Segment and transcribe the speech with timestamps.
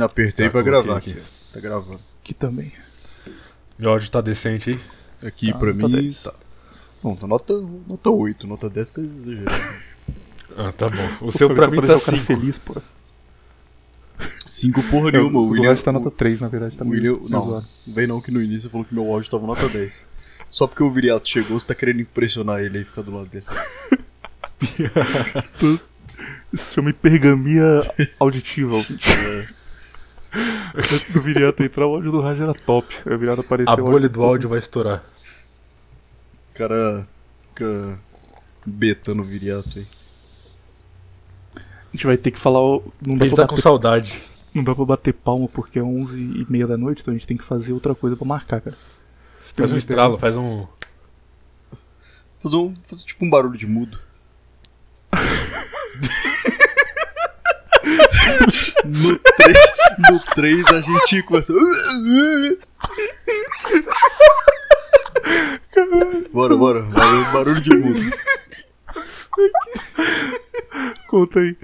[0.00, 1.12] Apertei Tá, pra gravar aqui.
[1.12, 1.22] aqui.
[1.52, 2.00] Tá gravando.
[2.22, 2.72] Aqui também.
[3.78, 4.80] Meu áudio tá decente aí?
[5.28, 6.22] Aqui Tá, pra nota mim 10.
[6.22, 6.34] tá.
[7.02, 7.54] Não, tá nota,
[7.86, 9.74] nota 8, nota 10 tá exagerado.
[10.56, 11.26] Ah, tá bom.
[11.26, 12.26] O seu pra mim tá deixar o cara 5.
[12.26, 12.74] feliz, pô.
[14.46, 15.74] 5 porra É, nenhuma, o William.
[15.76, 16.76] Tá nota 3, na verdade.
[16.76, 20.06] Tá William não, vem não que no início falou que meu áudio tava nota 10.
[20.48, 23.44] Só porque o Viriato chegou, você tá querendo impressionar ele aí, ficar do lado dele.
[26.52, 27.80] Isso chama hipergamia
[28.20, 28.76] auditiva.
[28.76, 29.08] ouvinte.
[30.74, 32.94] Antes do Viriato entrar, o áudio do Raj era top.
[33.06, 33.72] O Viriato apareceu.
[33.72, 35.04] A bolha do áudio vai estourar.
[36.50, 37.06] O cara
[37.48, 37.98] fica
[38.66, 39.86] betando o Viriato aí.
[41.56, 41.60] A
[41.96, 42.60] gente vai ter que falar.
[42.60, 44.20] o- Não dá, Ele tá com bater, saudade.
[44.52, 47.26] não dá pra bater palma porque é 11 e meia da noite, então a gente
[47.26, 48.76] tem que fazer outra coisa pra marcar, cara.
[48.76, 50.66] Tem Faz um estralo, faz um.
[52.42, 53.98] Fazer, um, fazer tipo um barulho de mudo.
[58.84, 59.58] no 3,
[60.10, 61.52] no 3 a gente começa.
[66.32, 66.82] bora, bora.
[66.82, 68.00] Barulho, barulho de mudo.
[71.08, 71.56] Conta aí.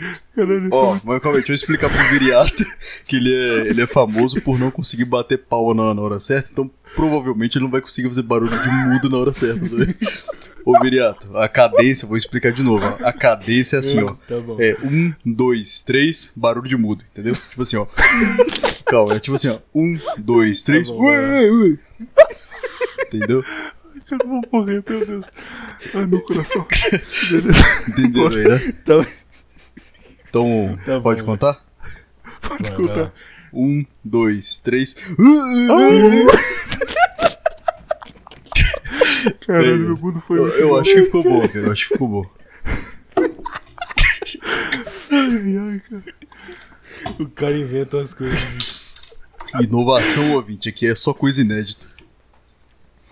[0.71, 2.65] Ó, mas calma aí, deixa eu explicar pro Viriato
[3.05, 6.51] que ele é, ele é famoso por não conseguir bater palma na, na hora certa,
[6.53, 9.65] então provavelmente ele não vai conseguir fazer barulho de mudo na hora certa.
[9.65, 9.95] Né?
[10.71, 12.85] Ô Viriato, a cadência, vou explicar de novo.
[13.05, 14.15] A cadência é assim, ó.
[14.29, 14.57] Tá bom.
[14.61, 17.35] É um, dois, três, barulho de mudo, entendeu?
[17.35, 17.87] Tipo assim, ó.
[18.87, 19.59] Calma, é tipo assim, ó.
[19.75, 20.89] Um, dois, três.
[20.89, 21.79] bom, ué, ué, ué.
[23.07, 23.45] Entendeu?
[24.11, 25.27] Eu vou morrer, meu Deus.
[25.95, 26.67] Ai, meu coração.
[27.31, 27.65] Beleza.
[27.89, 28.75] Entenderam aí, né?
[28.83, 29.07] Então,
[30.29, 31.65] Então, Tá bom, pode contar?
[32.41, 32.95] Pode vai, contar.
[32.95, 33.13] vai.
[33.53, 34.95] Um, dois, três.
[39.53, 40.39] Caralho, meu mundo foi.
[40.39, 41.59] Eu, muito eu acho que ficou bom, cara.
[41.67, 42.31] Eu acho que ficou bom.
[45.11, 46.05] Ai, ai, cara.
[47.19, 48.95] o cara inventa umas coisas.
[49.61, 51.87] Inovação, ouvinte, aqui é só coisa inédita.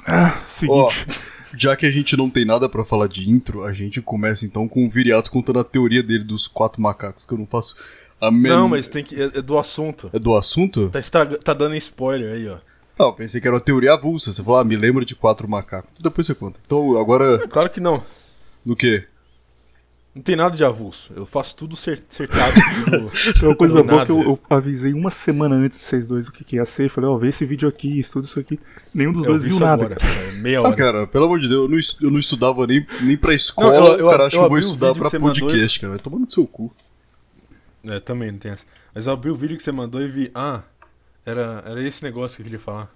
[0.06, 1.20] Ah, Ó, seguinte.
[1.56, 4.69] já que a gente não tem nada pra falar de intro, a gente começa então
[4.69, 7.77] com o Viriato contando a teoria dele dos quatro macacos, que eu não faço
[8.21, 8.56] a menor...
[8.59, 9.21] Não, mas tem que.
[9.21, 10.09] É, é do assunto.
[10.12, 10.88] É do assunto?
[10.91, 12.59] Tá, estraga- tá dando spoiler aí, ó.
[12.98, 14.32] Não, pensei que era uma teoria avulsa.
[14.32, 15.91] Você falou, ah, me lembra de quatro macacos.
[16.00, 16.59] Depois você conta.
[16.64, 18.03] Então, agora, Claro que não.
[18.64, 19.04] do quê?
[20.14, 21.12] Não tem nada de avulso.
[21.14, 22.53] Eu faço tudo cer- acertado.
[23.41, 26.32] É uma coisa boa que eu, eu avisei uma semana antes de vocês dois o
[26.32, 26.88] que, que ia ser.
[26.88, 28.59] Falei, ó, vê esse vídeo aqui, estuda isso aqui.
[28.92, 29.84] Nenhum dos Eu dois vi viu nada.
[29.84, 30.12] agora, cara.
[30.15, 30.32] cara.
[30.32, 30.75] Meia Ah, hora.
[30.76, 33.86] cara, pelo amor de Deus, eu não, eu não estudava nem, nem pra escola, Não,
[33.92, 35.91] eu- eu- cara, acho eu que eu vou estudar pra podcast, cara.
[35.92, 36.75] Vai tomar no seu cu.
[37.84, 38.65] É, também não tem essa.
[38.92, 40.30] Mas eu abri o vídeo que você mandou e vi.
[40.34, 40.62] Ah,
[41.28, 42.93] era, era esse negócio que eu queria falar.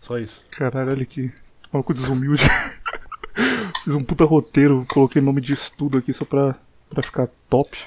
[0.00, 0.42] Só isso.
[0.50, 1.30] Caralho, olha que
[1.72, 2.42] maluco desumilde.
[3.84, 6.54] Fiz um puta roteiro, coloquei nome de estudo aqui só pra,
[6.88, 7.78] pra ficar top.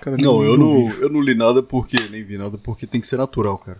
[0.00, 1.02] Cara, Não, eu não, vídeo.
[1.02, 3.78] eu não li nada porque, nem vi nada porque tem que ser natural, cara.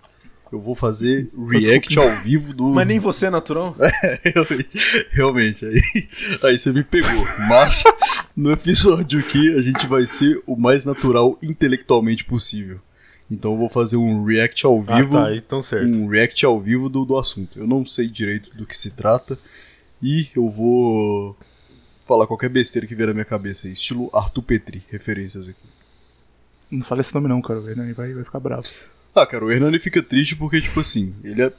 [0.53, 2.65] Eu vou fazer react ao vivo do.
[2.69, 3.77] Mas nem você é natural?
[4.23, 4.79] realmente,
[5.11, 5.81] realmente, aí,
[6.45, 7.27] aí você me pegou.
[7.49, 7.83] Mas
[8.37, 12.79] no episódio aqui a gente vai ser o mais natural intelectualmente possível.
[13.35, 15.13] Então eu vou fazer um react ao Ah, vivo.
[15.13, 15.87] tá, aí tão certo.
[15.87, 17.59] um react ao vivo do, do assunto.
[17.59, 19.39] Eu não sei direito do que se trata
[20.03, 21.37] e eu vou
[22.07, 25.59] falar qualquer besteira que vier na minha cabeça, aí, estilo Arthur Petri, referências aqui.
[26.71, 27.61] Não fala esse nome não, cara.
[27.61, 28.67] O Hernani vai, vai ficar bravo.
[29.15, 31.53] Ah, cara, o Hernani fica triste porque, tipo assim, ele é.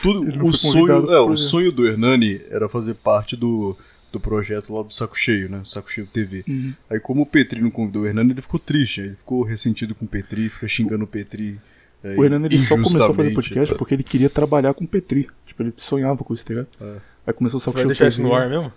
[0.00, 3.76] Tudo, Ele o sonho, é, o sonho do Hernani era fazer parte do,
[4.14, 5.62] do projeto lá do Saco Cheio, né?
[5.64, 6.44] Saco Cheio TV.
[6.48, 6.72] Uhum.
[6.88, 9.00] Aí, como o Petri não convidou o Hernani, ele ficou triste.
[9.02, 11.58] Ele ficou ressentido com o Petri, fica xingando o Petri.
[12.02, 14.88] é, O Hernani ele só começou a fazer podcast porque ele queria trabalhar com o
[14.88, 15.28] Petri.
[15.46, 16.68] Tipo, ele sonhava com isso, tá ligado?
[16.80, 16.96] É.
[17.26, 18.28] Aí começou o Você Saco vai Cheio deixar isso TV.
[18.28, 18.72] no ar mesmo?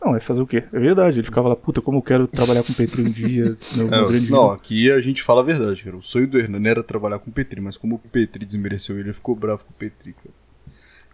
[0.00, 0.62] Não, é fazer o quê?
[0.72, 1.16] É verdade.
[1.18, 3.56] Ele ficava lá, puta, como eu quero trabalhar com o Petri um dia.
[3.76, 4.50] Meu, meu É, grande não, ídolo.
[4.52, 5.96] aqui a gente fala a verdade, cara.
[5.96, 9.06] O sonho do Hernani era trabalhar com o Petri, mas como o Petri desmereceu ele,
[9.06, 10.34] ele ficou bravo com o Petri, cara.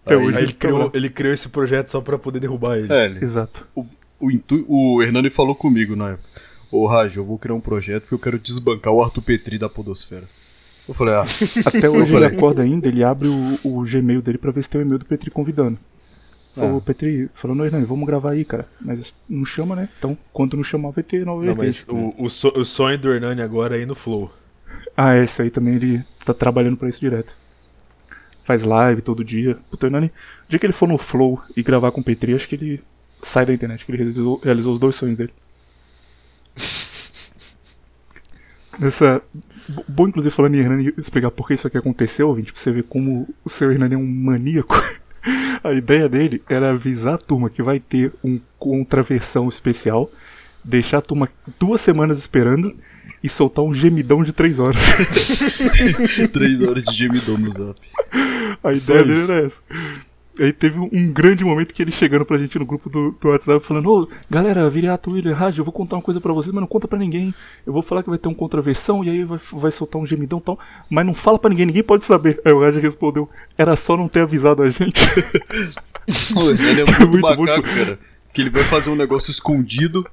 [0.05, 0.37] Até Aí- hoje.
[0.37, 2.93] Aí ele criou, ele criou esse projeto só pra poder derrubar ele.
[2.93, 3.67] É, ele, Exato.
[3.75, 3.87] o,
[4.21, 6.29] o, intu- o Hernani falou comigo na época.
[6.71, 9.69] Ô, Raj, eu vou criar um projeto porque eu quero desbancar o Arthur Petri da
[9.69, 10.25] podosfera.
[10.89, 11.25] Eu falei, ah,
[11.65, 12.29] Até hoje falei.
[12.29, 14.99] ele acorda ainda, ele abre o, o Gmail dele pra ver se tem o e-mail
[14.99, 15.79] do Petri convidando.
[16.55, 16.81] Falou, Ah.
[16.81, 18.67] Petri, falou, não, Hernani, vamos gravar aí, cara.
[18.81, 19.89] Mas não chama, né?
[19.99, 23.13] Então, quando não chamar, vai ter nova Não, mas o, o, so- o sonho do
[23.13, 24.31] Hernani agora é ir no Flow.
[24.97, 27.33] Ah, esse aí também ele tá trabalhando pra isso direto.
[28.45, 29.59] Faz live todo dia.
[29.71, 30.11] Puta, Hernani, o
[30.49, 32.81] dia que ele for no Flow e gravar com o Petri, acho que ele
[33.23, 35.33] sai da internet, que ele realizou, realizou os dois sonhos dele.
[38.79, 39.23] Nessa.
[39.69, 42.71] bo- Bom, inclusive, falando em Hernani, explicar por que isso aqui aconteceu, ouvinte, pra você
[42.73, 44.77] ver como o seu Hernani é um maníaco.
[45.65, 50.11] A ideia dele era avisar a turma que vai ter um contraversão especial,
[50.63, 51.27] deixar a turma
[51.59, 52.77] duas semanas esperando
[53.23, 54.81] e soltar um gemidão de 3 horas.
[56.33, 57.81] Três horas de gemidão no zap.
[58.63, 59.33] A Só ideia dele isso.
[59.33, 59.61] era essa.
[60.39, 63.65] Aí teve um grande momento que ele chegando pra gente no grupo do, do WhatsApp
[63.65, 66.67] falando: Ô, galera, Viriato, William, Raj, eu vou contar uma coisa pra vocês, mas não
[66.67, 67.33] conta pra ninguém.
[67.65, 70.41] Eu vou falar que vai ter uma contraversão e aí vai, vai soltar um gemidão
[70.41, 70.59] e tal,
[70.91, 72.41] mas não fala pra ninguém, ninguém pode saber.
[72.45, 75.01] Aí o Raj respondeu: Era só não ter avisado a gente.
[76.35, 77.99] Pô, ele é muito, muito macaco, cara.
[78.33, 80.05] Que ele vai fazer um negócio escondido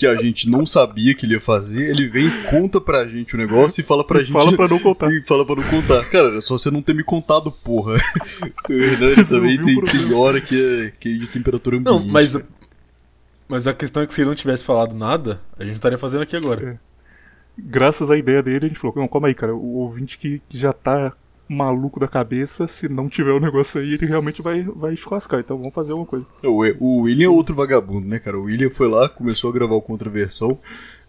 [0.00, 1.90] que a gente não sabia que ele ia fazer.
[1.90, 4.32] Ele vem e conta pra gente o negócio e fala pra gente.
[4.32, 5.10] Fala pra não contar.
[5.12, 6.08] E fala pra não contar.
[6.08, 7.96] Cara, é só você não ter me contado, porra.
[8.70, 11.92] O também tem, tem hora que é, que é de temperatura ambiente.
[11.92, 12.46] Não, mas, cara.
[13.48, 15.98] mas a questão é que se ele não tivesse falado nada, a gente não estaria
[15.98, 16.80] fazendo aqui agora.
[17.58, 19.54] Graças à ideia dele, a gente falou: Não, calma aí, cara.
[19.54, 21.12] O ouvinte que que já tá
[21.50, 25.40] maluco da cabeça, se não tiver o negócio aí, ele realmente vai, vai churrascar.
[25.40, 26.24] Então vamos fazer alguma coisa.
[26.44, 28.38] O, o William é outro vagabundo, né, cara?
[28.38, 30.56] O William foi lá, começou a gravar o Contraversão,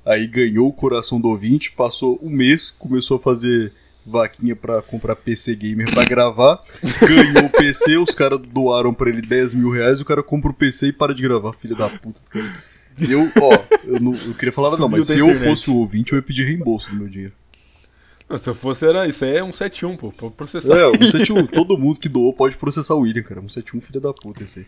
[0.04, 3.72] aí ganhou o coração do ouvinte, passou um mês, começou a fazer
[4.04, 6.60] vaquinha pra comprar PC Gamer pra gravar,
[7.08, 10.56] ganhou o PC, os caras doaram pra ele 10 mil reais, o cara compra o
[10.56, 12.52] PC e para de gravar, filho da puta do cara.
[13.00, 15.50] Eu, ó, eu, não, eu queria falar, não, Sumiu mas se eu internet.
[15.50, 17.34] fosse o ouvinte, eu ia pedir reembolso do meu dinheiro.
[18.32, 20.74] Não, se eu fosse, era isso aí é um 71, pô, pra processar.
[20.74, 23.42] É, 171, todo mundo que doou pode processar o William, cara.
[23.42, 24.66] 171, filho da puta, esse aí.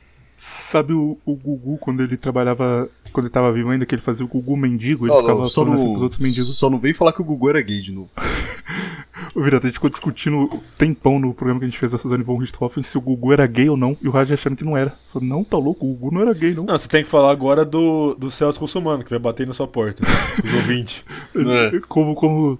[0.70, 4.26] Sabe o, o Gugu, quando ele trabalhava, quando ele tava vivo ainda, que ele fazia
[4.26, 6.58] o Gugu mendigo, ele ficava só, falando assim não, pros outros mendigos.
[6.58, 8.10] só não vem falar que o Gugu era gay de novo.
[9.36, 12.24] O Virato, a gente ficou discutindo tempão no programa que a gente fez da Suzane
[12.24, 14.78] von Richthofen se o Gugu era gay ou não, e o Raj achando que não
[14.78, 14.92] era.
[15.12, 16.66] Falou, não, tá louco, o Gugu não era gay, não.
[16.66, 19.68] Não, você tem que falar agora do, do Celso Russomano, que vai bater na sua
[19.68, 20.04] porta,
[20.44, 21.04] os ouvintes.
[21.36, 21.80] É.
[21.88, 22.60] Como, como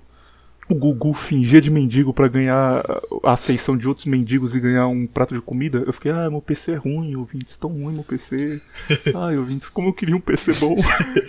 [0.70, 2.84] o Gugu fingia de mendigo pra ganhar
[3.24, 6.42] a afeição de outros mendigos e ganhar um prato de comida, eu fiquei, ah, meu
[6.42, 8.62] PC é ruim, ouvintes, tão ruim meu PC.
[9.14, 10.76] Ai, ouvintes, como eu queria um PC bom.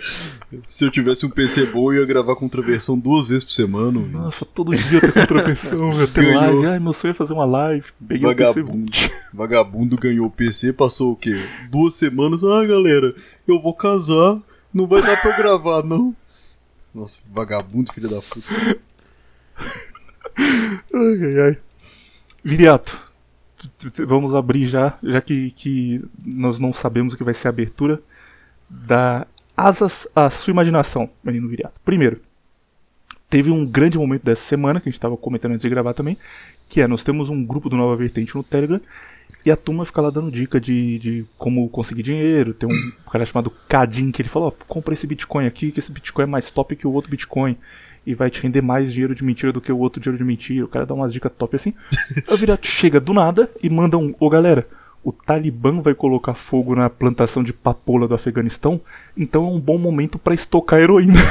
[0.63, 3.99] Se eu tivesse um PC bom, eu ia gravar contraversão duas vezes por semana.
[3.99, 6.65] Nossa, todo dia tem contravenção, eu ter live.
[6.67, 7.85] Ai, meu sonho é fazer uma live.
[8.07, 8.71] Peguei o PC bom.
[8.71, 8.91] Vagabundo.
[9.33, 11.35] Vagabundo ganhou o PC, passou o quê?
[11.69, 12.43] Duas semanas.
[12.43, 13.13] Ah, galera,
[13.47, 14.39] eu vou casar,
[14.73, 16.15] não vai dar pra eu gravar, não.
[16.93, 18.47] Nossa, vagabundo, filho da puta.
[20.93, 21.57] Ai, ai.
[22.43, 23.01] Viriato,
[24.05, 28.01] vamos abrir já, já que, que nós não sabemos o que vai ser a abertura
[28.69, 29.25] da
[29.55, 31.79] Asas à Sua Imaginação, menino Viriato.
[31.83, 32.21] Primeiro,
[33.29, 36.17] teve um grande momento dessa semana, que a gente estava comentando antes de gravar também,
[36.67, 38.81] que é, nós temos um grupo do Nova Vertente no Telegram,
[39.45, 42.53] e a turma fica lá dando dica de, de como conseguir dinheiro.
[42.53, 45.91] Tem um cara chamado Kadim que ele falou: ó, compra esse Bitcoin aqui, que esse
[45.91, 47.55] Bitcoin é mais top que o outro Bitcoin.
[48.05, 50.65] E vai te render mais dinheiro de mentira do que o outro dinheiro de mentira.
[50.65, 51.73] O cara dá umas dicas top assim.
[52.29, 54.67] O Virato chega do nada e manda um: Ô galera,
[55.03, 58.81] o Talibã vai colocar fogo na plantação de papoula do Afeganistão,
[59.15, 61.19] então é um bom momento pra estocar heroína.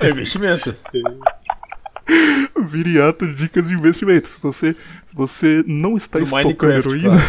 [0.00, 0.74] É investimento.
[2.66, 4.28] Viriato, dicas de investimento.
[4.28, 4.72] Se você,
[5.06, 7.22] se você não está No estocando Minecraft, heroína,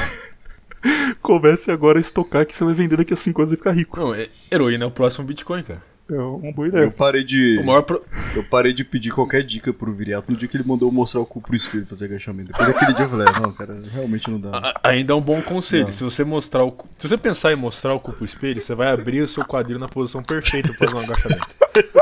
[0.81, 1.16] claro.
[1.22, 4.00] comece agora a estocar que você vai vender daqui a 5 anos e ficar rico.
[4.00, 5.81] Não, é, heroína é o próximo Bitcoin, cara.
[6.12, 6.92] É uma boa Eu ideia.
[6.92, 7.58] parei de.
[7.60, 8.04] O maior pro...
[8.36, 11.22] Eu parei de pedir qualquer dica pro Viriato no dia que ele mandou eu mostrar
[11.22, 12.50] o cu pro espelho fazer agachamento.
[12.52, 14.50] Depois daquele dia eu falei, "Ah, não, cara, realmente não dá.
[14.58, 15.86] a- Ainda é um bom conselho.
[15.86, 15.92] Não.
[15.92, 18.75] Se você mostrar o cu- Se você pensar em mostrar o cu pro espelho, você
[18.75, 21.48] vai abrir o seu quadril na posição perfeita pra fazer um agachamento.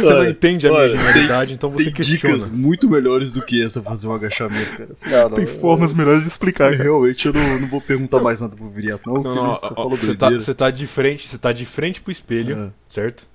[0.00, 2.34] Você não entende a minha olha, genialidade, então você Tem questiona.
[2.34, 4.90] dicas muito melhores do que essa pra fazer um agachamento, cara.
[5.04, 6.70] Ah, não, Tem eu- formas melhores de explicar.
[6.72, 6.82] cara.
[6.82, 9.60] Realmente eu não, não vou perguntar mais nada pro Viriato, não, Não, porque não, ele
[9.60, 12.12] só ó, falou ó, você tá, você tá de frente, você tá de frente pro
[12.12, 12.70] espelho, É.
[12.88, 13.26] certo?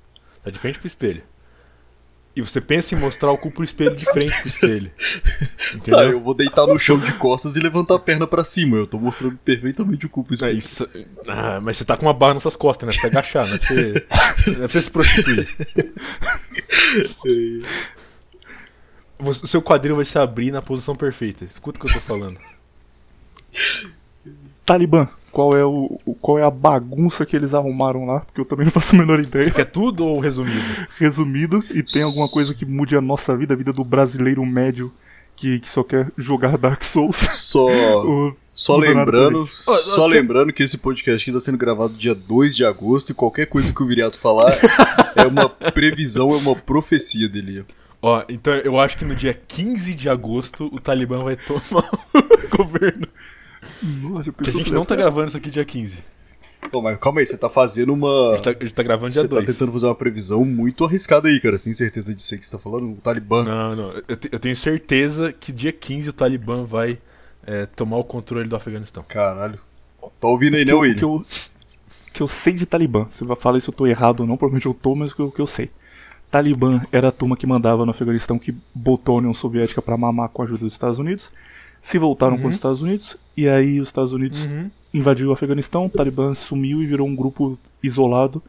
[0.44, 1.24] Tá de frente pro espelho.
[2.34, 4.90] E você pensa em mostrar o cu pro espelho de frente pro espelho.
[5.76, 5.98] Entendeu?
[5.98, 8.78] Tá, eu vou deitar no chão de costas e levantar a perna pra cima.
[8.78, 10.58] Eu tô mostrando perfeitamente o cu pro É espelho.
[10.58, 10.90] isso.
[11.28, 12.94] Ah, mas você tá com uma barra nas suas costas, né?
[12.94, 14.06] Pra você agachar, não é pra você,
[14.48, 15.48] não é pra você se prostituir.
[19.24, 21.46] O seu quadril vai se abrir na posição perfeita.
[21.46, 22.40] Escuta o que eu tô falando.
[24.66, 28.20] Talibã, qual é, o, o- qual é a bagunça que eles arrumaram lá?
[28.22, 29.50] Porque eu também não faço a menor ideia.
[29.52, 30.60] Quer tudo ou resumido?
[31.00, 34.92] Resumido, e tem alguma coisa que mude a nossa vida, a vida do brasileiro médio
[35.36, 37.16] que, que só quer jogar Dark Souls.
[37.16, 37.68] Só,
[38.06, 42.56] Ou- só lembrando, só tem- lembrando que esse podcast aqui tá sendo gravado dia 2
[42.56, 44.54] de agosto e qualquer coisa que o Viriato falar
[45.16, 47.66] é uma previsão, é uma profecia dele.
[48.02, 52.58] Ó, então eu acho que no dia 15 de agosto o Talibã vai tomar o
[52.58, 53.08] governo.
[53.84, 56.00] Nossa, eu a gente não tá gravando isso aqui dia 15.
[56.72, 58.32] Pô, mas calma aí, você tá fazendo A uma.
[58.36, 59.46] gente tá, a gente tá gravando dia Você tá 2.
[59.48, 61.58] tentando fazer uma previsão muito arriscada aí, cara.
[61.58, 62.92] Você tem certeza disso aí que você tá falando?
[62.92, 63.44] O Talibã.
[63.44, 64.02] Não, não.
[64.08, 67.00] Eu, te- eu tenho certeza que dia 15 o Talibã vai
[67.46, 69.04] é, tomar o controle do Afeganistão.
[69.08, 69.58] Caralho.
[70.20, 70.98] Tá ouvindo aí, né, eu- William?
[71.00, 71.26] que eu-
[72.14, 73.08] que eu sei de Talibã.
[73.10, 75.22] Você vai falar se eu tô errado ou não, provavelmente eu tô, mas o que
[75.22, 75.72] eu- o que eu sei.
[76.30, 80.30] Talibã era a turma que mandava no Afeganistão que botou a União Soviética pra mamar
[80.30, 81.30] com a ajuda dos Estados Unidos.
[81.82, 84.48] Se voltaram contra os Estados Unidos, e aí os Estados Unidos
[84.94, 88.42] invadiu o Afeganistão, o Talibã sumiu e virou um grupo isolado.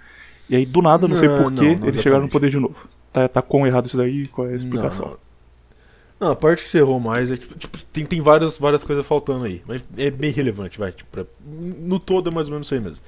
[0.51, 2.31] E aí, do nada, não, sei Não, porquê, não, não eles chegaram no exatamente.
[2.33, 2.77] poder de novo.
[3.13, 4.27] Tá, tá quão errado isso daí?
[4.29, 5.07] Qual é a explicação?
[5.07, 5.19] Não, não.
[6.21, 8.85] Não, a parte que você errou mais é que tipo, tipo, tem, tem várias, várias
[8.85, 9.63] coisas faltando aí.
[9.67, 10.93] Mas é bem relevante, vai.
[10.93, 12.99] Tipo, pra- no todo é mais ou menos isso aí mesmo.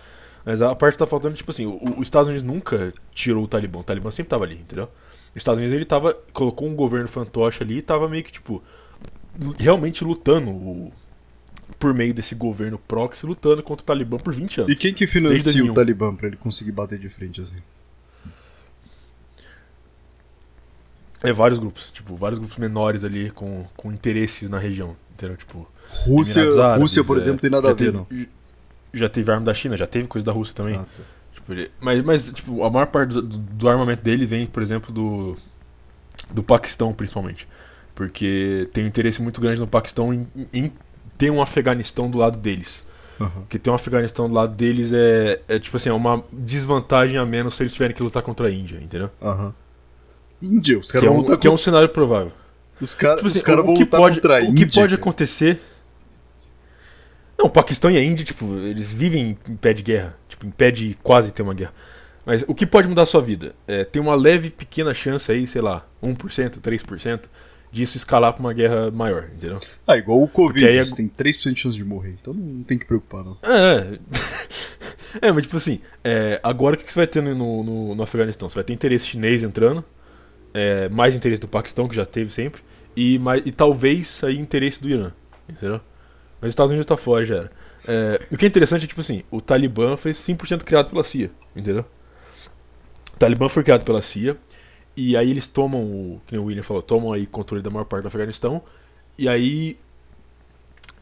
[0.45, 1.67] Mas a parte que tá faltando, tipo assim,
[1.97, 3.79] os Estados Unidos nunca tirou o Talibã.
[3.81, 4.85] O Talibã sempre tava ali, entendeu?
[5.31, 6.15] Os Estados Unidos ele tava.
[6.33, 8.63] colocou um governo fantoche ali e tava meio que, tipo,
[9.59, 10.93] realmente lutando o-
[11.79, 14.73] por meio desse governo proxy, lutando contra o Talibã por 20 anos.
[14.73, 15.71] E quem que financia 2001.
[15.73, 17.57] o Talibã pra ele conseguir bater de frente assim?
[21.23, 25.37] É vários grupos, tipo, vários grupos menores ali com, com interesses na região, entendeu?
[25.39, 25.67] Tipo,
[26.07, 28.07] Rússia, Árabes, Rússia, por é, exemplo, tem nada a ver, teve- não.
[28.93, 30.77] Já teve arma da China, já teve coisa da Rússia também.
[30.77, 31.03] Ah, tá.
[31.33, 34.63] Tipo, ele- mas, mas tipo, a maior parte do, do- do armamento dele vem, por
[34.63, 35.35] exemplo, do,
[36.31, 37.49] do Paquistão, principalmente.
[37.95, 40.73] Porque tem um interesse muito grande no Paquistão em, em
[41.17, 42.85] ter um Afeganistão do lado deles.
[43.21, 43.31] Aham.
[43.43, 47.25] Porque ter um Afeganistão do lado deles é, é tipo assim, é uma desvantagem a
[47.25, 49.11] menos se eles tiverem que lutar contra a Índia, entendeu?
[49.23, 49.55] Aham.
[50.43, 52.33] Índia, os Que caras é, vão um, que é um contra- cenário provável.
[52.81, 54.67] Os caras Tipo assim, o- vão o que lutar pode, contra a O Índia.
[54.67, 55.01] que pode cara.
[55.01, 55.61] acontecer.
[57.39, 60.17] Não, o Paquistão e a Índia, tipo, eles vivem em pé de guerra.
[60.29, 61.73] Tipo, em pé de quase ter uma guerra.
[62.27, 63.55] Mas o que pode mudar a sua vida?
[63.67, 67.29] É, tem uma leve, pequena chance aí, sei lá, 1%, 3%,
[67.75, 69.61] disso escalar pra uma guerra maior, entendeu?
[69.85, 72.17] Ah, igual o Covid, aí é- você tem 3% de chance de morrer.
[72.21, 73.37] Então não tem que preocupar, não.
[73.43, 73.99] É,
[75.21, 78.03] é mas tipo assim, é, agora o que que você vai ter no, no, no
[78.03, 78.49] Afeganistão?
[78.49, 79.85] Você vai ter interesse chinês entrando,
[80.55, 82.63] é, mais interesse do Paquistão, que já teve sempre,
[82.97, 85.11] e, mais, e talvez aí interesse do Irã,
[85.49, 85.81] entendeu?
[86.41, 87.53] Mas os Estados Unidos tá fora, já era.
[87.89, 91.31] É, o que é interessante é, tipo assim, o Talibã foi 100% criado pela CIA,
[91.57, 91.85] entendeu?
[93.15, 94.37] O Talibã foi criado pela CIA,
[94.97, 98.03] e aí eles tomam, o, que o William falou, tomam aí controle da maior parte
[98.03, 98.63] do Afeganistão,
[99.19, 99.77] e aí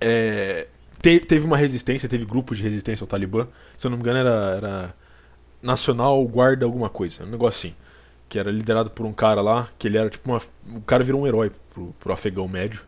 [0.00, 0.66] é,
[1.00, 3.46] te- teve uma resistência, teve grupo de resistência ao Talibã.
[3.76, 4.94] Se eu não me engano, era, era
[5.62, 7.76] Nacional Guarda alguma coisa, um negócio assim.
[8.28, 10.40] Que era liderado por um cara lá, que ele era tipo uma.
[10.74, 12.80] O cara virou um herói pro, pro afegão médio.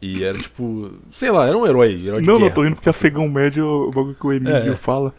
[0.00, 0.92] E era tipo.
[1.12, 2.04] Sei lá, era um herói.
[2.06, 2.54] herói Não, não, guerra.
[2.54, 5.12] tô indo porque afegão médio é o bagulho que o Emílio É, fala.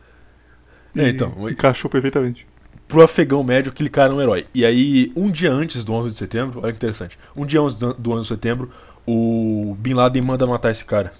[0.95, 2.47] É, então, Encaixou perfeitamente.
[2.91, 4.45] Pro afegão médio aquele cara era um herói.
[4.53, 7.17] E aí, um dia antes do 11 de setembro, olha que interessante.
[7.37, 8.69] Um dia antes do do 11 de setembro,
[9.07, 11.13] o Bin Laden manda matar esse cara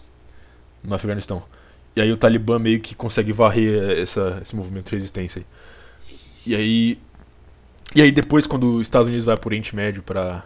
[0.84, 1.42] no Afeganistão.
[1.96, 5.46] E aí o Talibã meio que consegue varrer essa, esse movimento de resistência aí.
[6.46, 7.00] E aí.
[7.96, 10.44] E aí depois, quando os Estados Unidos vai pro Oriente Médio pra,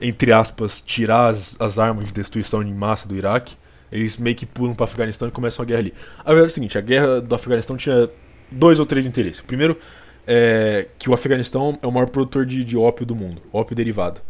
[0.00, 3.56] entre aspas, tirar as, as armas de destruição em massa do Iraque,
[3.92, 5.94] eles meio que pulam pro Afeganistão e começam a guerra ali.
[6.18, 8.10] A verdade é o seguinte, a guerra do Afeganistão tinha
[8.50, 9.40] dois ou três interesses.
[9.40, 9.78] Primeiro,
[10.26, 14.20] é que o Afeganistão é o maior produtor de, de ópio do mundo, ópio derivado.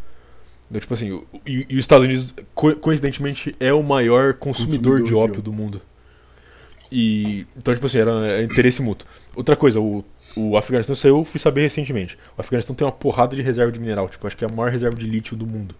[0.68, 4.98] Então, tipo assim, o- e, e os Estados Unidos, co- coincidentemente, é o maior consumidor,
[4.98, 5.80] Consumidor de de ópio do mundo.
[6.90, 9.06] E, então, tipo assim, era, era interesse mútuo.
[9.34, 10.04] Outra coisa, o,
[10.36, 12.16] o Afeganistão saiu, eu fui saber recentemente.
[12.36, 14.70] O Afeganistão tem uma porrada de reserva de mineral, tipo, acho que é a maior
[14.70, 15.74] reserva de lítio do mundo.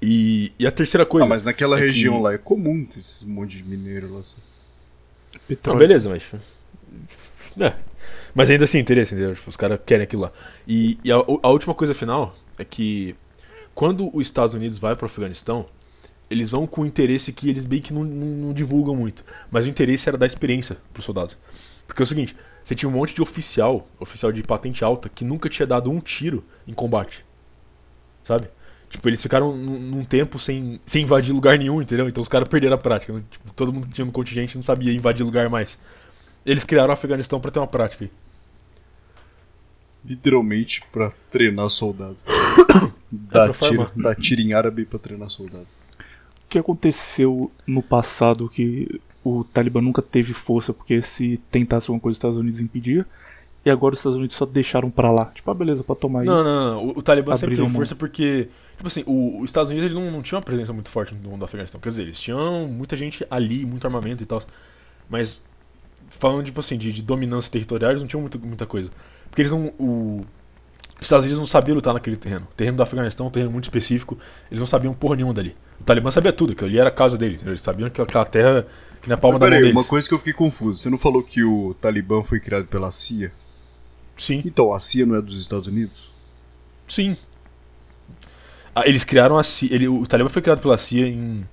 [0.00, 1.24] E, e a terceira coisa.
[1.26, 4.20] Ah, mas naquela é que- região lá é comum ter esse monte de mineiro lá.
[4.20, 4.36] assim.
[5.48, 5.78] Petróleo.
[5.78, 6.22] beleza, mas.
[7.58, 7.72] É.
[8.36, 9.34] Mas ainda assim, interesse, entendeu?
[9.34, 10.32] Tipo, os caras querem aquilo lá.
[10.68, 13.16] E, e a, a última coisa final é que
[13.74, 15.66] quando os Estados Unidos vai pro Afeganistão,
[16.30, 19.24] eles vão com um interesse que eles bem que não, não- não divulgam muito.
[19.50, 21.38] Mas o interesse era dar experiência pros soldados.
[21.86, 25.24] Porque é o seguinte, você tinha um monte de oficial, oficial de patente alta, que
[25.24, 27.24] nunca tinha dado um tiro em combate.
[28.24, 28.48] Sabe?
[28.90, 32.08] Tipo, eles ficaram num, tempo sem, sem invadir lugar nenhum, entendeu?
[32.08, 33.12] Então os caras perderam a prática.
[33.30, 35.78] Tipo, todo mundo tinha no contingente não sabia invadir lugar mais.
[36.46, 38.08] Eles criaram o Afeganistão pra ter uma prática.
[40.06, 42.16] Literalmente pra treinar soldado.
[43.28, 45.66] pra Dar tiro, dar tiro em árabe pra treinar soldado.
[45.98, 52.00] O que aconteceu no passado que o Talibã nunca teve força porque se tentasse alguma
[52.00, 53.04] coisa os Estados Unidos impedia
[53.64, 55.24] e agora os Estados Unidos só deixaram pra lá.
[55.34, 56.26] Tipo, ah, beleza, pra tomar aí.
[56.26, 56.86] Não, não, não.
[56.86, 57.74] O, o Talibã sempre teve mão.
[57.76, 60.88] força porque, tipo assim, o- os Estados Unidos ele não, não tinha uma presença muito
[60.88, 61.80] forte no mundo do Afeganistão.
[61.80, 64.40] Quer dizer, eles tinham muita gente ali, muito armamento e tal.
[65.10, 65.42] Mas,
[66.10, 68.88] falando, tipo assim, de, de dominância territorial, eles não tinham muito, muita coisa.
[69.30, 69.66] Porque eles não.
[69.78, 70.20] O,
[70.98, 72.46] os Estados Unidos não sabiam lutar naquele terreno.
[72.50, 74.18] O terreno do Afeganistão é um terreno muito específico.
[74.50, 75.54] Eles não sabiam porra nenhuma dali.
[75.80, 77.40] O Talibã sabia tudo, que ali era a casa deles.
[77.44, 78.66] Eles sabiam que aquela terra
[79.02, 79.76] que na palma Mas da mão peraí, deles.
[79.76, 80.78] uma coisa que eu fiquei confuso.
[80.82, 83.30] Você não falou que o Talibã foi criado pela CIA?
[84.16, 84.42] Sim.
[84.44, 86.10] Então, a CIA não é dos Estados Unidos?
[86.88, 87.16] Sim.
[88.74, 89.74] Ah, eles criaram a CIA.
[89.74, 91.46] Ele, o Talibã foi criado pela CIA em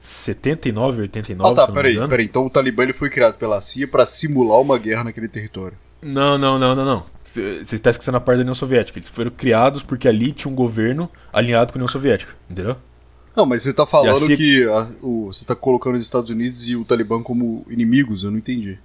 [0.00, 2.26] 79, 89, Ah, tá, peraí, peraí.
[2.26, 5.76] Então o Talibã ele foi criado pela CIA pra simular uma guerra naquele território.
[6.02, 7.06] Não, não, não, não, não.
[7.24, 8.98] Você está esquecendo a parte da União Soviética.
[8.98, 12.76] Eles foram criados porque ali tinha um governo alinhado com a União Soviética, entendeu?
[13.34, 16.30] Não, mas você tá falando a CIA que a- o, você tá colocando os Estados
[16.30, 18.78] Unidos e o Talibã como inimigos, eu não entendi.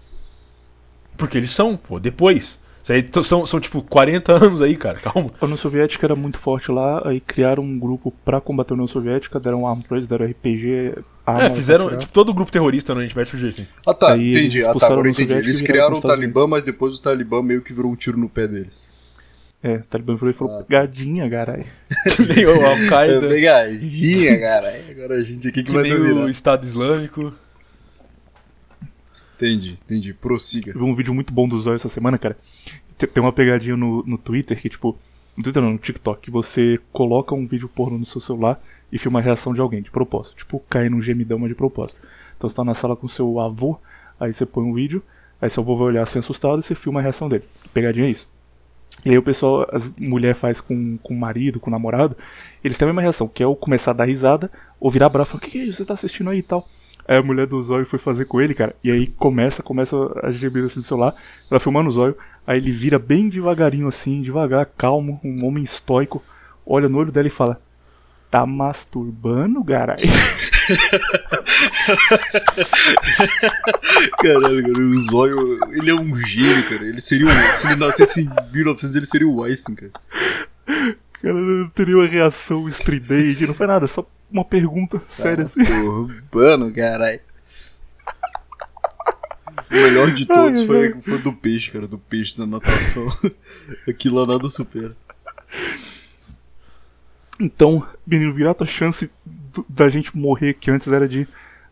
[1.18, 2.60] Porque eles são, pô, depois.
[2.92, 5.30] Isso aí t- são, são tipo 40 anos aí, cara, calma.
[5.40, 8.88] A União Soviética era muito forte lá, aí criaram um grupo pra combater a União
[8.88, 10.96] Soviética, deram arma pra eles, deram RPG,
[11.26, 13.68] arma é, fizeram, tipo, todo grupo terrorista no Oriente Médio surgiu assim.
[13.86, 14.66] Ah tá, Aí eles entendi.
[14.66, 15.30] Ah tá, agora União entendi.
[15.30, 18.28] Soviética Eles criaram o Talibã, mas depois o Talibã meio que virou um tiro no
[18.30, 18.90] pé deles.
[19.64, 20.64] É, o Talibã virou e falou, Ah.
[20.64, 21.66] pegadinha, caralho.
[22.16, 24.74] Que nem o Al-Qaeda, pegadinha, cara.
[24.90, 27.32] Agora a gente aqui que, que vai nem o Estado Islâmico.
[29.42, 30.14] Entendi, entendi.
[30.14, 30.72] Prossiga.
[30.72, 32.38] Eu vi um vídeo muito bom do Zóio essa semana, cara.
[32.98, 34.98] Tem- uma pegadinha no, no Twitter que, tipo.
[35.36, 39.20] No Twitter não, no TikTok, você coloca um vídeo porno no seu celular e filma
[39.20, 40.36] a reação de alguém, de propósito.
[40.36, 42.00] Tipo, cai num gemidão, mas de propósito.
[42.38, 43.80] Então você tá na sala com seu avô,
[44.20, 45.02] aí você põe um vídeo,
[45.42, 47.46] aí seu avô vai olhar assim assustado e você filma a reação dele.
[47.74, 48.28] Pegadinha é isso.
[49.06, 52.16] E aí o pessoal, as mulher faz com, com o marido, com o namorado,
[52.62, 55.30] eles têm a mesma reação, que é o começar a dar risada, ou virar bravo
[55.30, 55.78] e falar, o que, que é isso?
[55.78, 56.68] Você tá assistindo aí e tal.
[57.12, 60.32] Aí a mulher do zóio foi fazer com ele, cara, e aí começa, começa a
[60.32, 61.13] gemer assim do celular,
[61.50, 62.15] ela filmando o zóio,
[62.48, 66.24] aí ele vira bem devagarinho assim, devagar, calmo, um homem estoico,
[66.65, 67.62] olha no olho dela e fala,
[68.32, 70.00] tá masturbando, caralho?
[74.24, 76.86] Caralho, cara, o Zóio, ele é um gênio, cara.
[76.86, 79.91] Ele seria um, se ele nascesse em 1900, ele seria o Einstein, cara.
[81.22, 85.62] Cara, não teria uma reação estridente, não foi nada, só uma pergunta séria assim.
[85.62, 87.20] Masturbando, caralho.
[89.70, 93.08] O melhor de todos Ai, foi, foi do peixe, cara, do peixe na natação.
[93.88, 94.96] Aquilo lá nada supera.
[97.40, 99.10] Então, menino Virato, a chance
[99.70, 101.28] da gente morrer, que antes era de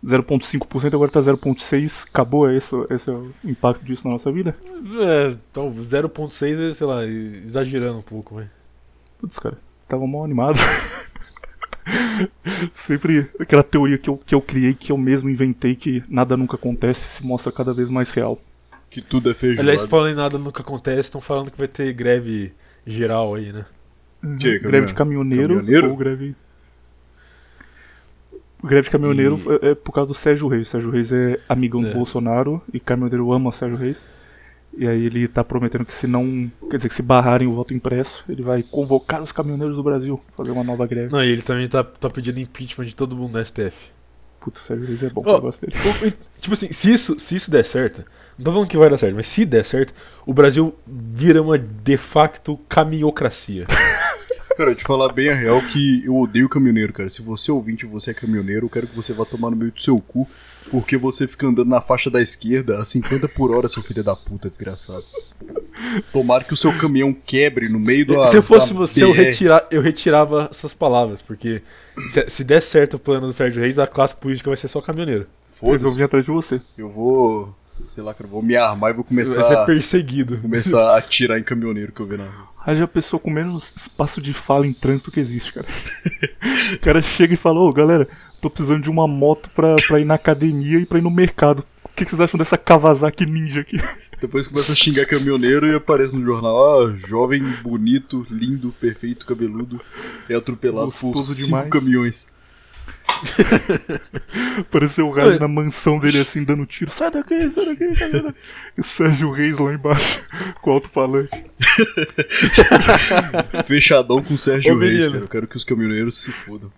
[0.05, 4.55] 0,5%, agora tá 0,6%, acabou esse, esse é o impacto disso na nossa vida?
[4.99, 8.49] É, então 0.6 é, sei lá, exagerando um pouco, vai.
[9.19, 9.57] Putz, cara,
[9.87, 10.57] tava mal animado.
[12.75, 16.55] Sempre aquela teoria que eu, que eu criei, que eu mesmo inventei, que nada nunca
[16.55, 18.39] acontece, se mostra cada vez mais real.
[18.89, 19.69] Que tudo é feijoada.
[19.69, 22.53] Aliás, falando em nada nunca acontece, estão falando que vai ter greve
[22.85, 23.65] geral aí, né?
[24.39, 25.89] Que, greve de caminhoneiro, caminhoneiro?
[25.91, 26.35] ou greve.
[28.63, 30.67] Greve de caminhoneiro E- é, é por causa do Sérgio Reis.
[30.67, 31.89] Sérgio Reis é amigão É.
[31.89, 34.03] do Bolsonaro e caminhoneiro ama o Sérgio Reis.
[34.77, 36.49] E aí ele tá prometendo que se não.
[36.69, 40.21] Quer dizer, que se barrarem o voto impresso, ele vai convocar os caminhoneiros do Brasil
[40.37, 41.11] fazer uma nova greve.
[41.11, 43.75] Não, e ele também tá, tá pedindo impeachment de todo mundo no STF.
[44.39, 45.73] Puta, o Sérgio Reis é bom, eu gosto dele.
[46.01, 48.03] O- e, tipo assim, se isso, se isso der certo,
[48.37, 49.93] não tô falando que vai dar certo, mas se der certo,
[50.25, 53.65] o Brasil vira uma de facto caminhocracia.
[54.55, 57.09] Cara, eu te falar bem a real que eu odeio caminhoneiro, cara.
[57.09, 59.55] Se você é ouvinte e você é caminhoneiro, eu quero que você vá tomar no
[59.55, 60.27] meio do seu cu,
[60.71, 64.15] porque você fica andando na faixa da esquerda a 50 por hora, seu filho da
[64.15, 65.03] puta, desgraçado.
[66.11, 69.65] Tomara que o seu caminhão quebre no meio do se eu fosse você, eu, retira,
[69.71, 71.61] eu retirava essas palavras, porque
[72.13, 74.81] se, se der certo o plano do Sérgio Reis, a classe política vai ser só
[74.81, 75.27] caminhoneiro.
[75.61, 76.03] Eu vim Foda-se.
[76.03, 76.61] atrás de você.
[76.77, 77.55] Eu vou.
[77.93, 80.37] Sei lá, cara, eu vou me armar e vou Você vai começar, ser perseguido.
[80.41, 82.49] começar a atirar em caminhoneiro que eu vi na rua.
[82.65, 85.67] Haja a pessoa com menos espaço de fala em trânsito que existe, cara.
[86.75, 88.07] o cara chega e fala, ô galera,
[88.39, 91.63] tô precisando de uma moto pra, pra ir na academia e pra ir no mercado.
[91.83, 93.77] O que, que vocês acham dessa Kawasaki Ninja aqui?
[94.21, 99.79] Depois começa a xingar caminhoneiro e aparece no jornal, ah, jovem, bonito, lindo, perfeito, cabeludo,
[100.27, 101.69] é atropelado por Gostoso cinco demais.
[101.69, 102.39] caminhões.
[104.59, 105.39] Apareceu o Ué.
[105.39, 106.91] na mansão dele assim, dando tiro.
[106.91, 108.35] Sai daqui, sai daqui, sai daqui.
[108.77, 110.19] E o Sérgio Reis lá embaixo,
[110.61, 111.29] com o alto-falante.
[113.65, 115.19] Fechadão com o Sérgio Ô, Reis, cara.
[115.19, 116.71] Eu quero que os caminhoneiros se fodam.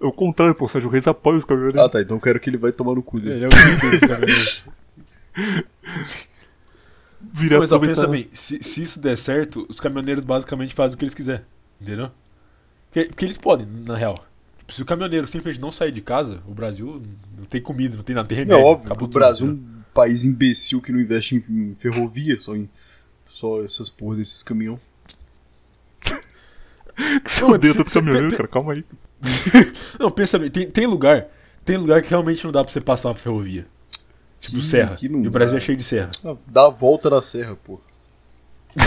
[0.00, 1.80] É o contrário, pô, o Sérgio Reis apoia os caminhoneiros.
[1.80, 2.00] Ah, tá.
[2.00, 3.34] Então eu quero que ele vai tomar no cu dele.
[3.34, 5.68] Ele é o líder desse caminhoneiro.
[7.20, 10.98] Virar Mas ó, pensa bem, se, se isso der certo, os caminhoneiros basicamente fazem o
[10.98, 11.44] que eles quiserem.
[11.80, 12.10] Entendeu?
[12.90, 14.24] Porque, porque eles podem, na real.
[14.58, 17.02] Tipo, se o caminhoneiro simplesmente não sair de casa, o Brasil
[17.36, 18.64] não tem comida, não tem nada, tem É remédio.
[18.64, 19.68] óbvio, acabou o tudo, Brasil é entendeu?
[19.78, 22.68] um país imbecil que não investe em, em ferrovia, só em
[23.28, 24.78] só essas porra desses caminhões.
[27.26, 28.84] Você Não, odeia se- tanto se- caminhoneiro, cara, calma aí.
[29.98, 31.26] Não, pensa bem, tem, tem lugar.
[31.64, 33.66] Tem lugar que realmente não dá pra você passar por ferrovia.
[34.40, 34.96] Tipo Que- serra.
[34.96, 35.56] que e o Brasil dá.
[35.58, 36.10] é cheio de serra.
[36.46, 37.80] Dá a volta na serra, pô.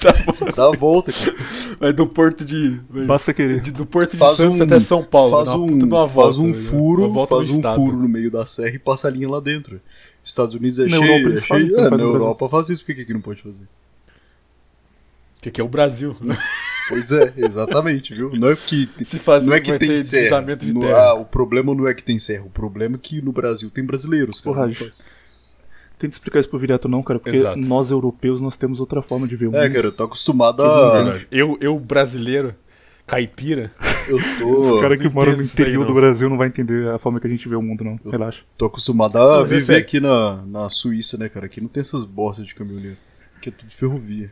[0.00, 0.50] Tá bom.
[0.54, 1.36] Dá a volta, cara.
[1.80, 2.80] Vai do porto de.
[3.06, 3.60] Basta querer.
[3.60, 5.30] de- do porto de Faz Santos um- até São Paulo.
[5.32, 7.74] faz dá uma um, de uma faz volta, um tá furo, volta faz um estado.
[7.76, 9.80] furo no meio da serra e passa a linha lá dentro.
[10.24, 11.76] Estados Unidos é Na cheio, Europa é cheio.
[11.80, 11.98] É, faz na.
[12.06, 13.64] Europa faz isso, por que aqui não pode fazer?
[15.42, 16.16] Que aqui é o Brasil.
[16.88, 18.30] Pois é, exatamente, viu?
[18.34, 20.40] Não é que Se fazer, não é que tem serra.
[20.72, 23.70] No- ah, o problema não é que tem serra, o problema é que no Brasil
[23.70, 24.56] tem brasileiros, cara.
[24.56, 25.02] Porra, faz.
[25.98, 27.58] Tenta explicar isso pro Viriato não, cara, porque Exato.
[27.58, 29.74] nós europeus nós temos outra forma de ver o É, mundo.
[29.74, 30.92] cara, eu tô acostumado a.
[31.02, 31.26] Verdade.
[31.30, 32.54] Eu, eu, brasileiro,
[33.06, 33.72] caipira,
[34.06, 35.86] Eu Os tô, caras que moram no aí, interior não.
[35.88, 37.98] do Brasil não vai entender a forma que a gente vê o mundo, não.
[38.10, 38.42] Relaxa.
[38.58, 41.46] tô acostumado a Mas é viver aqui na, na Suíça, né, cara?
[41.46, 42.96] Aqui não tem essas bostas de caminhoneiro.
[43.38, 44.30] Aqui é tudo ferrovia.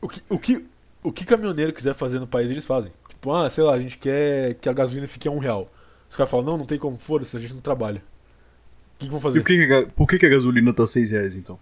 [0.00, 0.64] o que, o, que,
[1.02, 2.92] o que caminhoneiro quiser fazer no país, eles fazem.
[3.08, 5.68] Tipo, ah, sei lá, a gente quer que a gasolina fique a um real.
[6.10, 8.02] Os caras falam, não, não tem como, foda-se, a gente não trabalha.
[8.96, 9.38] O que, que vão E fazer?
[9.40, 11.58] o que que a por que, que a gasolina tá 6 reais, então?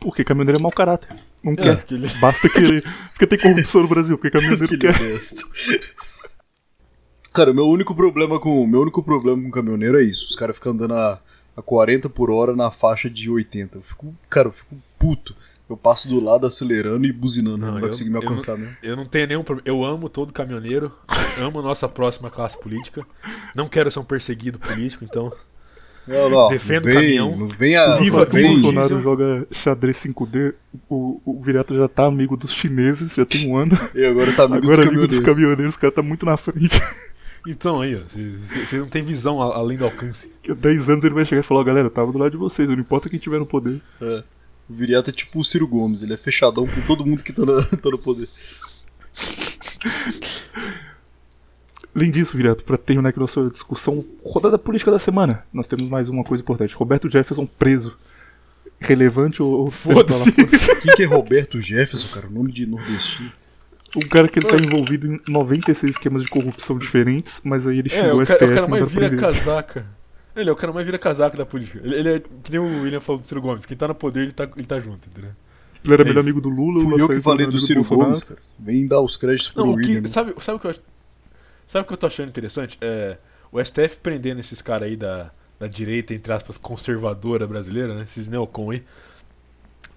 [0.00, 1.08] Porque caminhoneiro é mau caráter.
[1.42, 1.84] Não É, quer.
[1.90, 2.82] ele- Basta querer.
[3.10, 4.94] Porque tem corrupção no Brasil, porque caminhoneiro Que quer.
[7.32, 10.26] Cara, meu único problema com meu único problema com caminhoneiro é isso.
[10.26, 11.20] Os caras ficam andando a,
[11.56, 13.78] a 40 por hora na faixa de 80.
[13.78, 15.36] Eu fico, cara, eu fico puto.
[15.68, 18.28] Eu passo do lado acelerando e buzinando, não, Não, vai eu- conseguir me eu não-
[18.30, 18.74] alcançar mesmo.
[18.82, 19.68] Eu não tenho nenhum problema.
[19.68, 20.90] Eu amo todo caminhoneiro,
[21.40, 23.04] amo nossa próxima classe política.
[23.54, 25.30] Não quero ser um perseguido político, então.
[26.06, 27.36] Não, não, Defendo vem, caminhão.
[27.36, 29.02] Não vem a Viva- que o vem, Bolsonaro diesel.
[29.02, 30.54] joga xadrez 5D,
[30.88, 33.78] o, o Viriato já tá amigo dos chineses, já tem um ano.
[33.94, 35.26] E agora tá amigo dos Agora amigo dos caminhoneiros.
[35.26, 36.80] caminhoneiros, o cara tá muito na frente.
[37.46, 38.00] Então aí, ó.
[38.08, 40.28] Vocês não tem visão além do alcance.
[40.36, 42.30] Daqui a 10 anos ele vai chegar e falar, ó, galera, eu tava do lado
[42.30, 43.80] de vocês, não importa quem tiver no poder.
[44.00, 44.22] É.
[44.68, 47.44] O Viriato é tipo o Ciro Gomes, ele é fechadão com todo mundo que tá,
[47.44, 48.28] na- tá no poder.
[51.94, 56.08] Além disso, Viriato, pra terminar aqui nossa discussão, rodada política da semana, nós temos mais
[56.08, 56.74] uma coisa importante.
[56.74, 57.96] Roberto Jefferson preso.
[58.80, 59.68] Relevante ou...
[59.70, 60.30] Foda-se.
[60.32, 62.28] Quem que é Roberto Jefferson, cara?
[62.28, 63.32] O nome de nordestino.
[63.96, 67.88] Um cara que ele tá envolvido em 96 esquemas de corrupção diferentes, mas aí ele
[67.88, 69.18] É, chegou o ao cara, STF o cara mais vira prender.
[69.20, 69.86] casaca.
[70.40, 71.80] Ele é o cara mais vira casaca da política.
[71.82, 73.66] Ele, ele é que nem o William falou do Ciro Gomes.
[73.66, 75.32] Quem tá no poder, ele tá, ele tá junto, entendeu?
[75.84, 77.80] Ele era É melhor amigo do Lula, o Fui eu que falei do amigo Ciro
[77.80, 78.04] Bolsonaro.
[78.06, 78.40] Gomes, cara.
[78.58, 79.96] Vem dar os créditos pro Não, o William.
[79.96, 80.08] que, né?
[80.08, 80.80] sabe, sabe o que eu acho.
[81.66, 82.78] Sabe o que eu tô achando interessante?
[82.80, 83.18] É,
[83.52, 88.02] o STF prendendo esses caras aí da, da direita, entre aspas, conservadora brasileira, né?
[88.04, 88.82] Esses neocon aí.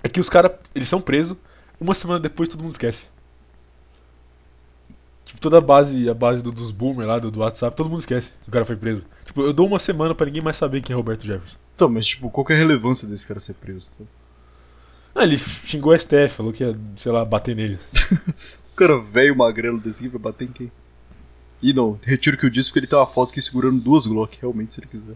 [0.04, 1.38] É que os caras, eles são presos,
[1.80, 3.08] uma semana depois todo mundo esquece.
[5.32, 8.00] Tipo, toda a base, a base do- dos boomers lá, do, do WhatsApp, todo mundo
[8.02, 9.06] esquece que o cara foi preso.
[9.26, 11.56] Tipo, eu dou uma semana pra ninguém mais saber quem é Roberto Jefferson.
[11.74, 13.88] Então, mas tipo, qual que é a relevância desse cara ser preso?
[15.16, 17.80] Ah, ele xingou o STF, falou que ia, sei lá, bater neles.
[18.72, 20.72] O cara velho magrelo desse aqui vai bater em quem?
[21.62, 24.08] E não, retiro o que eu disse porque ele tem uma foto aqui segurando duas
[24.08, 25.14] Glock, realmente, se ele quiser.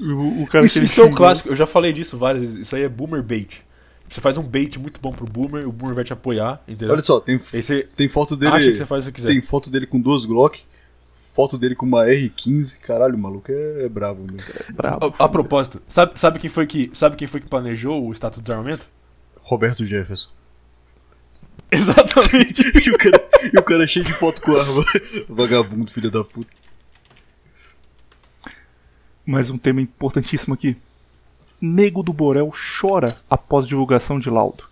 [0.00, 2.42] O, o cara Isso, que ele isso é um clássico, eu já falei disso várias
[2.42, 2.56] vezes.
[2.66, 3.62] Isso aí é boomer bait.
[4.10, 6.92] Você faz um bait muito bom pro boomer, o boomer vai te apoiar, entendeu?
[6.92, 8.52] Olha só, tem, você tem foto dele.
[8.56, 9.28] acha que você faz o que quiser.
[9.28, 10.64] Tem foto dele com duas Glock,
[11.32, 12.80] foto dele com uma R15.
[12.80, 14.40] Caralho, o maluco é, é brabo, meu.
[14.74, 15.14] Brabo.
[15.16, 18.40] A, a propósito, sabe, sabe, quem foi que, sabe quem foi que planejou o Estatuto
[18.40, 18.88] de Desarmamento?
[19.42, 20.28] Roberto Jefferson.
[21.70, 22.62] Exatamente.
[22.84, 24.84] e, o cara, e o cara é cheio de foto com arma.
[25.30, 26.50] Vagabundo, filho da puta.
[29.24, 30.76] Mais um tema importantíssimo aqui.
[31.60, 34.64] Nego do Borel chora após divulgação de laudo.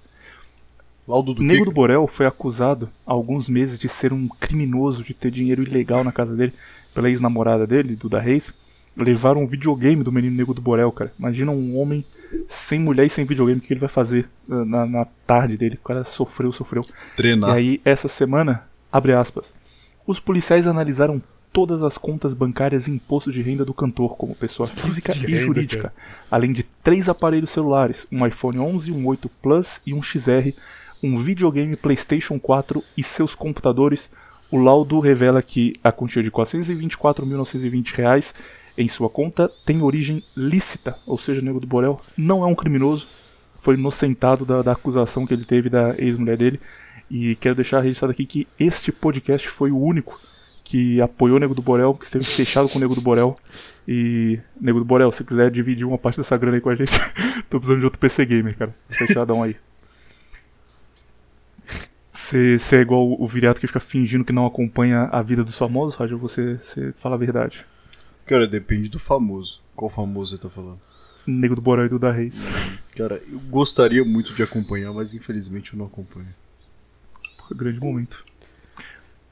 [1.06, 1.64] Laudo do Nego quê?
[1.64, 6.04] do Borel foi acusado há alguns meses de ser um criminoso, de ter dinheiro ilegal
[6.04, 6.52] na casa dele,
[6.94, 8.54] pela ex-namorada dele, Duda Reis.
[8.96, 11.12] Levaram um videogame do menino Nego do Borel, cara.
[11.18, 12.04] Imagina um homem
[12.48, 15.76] sem mulher e sem videogame, o que ele vai fazer uh, na, na tarde dele?
[15.76, 16.84] O cara sofreu, sofreu.
[17.16, 17.50] Treinar.
[17.50, 19.54] E aí, essa semana, abre aspas,
[20.06, 24.66] os policiais analisaram todas as contas bancárias e imposto de renda do cantor, como pessoa
[24.66, 25.92] física e renda, jurídica,
[26.30, 30.52] além de três aparelhos celulares, um iPhone 11, um 8 Plus e um XR,
[31.02, 34.10] um videogame PlayStation 4 e seus computadores.
[34.50, 38.34] O laudo revela que a quantia de 424.920 reais
[38.76, 43.08] em sua conta tem origem lícita, ou seja, Nego do Borel não é um criminoso,
[43.60, 46.60] foi inocentado da, da acusação que ele teve da ex-mulher dele.
[47.10, 50.20] E quero deixar registrado aqui que este podcast foi o único
[50.68, 53.34] que apoiou o Nego do Borel, que esteve fechado com o Nego do Borel.
[53.86, 56.92] E, Nego do Borel, se quiser dividir uma parte dessa grana aí com a gente,
[57.48, 58.74] tô precisando de outro PC Gamer, cara.
[58.86, 59.56] Fechadão aí.
[62.12, 65.94] Você é igual o Viriato que fica fingindo que não acompanha a vida dos famosos,
[65.94, 67.64] Roger, você, você fala a verdade.
[68.26, 69.62] Cara, depende do famoso.
[69.74, 70.78] Qual famoso você tá falando?
[71.26, 72.44] Nego do Borel e do da Reis.
[72.94, 76.28] Cara, eu gostaria muito de acompanhar, mas infelizmente eu não acompanho.
[77.50, 78.22] Um grande momento.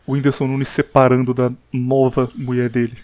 [0.07, 2.97] O Whindersson Nunes separando da nova mulher dele.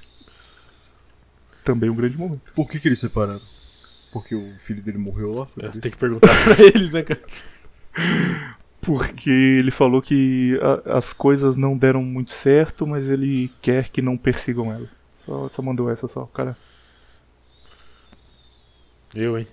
[1.65, 2.53] Também um grande momento.
[2.55, 3.41] Por que, que eles separaram?
[4.12, 5.47] Porque o filho dele morreu lá?
[5.61, 7.21] É, tem que perguntar pra eles, né, cara?
[8.81, 14.03] Porque ele falou que a- as coisas não deram muito certo, mas ele quer que
[14.03, 14.88] não persigam ela.
[15.25, 16.57] Só, só mandou essa só, cara.
[19.15, 19.47] Eu, hein?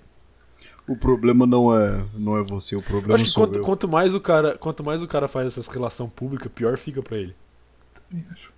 [0.91, 3.63] O problema não é, não é você, o problema Acho que sou quanto, eu.
[3.63, 7.17] quanto mais o cara, quanto mais o cara faz essas relação pública, pior fica pra
[7.17, 7.35] ele.
[8.09, 8.49] Também acho.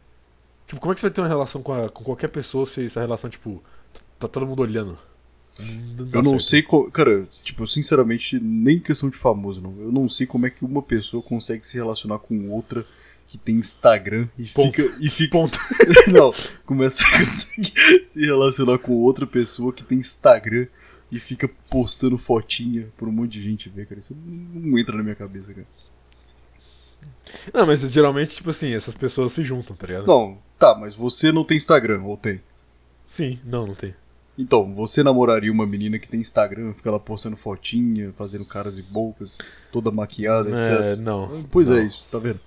[0.68, 2.86] Tipo, como é que você vai ter uma relação com, a- com qualquer pessoa se
[2.86, 3.62] essa relação, tipo,
[4.18, 4.98] tá todo mundo olhando?
[5.60, 6.44] dá Eu não certo.
[6.44, 9.76] sei, co- cara, tipo, sinceramente, nem questão de famoso, não.
[9.80, 12.86] Eu não sei como é que uma pessoa consegue se relacionar com outra
[13.28, 14.74] que tem Instagram e Ponto.
[14.82, 15.60] fica e fica Ponto.
[16.12, 16.34] não,
[16.66, 20.68] começa a conseguir se relacionar com outra pessoa que tem Instagram
[21.12, 24.00] e fica postando fotinha pra um monte de gente ver, cara.
[24.00, 25.68] Isso não entra na minha cabeça, cara.
[27.54, 30.08] Não, mas geralmente, tipo assim, essas pessoas se juntam, tá ligado?
[30.08, 32.42] Não, tá, mas você não tem Instagram, ou tem?
[33.06, 33.94] Sim, não, não tem.
[34.38, 38.82] Então, você namoraria uma menina que tem Instagram, fica lá postando fotinha, fazendo caras e
[38.82, 39.38] bocas,
[39.72, 40.98] toda maquiada, É, etc.
[41.00, 41.44] não.
[41.52, 41.78] Pois não.
[41.78, 42.40] é isso, tá vendo?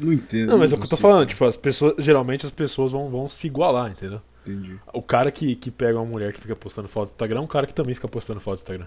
[0.00, 0.50] Não entendo.
[0.50, 3.10] Não, mas é o que eu tô falando, tipo, as pessoas, geralmente as pessoas vão,
[3.10, 4.20] vão se igualar, entendeu?
[4.46, 4.76] Entendi.
[4.92, 7.46] O cara que, que pega uma mulher que fica postando foto no Instagram é um
[7.46, 8.86] cara que também fica postando foto no Instagram.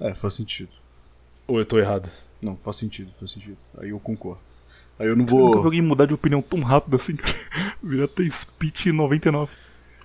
[0.00, 0.70] É, faz sentido.
[1.46, 2.10] Ou eu tô errado?
[2.42, 3.56] Não, faz sentido, faz sentido.
[3.78, 4.40] Aí eu concordo.
[4.98, 5.64] Aí eu não Eu nunca vi vou.
[5.64, 7.34] alguém mudar de opinião tão rápido assim, cara.
[7.82, 9.52] Virar até speech 99.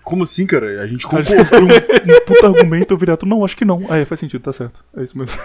[0.04, 0.82] Como assim, cara?
[0.82, 1.36] A gente A concordou.
[1.62, 3.86] um, um puta argumento, eu virato, não, acho que não.
[3.90, 4.84] Ah, é, faz sentido, tá certo.
[4.96, 5.38] É isso mesmo.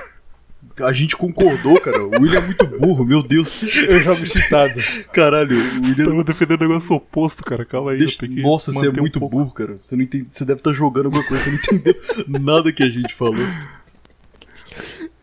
[0.83, 2.05] A gente concordou, cara.
[2.05, 3.59] O William é muito burro, meu Deus.
[3.89, 4.75] Eu jogo cheatado.
[5.13, 6.07] Caralho, o William.
[6.11, 7.65] Tava defendendo o negócio oposto, cara.
[7.65, 9.37] Calma aí, Deixa- eu Nossa, você é um muito pouco.
[9.37, 9.77] burro, cara.
[9.77, 10.27] Você não entende.
[10.31, 11.95] Você deve estar jogando alguma coisa, você não entendeu
[12.41, 13.35] nada que a gente falou.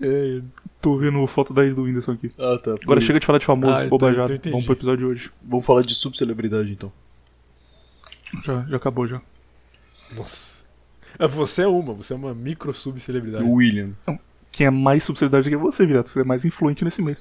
[0.01, 0.41] É,
[0.81, 2.29] Tô vendo foto da ex do Whindersson aqui.
[2.37, 2.71] Ah, tá.
[2.71, 4.31] Agora Por- chega de falar de famoso, Ah, eu tô- bobajado.
[4.31, 4.51] eu entendi.
[4.51, 5.31] Vamos pro episódio de hoje.
[5.41, 6.91] Vamos falar de subcelebridade então.
[8.43, 9.21] Já, já acabou já.
[10.17, 10.51] Nossa.
[11.17, 13.43] É, Você é uma, você é uma micro subcelebridade.
[13.45, 13.91] O William.
[14.53, 16.11] Quem é mais subcelebridade que você, Virato.
[16.11, 17.17] Você é mais influente nesse meio.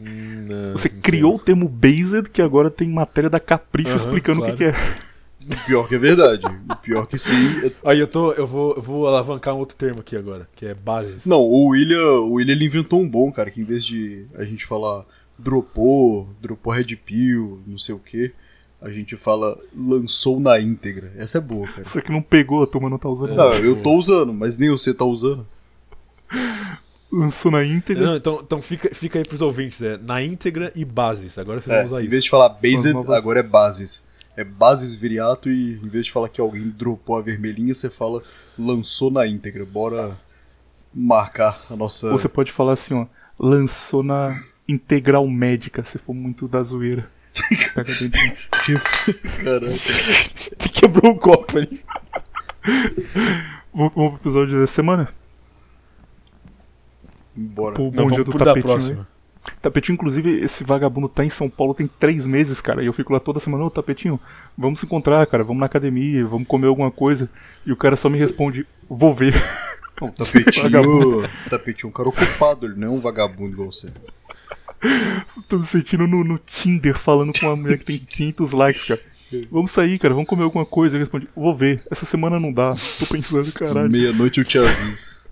[0.00, 4.40] Hum, não, Você criou o termo based, que agora tem matéria da Capricho Aham, explicando
[4.40, 4.72] o que, claro.
[4.72, 5.04] que é.
[5.46, 6.46] O pior que é verdade.
[6.46, 7.70] O pior que sim.
[7.84, 8.32] Aí eu tô.
[8.32, 11.16] Eu vou, eu vou alavancar um outro termo aqui agora, que é base.
[11.26, 14.42] Não, o William, o William ele inventou um bom, cara, que em vez de a
[14.42, 15.04] gente falar
[15.38, 18.32] dropou, dropou Red Pill, não sei o que,
[18.80, 21.12] a gente fala lançou na íntegra.
[21.16, 21.82] Essa é boa, cara.
[21.82, 23.32] Isso aqui não pegou, a turma não tá usando.
[23.32, 23.36] É.
[23.36, 25.46] Não, eu tô usando, mas nem você tá usando.
[27.12, 28.04] Lançou na íntegra.
[28.04, 31.38] Não, então então fica, fica aí pros ouvintes, é na íntegra e bases.
[31.38, 32.10] Agora vocês É, vão usar em isso.
[32.10, 34.04] vez de falar based, novas- agora é bases.
[34.36, 38.20] É bases viriato e em vez de falar que alguém dropou a vermelhinha, você fala
[38.58, 39.64] lançou na íntegra.
[39.64, 40.16] Bora
[40.92, 42.08] marcar a nossa.
[42.10, 43.06] Ou você pode falar assim, ó.
[43.38, 44.36] Lançou na
[44.68, 47.08] integral médica, se for muito da zoeira.
[49.44, 49.70] Caraca.
[50.72, 51.80] Quebrou o copo ali.
[53.72, 55.08] Vamos vamos pro episódio dessa semana?
[57.36, 57.74] Bora.
[57.74, 58.98] Pro Não, bom dia do da tapetinho.
[58.98, 59.06] né?
[59.90, 62.82] inclusive, esse vagabundo tá em São Paulo tem três meses, cara.
[62.82, 64.18] E eu fico lá toda semana, ô Tapetinho,
[64.56, 65.42] vamos se encontrar, cara.
[65.44, 67.28] Vamos na academia, vamos comer alguma coisa.
[67.66, 69.34] E o cara só me responde, vou ver.
[70.00, 71.22] Não, tapetinho.
[71.48, 73.92] Tapetinho um cara ocupado, ele não é um vagabundo igual você.
[75.48, 79.00] Tô me sentindo no, no Tinder falando com uma mulher que tem 500 likes, cara.
[79.50, 80.96] Vamos sair, cara, vamos comer alguma coisa.
[80.96, 81.82] Ele responde, vou ver.
[81.90, 82.74] Essa semana não dá.
[82.98, 83.90] Tô pensando, caralho.
[83.90, 85.23] Meia-noite eu te aviso.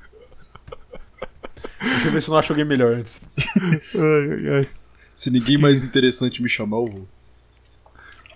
[1.80, 3.20] Deixa eu ver se eu não acho alguém melhor antes.
[3.94, 4.68] Ai, ai, ai.
[5.14, 7.08] Se ninguém mais interessante me chamar, eu vou.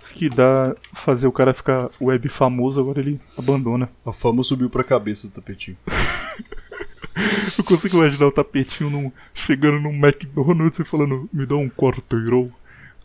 [0.03, 3.89] Isso que dá fazer o cara ficar web famoso, agora ele abandona.
[4.05, 5.77] A fama subiu pra cabeça do tapetinho.
[7.59, 12.53] Eu consigo imaginar o tapetinho num- chegando num McDonald's e falando, me dá um quarteirão.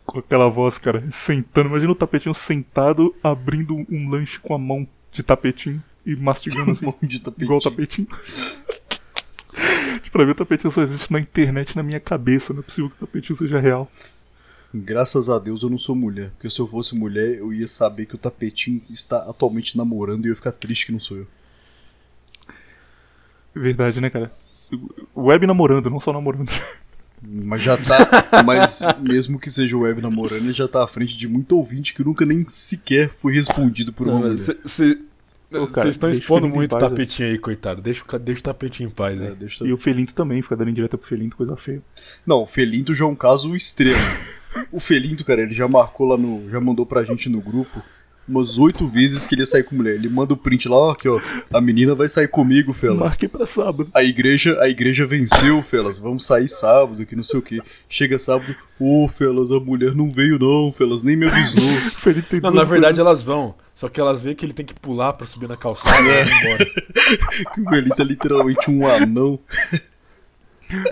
[0.04, 1.70] Com aquela voz, cara, sentando.
[1.70, 6.92] Imagina o tapetinho sentado, abrindo um lanche com a mão de tapetinho e mastigando assim,
[7.02, 7.46] de tapetinho.
[7.46, 8.08] igual o tapetinho.
[10.10, 12.52] Pra mim o tapetinho só existe na internet na minha cabeça.
[12.52, 13.90] Não é possível que o tapetinho seja real.
[14.74, 16.30] Graças a Deus eu não sou mulher.
[16.30, 20.28] Porque se eu fosse mulher, eu ia saber que o tapetinho está atualmente namorando e
[20.28, 21.26] eu ia ficar triste que não sou eu.
[23.54, 24.32] Verdade, né, cara?
[25.14, 26.50] Web namorando, não só namorando.
[27.24, 28.42] Mas já tá.
[28.44, 31.94] mas mesmo que seja o web namorando, ele já tá à frente de muito ouvinte
[31.94, 34.38] que nunca nem sequer foi respondido por uma mulher.
[34.38, 34.96] Vocês
[35.72, 37.80] Cara, estão expondo muito o paz, tapetinho aí, coitado.
[37.82, 39.34] Deixa, deixa o tapetinho em paz É, aí.
[39.34, 41.82] deixa E o Felinto também, fica dando indireta pro Felinto, coisa feia.
[42.26, 43.98] Não, o Felinto já é um caso extremo.
[44.70, 46.48] O Felinto, cara, ele já marcou lá no.
[46.50, 47.82] Já mandou pra gente no grupo
[48.28, 49.94] umas oito vezes que ele ia sair com mulher.
[49.94, 51.20] Ele manda o print lá, ó, aqui, ó.
[51.52, 52.98] A menina vai sair comigo, Felas.
[52.98, 53.88] Marquei pra sábado.
[53.92, 55.98] A igreja, a igreja venceu, Felas.
[55.98, 57.60] Vamos sair sábado, que não sei o que.
[57.88, 61.62] Chega sábado, ô, Felas, a mulher não veio não, Felas, nem me avisou.
[61.88, 63.54] O Felinto tem Não, duas na verdade coisas- elas vão.
[63.74, 66.40] Só que elas veem que ele tem que pular pra subir na calçada e vai
[66.40, 66.64] embora.
[67.54, 69.38] que o Felinto é literalmente um anão.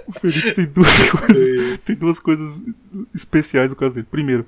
[0.07, 1.79] O Felinto tem duas coisas.
[1.85, 2.53] tem duas coisas
[3.15, 4.07] especiais no caso dele.
[4.11, 4.47] Primeiro,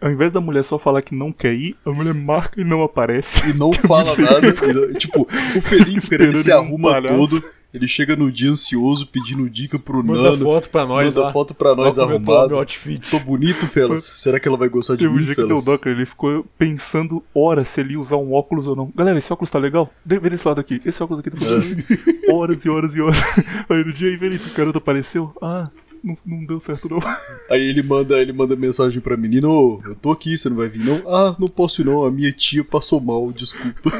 [0.00, 2.82] ao invés da mulher só falar que não quer ir, a mulher marca e não
[2.82, 3.50] aparece.
[3.50, 4.52] E não fala nada.
[4.94, 5.28] tipo, o
[6.14, 7.14] ele se um arruma palhaço.
[7.14, 7.44] todo.
[7.72, 10.44] Ele chega no dia ansioso pedindo dica pro Manda Nano.
[10.44, 11.32] foto pra nós manda lá.
[11.32, 12.66] foto pra nós Olha como eu tô, arrumado.
[13.10, 14.04] Tô bonito, Felas?
[14.04, 15.80] Será que ela vai gostar de Teve um mim, dia que deu Felas?
[15.80, 15.96] cara.
[15.96, 18.92] Ele ficou pensando horas se ele ia usar um óculos ou não.
[18.94, 19.90] Galera, esse óculos tá legal?
[20.04, 20.82] Vê desse lado aqui.
[20.84, 21.84] Esse óculos aqui tá funcionando.
[22.30, 23.18] horas e horas e horas.
[23.70, 25.32] Aí no dia aí, Felipe, o garoto apareceu.
[25.40, 25.68] Ah,
[26.02, 26.98] não, não deu certo não.
[27.50, 30.68] Aí ele manda, ele manda mensagem pra menina, ô, eu tô aqui, você não vai
[30.68, 31.02] vir não?
[31.06, 33.90] Ah, não posso ir não, a minha tia passou mal, desculpa.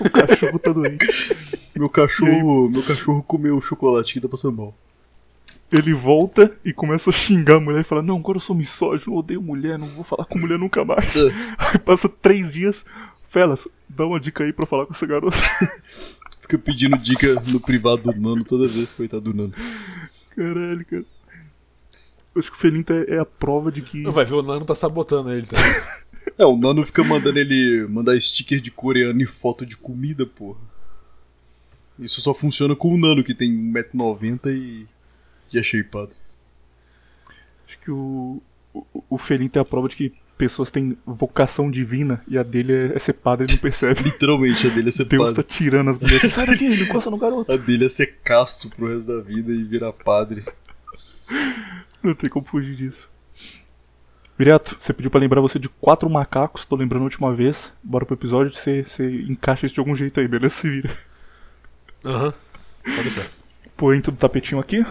[0.00, 1.06] o cachorro tá doente.
[1.74, 4.74] Meu cachorro, meu cachorro comeu chocolate que tá passando mal.
[5.72, 9.16] Ele volta e começa a xingar a mulher e fala: Não, agora eu sou misógino,
[9.16, 11.16] odeio mulher, não vou falar com mulher nunca mais.
[11.16, 11.32] É.
[11.56, 12.84] Aí passa três dias.
[13.26, 15.38] Felas, dá uma dica aí pra falar com essa garota.
[16.42, 19.54] Fica pedindo dica no privado do Nano toda vez, coitado do Nano.
[20.34, 21.04] Caralho, cara.
[22.34, 24.02] Eu acho que o Felinto é, é a prova de que.
[24.04, 25.64] Vai ver, o Nano tá sabotando ele também.
[26.38, 30.60] É, o Nano fica mandando ele mandar sticker de coreano e foto de comida, porra.
[31.98, 34.86] Isso só funciona com o Nano, que tem 1,90m e,
[35.52, 36.12] e é shapeado.
[37.66, 38.40] Acho que o,
[38.72, 42.72] o, o Felinto é a prova de que pessoas têm vocação divina e a dele
[42.72, 44.02] é, é ser padre e não percebe.
[44.02, 45.36] Literalmente, a dele é ser Deus padre.
[45.36, 46.32] tá tirando as mulheres.
[46.32, 47.52] Sai daqui, não encosta no garoto.
[47.52, 50.44] A dele é ser casto pro resto da vida e virar padre.
[52.02, 53.08] Não tem como fugir disso.
[54.36, 57.72] Viriato, você pediu pra lembrar você de quatro macacos, tô lembrando a última vez.
[57.80, 60.56] Bora pro episódio, você, você encaixa isso de algum jeito aí, beleza?
[60.56, 60.98] Se vira.
[62.04, 62.34] Aham.
[62.82, 63.30] Pode deixar.
[63.76, 64.84] Põe do tapetinho aqui.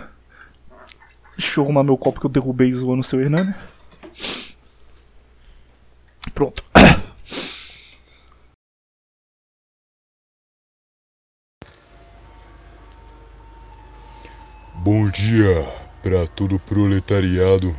[1.37, 3.53] Deixa eu arrumar meu copo que eu derrubei zoando o seu Hernani.
[6.34, 6.63] Pronto.
[14.76, 17.76] Bom dia para todo proletariado.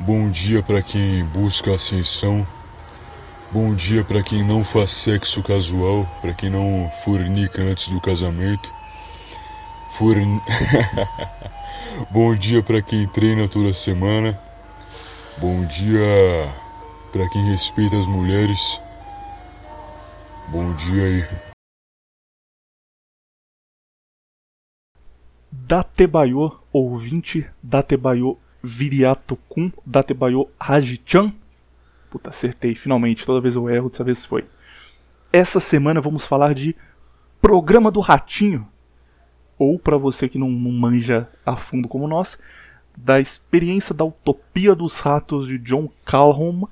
[0.00, 2.46] Bom dia para quem busca ascensão.
[3.50, 8.70] Bom dia para quem não faz sexo casual, para quem não fornica antes do casamento.
[9.92, 10.40] Forn...
[12.12, 14.38] Bom dia para quem treina toda semana.
[15.38, 16.52] Bom dia
[17.12, 18.80] para quem respeita as mulheres.
[20.48, 21.48] Bom dia aí.
[25.50, 31.32] Datebayo, ouvinte, Datebayo Viriato Kun, Datebayo Hajichan.
[32.10, 34.46] Puta, acertei, finalmente, toda vez eu erro, dessa vez foi.
[35.32, 36.74] Essa semana vamos falar de
[37.40, 38.66] Programa do Ratinho.
[39.58, 42.38] Ou, para você que não, não manja a fundo como nós,
[42.96, 46.66] da experiência da Utopia dos Ratos de John Calhoun.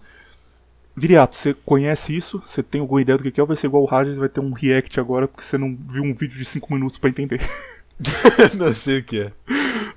[0.97, 2.43] Viriato, você conhece isso?
[2.45, 3.43] Você tem alguma ideia do que é?
[3.43, 6.03] Ou vai ser igual o Raj, vai ter um react agora porque você não viu
[6.03, 7.41] um vídeo de 5 minutos para entender.
[8.55, 9.33] não sei o que é.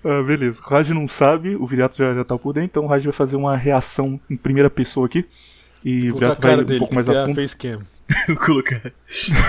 [0.03, 0.59] Ah, beleza.
[0.59, 3.13] O Raj não sabe, o Viriato já, já tá por dentro, então o Raj vai
[3.13, 5.25] fazer uma reação em primeira pessoa aqui.
[5.83, 7.35] E o Viriato vai cara um dele, pouco mais a fundo.
[7.35, 7.81] facecam.
[8.27, 8.81] Vou colocar,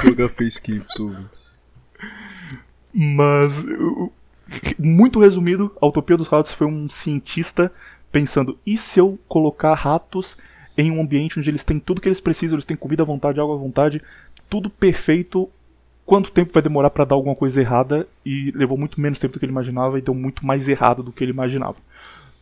[0.02, 1.58] colocar facecam pros ouvintes.
[2.92, 4.12] Mas, eu-
[4.78, 7.72] muito resumido, a Utopia dos Ratos foi um cientista
[8.10, 10.36] pensando: e se eu colocar ratos
[10.80, 13.40] em um ambiente onde eles têm tudo que eles precisam, eles têm comida à vontade,
[13.40, 14.02] água à vontade,
[14.48, 15.48] tudo perfeito?
[16.06, 18.06] Quanto tempo vai demorar para dar alguma coisa errada?
[18.24, 21.12] E levou muito menos tempo do que ele imaginava e deu muito mais errado do
[21.12, 21.76] que ele imaginava.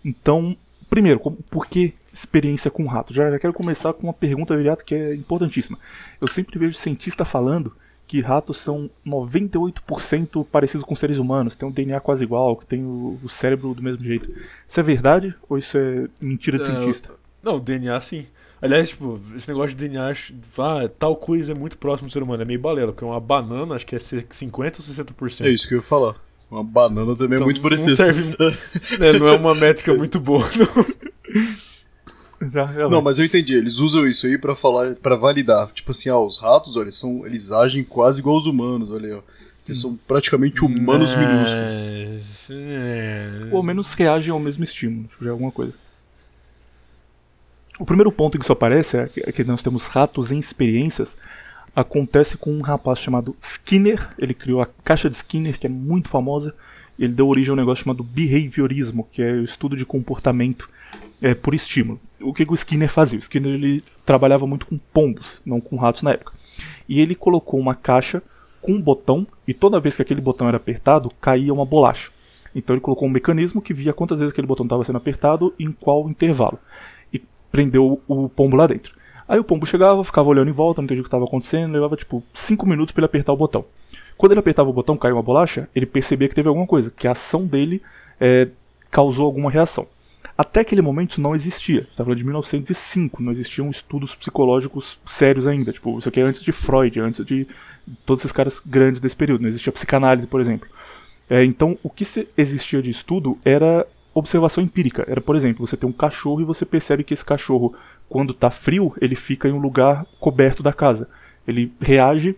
[0.05, 0.57] Então,
[0.89, 3.15] primeiro, por que experiência com ratos?
[3.15, 5.79] Já, já quero começar com uma pergunta, Viriato, que é importantíssima.
[6.21, 7.73] Eu sempre vejo cientista falando
[8.07, 12.83] que ratos são 98% parecidos com seres humanos, tem um DNA quase igual, que tem
[12.83, 14.33] o, o cérebro do mesmo jeito.
[14.67, 17.11] Isso é verdade ou isso é mentira de É, cientista?
[17.49, 18.27] Não, o DNA sim.
[18.61, 20.13] Aliás, tipo, esse negócio de DNA,
[20.59, 23.75] ah, tal coisa é muito próximo do ser humano, é meio balela, porque uma banana
[23.75, 25.47] acho que é 50 ou 60%.
[25.47, 26.17] É isso que eu ia falar.
[26.51, 27.97] Uma banana também é Então, muito não parecida.
[27.97, 30.45] serve, né, não é uma métrica muito boa.
[32.41, 32.51] Não.
[32.53, 33.55] Já, já Não, mas eu entendi.
[33.55, 35.71] Eles usam isso aí pra falar, para validar.
[35.73, 39.07] Tipo assim, ah, os ratos, olha, eles são, eles agem quase igual aos humanos, olha
[39.07, 39.21] aí, ó.
[39.67, 41.89] Eles são praticamente humanos minúsculos.
[42.49, 43.49] É...
[43.51, 45.73] Ou ao menos reagem ao mesmo estímulo, tipo, é alguma coisa.
[47.79, 51.17] O primeiro ponto que isso aparece é que- é que nós temos ratos em experiências.
[51.75, 54.09] Acontece com um rapaz chamado Skinner.
[54.19, 56.55] Ele criou a caixa de Skinner, que é muito famosa.
[56.99, 60.69] Ele deu origem a um negócio chamado behaviorismo, que é o estudo de comportamento
[61.23, 62.01] é, por estímulo.
[62.21, 63.19] O que, que o Skinner fazia?
[63.19, 66.33] O Skinner ele trabalhava muito com pombos, não com ratos na época.
[66.89, 68.21] E ele colocou uma caixa
[68.61, 72.11] com um botão, e toda vez que aquele botão era apertado, caía uma bolacha.
[72.55, 75.65] Então ele colocou um mecanismo que via quantas vezes aquele botão estava sendo apertado e
[75.65, 76.59] em qual intervalo.
[77.51, 78.97] Prendeu o pombo lá dentro.
[79.29, 81.97] Aí o pombo chegava, ficava olhando em volta, não entendia o que estava acontecendo, levava
[81.97, 83.65] tipo 5 minutos para ele apertar o botão.
[84.17, 87.07] Quando ele apertava o botão, caiu uma bolacha, ele percebia que teve alguma coisa, que
[87.07, 87.83] a ação dele
[88.19, 88.49] é,
[88.91, 89.87] causou alguma reação.
[90.37, 91.83] Até aquele momento isso não existia.
[91.83, 95.73] Você tá falando de 1905, não existiam estudos psicológicos sérios ainda.
[95.73, 97.47] Tipo, isso aqui é antes de Freud, antes de
[98.07, 99.43] todos esses caras grandes desse período.
[99.43, 100.69] Não existia psicanálise, por exemplo.
[101.29, 102.05] É, então, o que
[102.37, 103.85] existia de estudo era
[104.19, 105.05] observação empírica.
[105.09, 107.75] Era, por exemplo, você tem um cachorro e você percebe que esse cachorro,
[108.09, 111.09] quando está frio, ele fica em um lugar coberto da casa.
[111.47, 112.37] Ele reage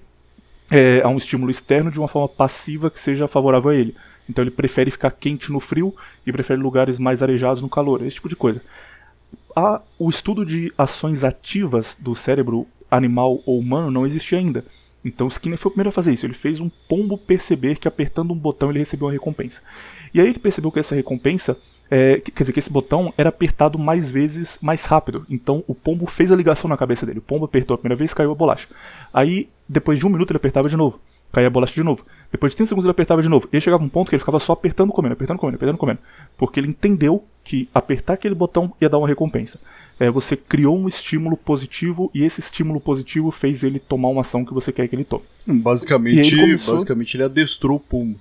[0.70, 3.94] é, a um estímulo externo de uma forma passiva que seja favorável a ele.
[4.28, 8.16] Então ele prefere ficar quente no frio e prefere lugares mais arejados no calor, esse
[8.16, 8.62] tipo de coisa.
[9.56, 14.64] A, o estudo de ações ativas do cérebro animal ou humano não existia ainda.
[15.05, 16.26] Então Skinner foi o primeiro a fazer isso.
[16.26, 19.62] Ele fez um pombo perceber que apertando um botão ele recebeu uma recompensa.
[20.12, 21.57] E aí ele percebeu que essa recompensa
[21.90, 25.26] é, quer dizer que esse botão era apertado mais vezes mais rápido.
[25.28, 27.18] Então o pombo fez a ligação na cabeça dele.
[27.18, 28.68] O pombo apertou a primeira vez, caiu a bolacha.
[29.12, 31.01] Aí, depois de um minuto, ele apertava de novo.
[31.32, 32.04] Caía a bolacha de novo.
[32.30, 33.48] Depois de 30 segundos ele apertava de novo.
[33.52, 35.98] E aí chegava um ponto que ele ficava só apertando, comendo, apertando, comendo, apertando, comendo.
[36.36, 39.58] Porque ele entendeu que apertar aquele botão ia dar uma recompensa.
[39.98, 44.44] É, você criou um estímulo positivo e esse estímulo positivo fez ele tomar uma ação
[44.44, 45.24] que você quer que ele tome.
[45.46, 46.74] Basicamente, ele começou...
[46.74, 48.18] basicamente ele adestrou o pombo.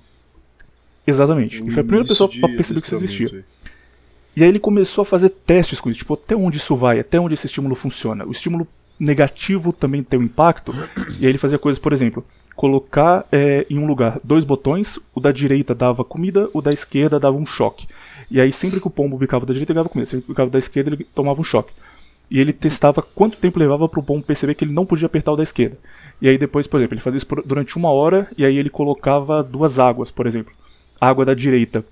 [1.06, 1.62] Exatamente.
[1.66, 3.44] e foi a primeira pessoa a perceber que isso existia.
[4.36, 7.18] E aí ele começou a fazer testes com isso, tipo, até onde isso vai, até
[7.18, 8.24] onde esse estímulo funciona.
[8.24, 8.66] O estímulo
[8.98, 10.72] negativo também tem um impacto.
[11.18, 12.24] E aí ele fazia coisas, por exemplo,
[12.60, 17.18] colocar é, em um lugar dois botões, o da direita dava comida, o da esquerda
[17.18, 17.86] dava um choque.
[18.30, 20.50] E aí sempre que o pombo bicava da direita, ele dava comida, sempre que bicava
[20.50, 21.72] da esquerda, ele tomava um choque.
[22.30, 25.32] E ele testava quanto tempo levava para o pombo perceber que ele não podia apertar
[25.32, 25.78] o da esquerda.
[26.20, 29.42] E aí depois, por exemplo, ele fazia isso durante uma hora, e aí ele colocava
[29.42, 30.52] duas águas, por exemplo.
[31.00, 31.82] A água da direita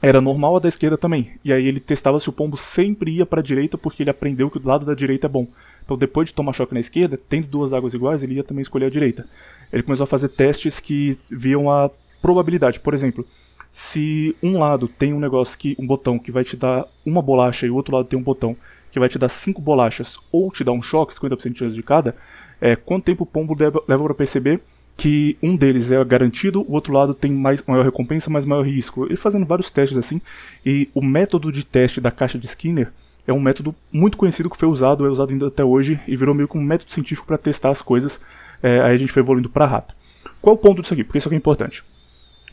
[0.00, 1.32] era normal, a da esquerda também.
[1.44, 4.50] E aí ele testava se o pombo sempre ia para a direita, porque ele aprendeu
[4.50, 5.46] que o lado da direita é bom.
[5.84, 8.86] Então depois de tomar choque na esquerda, tendo duas águas iguais, ele ia também escolher
[8.86, 9.26] a direita.
[9.72, 11.90] Ele começou a fazer testes que viam a
[12.20, 12.80] probabilidade.
[12.80, 13.26] Por exemplo,
[13.72, 17.66] se um lado tem um negócio que um botão que vai te dar uma bolacha
[17.66, 18.56] e o outro lado tem um botão
[18.90, 21.82] que vai te dar cinco bolachas ou te dar um choque, 50% de chance de
[21.82, 22.16] cada,
[22.60, 24.60] é, quanto tempo o pombo leva, leva para perceber
[24.96, 29.06] que um deles é garantido, o outro lado tem mais, maior recompensa, mas maior risco.
[29.06, 30.20] Ele fazendo vários testes assim,
[30.66, 32.92] e o método de teste da caixa de Skinner
[33.26, 36.34] é um método muito conhecido que foi usado, é usado ainda até hoje, e virou
[36.34, 38.20] meio que um método científico para testar as coisas.
[38.62, 39.94] É, aí a gente foi evoluindo para rato.
[40.40, 41.04] Qual é o ponto disso aqui?
[41.04, 41.84] Porque isso aqui é importante.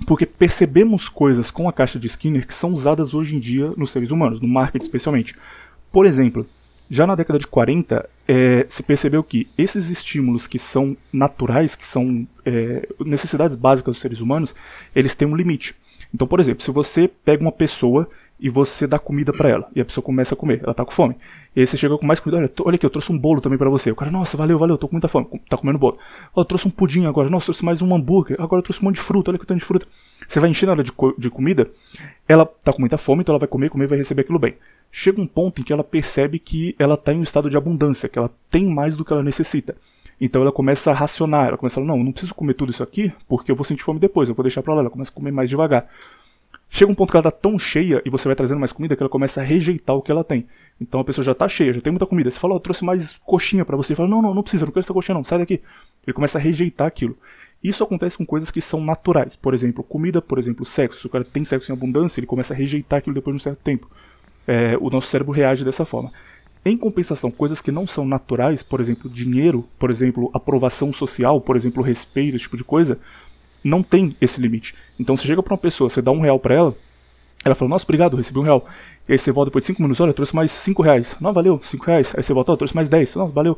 [0.06, 3.92] Porque percebemos coisas com a caixa de Skinner que são usadas hoje em dia nos
[3.92, 5.36] seres humanos, no marketing especialmente.
[5.92, 6.48] Por exemplo,
[6.90, 11.86] já na década de 40, é, se percebeu que esses estímulos que são naturais, que
[11.86, 14.56] são é, necessidades básicas dos seres humanos,
[14.96, 15.76] eles têm um limite.
[16.14, 19.82] Então, por exemplo, se você pega uma pessoa e você dá comida para ela, e
[19.82, 21.16] a pessoa começa a comer, ela tá com fome.
[21.56, 23.58] E aí você chega com mais comida, olha, olha aqui, eu trouxe um bolo também
[23.58, 23.90] para você.
[23.90, 25.98] O cara, nossa, valeu, valeu, tô com muita fome, tá comendo bolo.
[26.36, 28.96] Eu trouxe um pudim agora, nossa, trouxe mais um hambúrguer, agora eu trouxe um monte
[28.96, 29.88] de fruta, olha que tenho de fruta.
[30.28, 31.72] Você vai enchendo ela de, co de comida,
[32.28, 34.56] ela tá com muita fome, então ela vai comer, comer, vai receber aquilo bem.
[34.92, 38.08] Chega um ponto em que ela percebe que ela tá em um estado de abundância,
[38.08, 39.76] que ela tem mais do que ela necessita.
[40.20, 42.82] Então ela começa a racionar, ela começa a falar, não, não preciso comer tudo isso
[42.82, 45.14] aqui, porque eu vou sentir fome depois, eu vou deixar pra lá, ela começa a
[45.14, 45.88] comer mais devagar.
[46.70, 49.02] Chega um ponto que ela tá tão cheia e você vai trazendo mais comida que
[49.02, 50.46] ela começa a rejeitar o que ela tem.
[50.80, 52.30] Então a pessoa já tá cheia, já tem muita comida.
[52.30, 53.94] Você fala, eu trouxe mais coxinha para você.
[53.94, 55.62] Ele fala, não, não, não precisa, não quero essa coxinha não, sai daqui.
[56.06, 57.18] Ele começa a rejeitar aquilo.
[57.64, 59.36] Isso acontece com coisas que são naturais.
[59.36, 61.00] Por exemplo, comida, por exemplo, sexo.
[61.00, 63.44] Se o cara tem sexo em abundância, ele começa a rejeitar aquilo depois de um
[63.44, 63.90] certo tempo.
[64.46, 66.12] É, o nosso cérebro reage dessa forma.
[66.64, 71.56] Em compensação, coisas que não são naturais, por exemplo, dinheiro, por exemplo, aprovação social, por
[71.56, 73.00] exemplo, respeito, esse tipo de coisa,
[73.68, 74.74] não tem esse limite.
[75.00, 76.76] Então você chega pra uma pessoa, você dá um real pra ela,
[77.44, 78.66] ela fala, nossa, obrigado, recebi um real.
[79.08, 81.16] E aí você volta depois de cinco minutos, olha, trouxe mais cinco reais.
[81.20, 82.14] Não, valeu, cinco reais.
[82.16, 83.16] Aí você volta, oh, trouxe mais dez.
[83.16, 83.58] Não, valeu.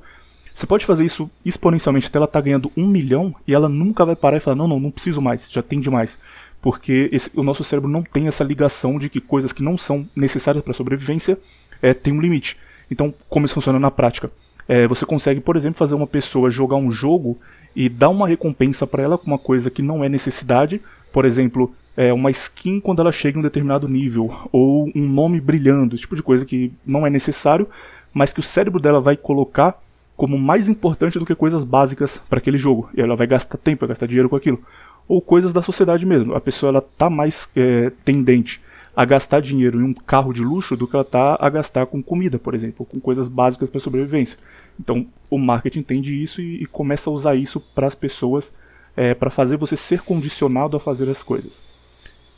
[0.54, 4.06] Você pode fazer isso exponencialmente até ela estar tá ganhando um milhão e ela nunca
[4.06, 6.20] vai parar e falar, não, não, não preciso mais, já tem demais.
[6.62, 10.08] Porque esse, o nosso cérebro não tem essa ligação de que coisas que não são
[10.16, 11.38] necessárias para sobrevivência
[11.82, 12.58] é, tem um limite.
[12.92, 14.30] Então, como isso funciona na prática?
[14.68, 17.40] É, você consegue, por exemplo, fazer uma pessoa jogar um jogo
[17.76, 21.74] e dar uma recompensa para ela com uma coisa que não é necessidade, por exemplo,
[21.96, 26.02] é, uma skin quando ela chega em um determinado nível, ou um nome brilhando, esse
[26.02, 27.68] tipo de coisa que não é necessário,
[28.14, 29.82] mas que o cérebro dela vai colocar
[30.16, 32.90] como mais importante do que coisas básicas para aquele jogo.
[32.94, 34.62] E ela vai gastar tempo, vai gastar dinheiro com aquilo.
[35.08, 36.36] Ou coisas da sociedade mesmo.
[36.36, 38.62] A pessoa ela tá mais é, tendente
[38.96, 42.04] a gastar dinheiro em um carro de luxo do que ela tá a gastar com
[42.04, 44.38] comida, por exemplo, com coisas básicas para sobrevivência.
[44.80, 48.54] Então, o marketing entende isso e, e começa a usar isso para as pessoas,
[48.96, 51.62] é, para fazer você ser condicionado a fazer as coisas.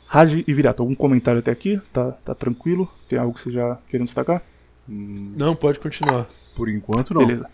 [0.06, 1.80] Raj e Virato, algum comentário até aqui?
[1.92, 2.90] Tá, tá tranquilo?
[3.08, 4.42] Tem algo que você já querendo destacar?
[4.86, 6.26] Não, pode continuar.
[6.54, 7.24] Por enquanto, não.
[7.24, 7.48] Beleza.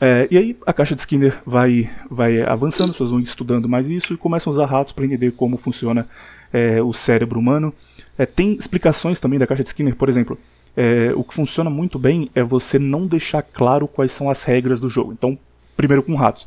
[0.00, 3.88] É, e aí a caixa de Skinner vai, vai avançando, as pessoas vão estudando mais
[3.88, 6.06] isso e começam a usar ratos para entender como funciona
[6.52, 7.72] é, o cérebro humano.
[8.18, 10.38] É, tem explicações também da caixa de Skinner, por exemplo.
[10.76, 14.78] É, o que funciona muito bem é você não deixar claro quais são as regras
[14.80, 15.12] do jogo.
[15.12, 15.38] Então,
[15.76, 16.46] primeiro com ratos.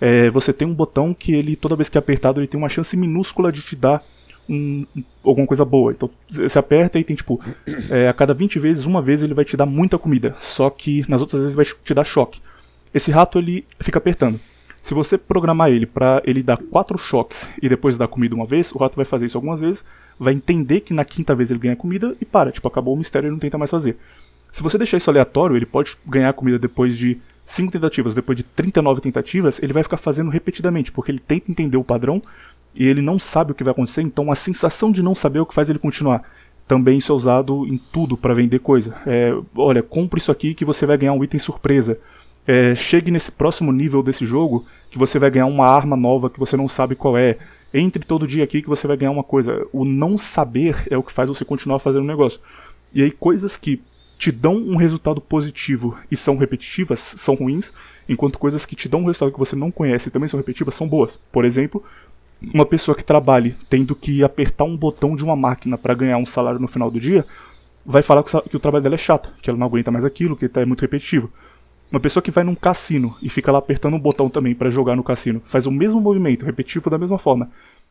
[0.00, 2.68] É, você tem um botão que ele, toda vez que é apertado, ele tem uma
[2.68, 4.02] chance minúscula de te dar
[4.48, 5.92] um- um- alguma coisa boa.
[5.92, 7.40] Então você aperta e tem tipo,
[7.90, 10.34] é, a cada 20 vezes, uma vez ele vai te dar muita comida.
[10.40, 12.40] Só que nas outras vezes vai te dar choque.
[12.92, 14.40] Esse rato ele fica apertando.
[14.82, 18.72] Se você programar ele pra ele dar quatro choques e depois dar comida uma vez,
[18.72, 19.84] o rato vai fazer isso algumas vezes,
[20.20, 22.52] vai entender que na quinta vez ele ganha comida e para.
[22.52, 23.96] Tipo, acabou o mistério e não tenta mais fazer.
[24.52, 28.44] Se você deixar isso aleatório, ele pode ganhar comida depois de 5 tentativas, depois de
[28.44, 32.22] 39 tentativas, ele vai ficar fazendo repetidamente, porque ele tenta entender o padrão
[32.74, 35.42] e ele não sabe o que vai acontecer, então a sensação de não saber é
[35.42, 36.22] o que faz ele continuar.
[36.68, 38.94] Também isso é usado em tudo para vender coisa.
[39.06, 41.98] É, olha, compre isso aqui que você vai ganhar um item surpresa.
[42.46, 46.38] É, chegue nesse próximo nível desse jogo que você vai ganhar uma arma nova que
[46.38, 47.38] você não sabe qual é.
[47.72, 49.66] Entre todo dia aqui que você vai ganhar uma coisa.
[49.72, 52.40] O não saber é o que faz você continuar fazendo o negócio.
[52.92, 53.80] E aí coisas que
[54.18, 57.72] te dão um resultado positivo e são repetitivas são ruins,
[58.08, 60.74] enquanto coisas que te dão um resultado que você não conhece e também são repetitivas
[60.74, 61.18] são boas.
[61.32, 61.82] Por exemplo,
[62.52, 66.26] uma pessoa que trabalhe tendo que apertar um botão de uma máquina para ganhar um
[66.26, 67.24] salário no final do dia,
[67.86, 70.48] vai falar que o trabalho dela é chato, que ela não aguenta mais aquilo, que
[70.48, 71.30] tá- é muito repetitivo.
[71.90, 74.94] Uma pessoa que vai num cassino e fica lá apertando um botão também para jogar
[74.94, 77.50] no cassino, faz o mesmo movimento, repetitivo da mesma forma,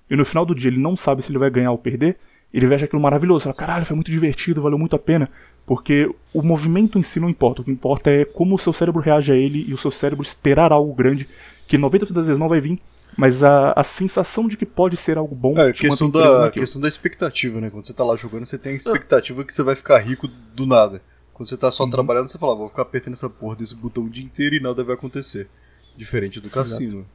[0.09, 2.17] e no final do dia ele não sabe se ele vai ganhar ou perder,
[2.53, 5.29] ele achar aquilo maravilhoso, fala, caralho, foi muito divertido, valeu muito a pena,
[5.65, 9.01] porque o movimento em si não importa, o que importa é como o seu cérebro
[9.01, 11.27] reage a ele e o seu cérebro esperar algo grande,
[11.67, 12.79] que 90% das vezes não vai vir,
[13.15, 16.63] mas a, a sensação de que pode ser algo bom É, questão da, naquilo.
[16.63, 17.69] questão da expectativa, né?
[17.69, 20.65] Quando você tá lá jogando, você tem a expectativa que você vai ficar rico do
[20.65, 21.01] nada.
[21.39, 21.89] Quando você tá só Uhum.
[21.89, 24.59] trabalhando, você fala, "Ah, vou ficar apertando essa porra desse botão o dia inteiro e
[24.59, 25.47] nada vai acontecer.
[25.95, 27.05] Diferente do cassino.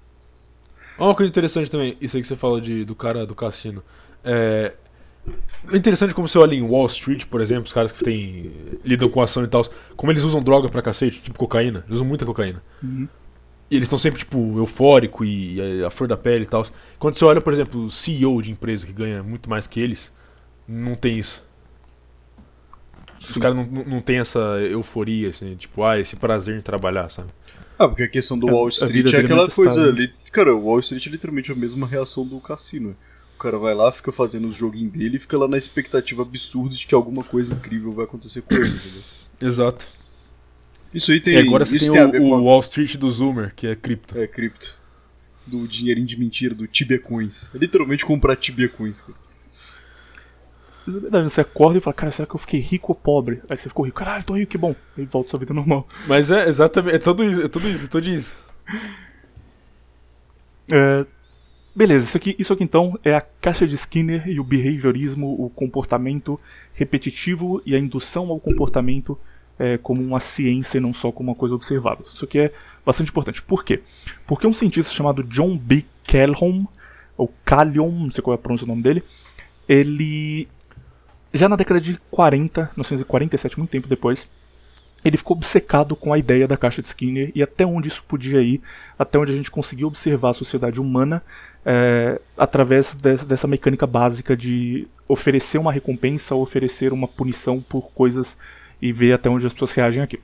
[0.99, 3.83] Ó, Uma coisa interessante também, isso aí que você fala de, do cara do cassino.
[4.25, 4.73] É,
[5.71, 8.51] é interessante como você olha em Wall Street, por exemplo, os caras que tem,
[8.83, 9.63] lidam com ação e tal,
[9.95, 11.81] como eles usam droga pra cacete, tipo cocaína.
[11.81, 12.63] Eles usam muita cocaína.
[12.83, 13.07] Uhum.
[13.71, 16.65] E eles estão sempre, tipo, eufórico e a, a flor da pele e tal.
[16.99, 20.11] Quando você olha, por exemplo, o CEO de empresa que ganha muito mais que eles,
[20.67, 21.45] não tem isso.
[23.31, 24.39] Os caras não, não, tem essa
[24.71, 27.29] euforia, assim, tipo, ah, esse prazer em trabalhar, sabe?
[27.79, 29.93] Ah, porque a questão do A- Wall Street é é aquela coisa estável.
[29.93, 30.13] ali.
[30.31, 32.97] Cara, o Wall Street é literalmente a mesma reação do cassino.
[33.37, 36.75] O cara vai lá, fica fazendo os joguinhos dele e fica lá na expectativa absurda
[36.77, 39.03] de que alguma coisa incrível vai acontecer com ele, entendeu?
[39.43, 39.87] Exato.
[40.93, 41.35] Isso aí tem.
[41.35, 44.17] e agora você tem tem o, o Wall Street do Zoomer, que é cripto.
[44.17, 44.79] É, cripto.
[45.47, 47.51] Do dinheirinho de mentira, do Tibia Coins.
[47.55, 49.19] É literalmente comprar Tibia Coins, cara.
[50.87, 53.41] É verdade, você acorda e fala, cara, será que eu fiquei rico ou pobre?
[53.49, 54.75] Aí você ficou rico, caralho, tô rico, que bom.
[54.97, 55.89] Aí volta sua vida normal.
[56.07, 58.37] Mas é exatamente, é tudo isso, é tudo isso, é tudo isso.
[60.73, 61.07] É,
[61.75, 65.49] beleza, isso aqui, isso aqui então é a caixa de Skinner e o behaviorismo, o
[65.51, 66.39] comportamento
[66.75, 69.19] repetitivo e a indução ao comportamento
[69.59, 72.05] é, como uma ciência e não só como uma coisa observável.
[72.05, 72.53] Isso aqui é
[72.85, 73.43] bastante importante.
[73.43, 73.83] Por quê?
[74.27, 75.85] Porque um cientista chamado John B.
[76.07, 76.67] Calhoun,
[77.17, 79.03] ou Calhoun, não sei qual é a pronúncia do nome dele,
[79.69, 80.49] ele
[81.35, 84.29] já na década de 40, 1947, muito tempo depois,
[85.05, 88.41] ele ficou obcecado com a ideia da caixa de Skinner e até onde isso podia
[88.41, 88.63] ir,
[88.99, 91.23] até onde a gente conseguiu observar a sociedade humana
[91.67, 97.91] é, através dessa, dessa mecânica básica de oferecer uma recompensa ou oferecer uma punição por
[97.93, 98.37] coisas
[98.81, 100.19] e ver até onde as pessoas reagem aqui.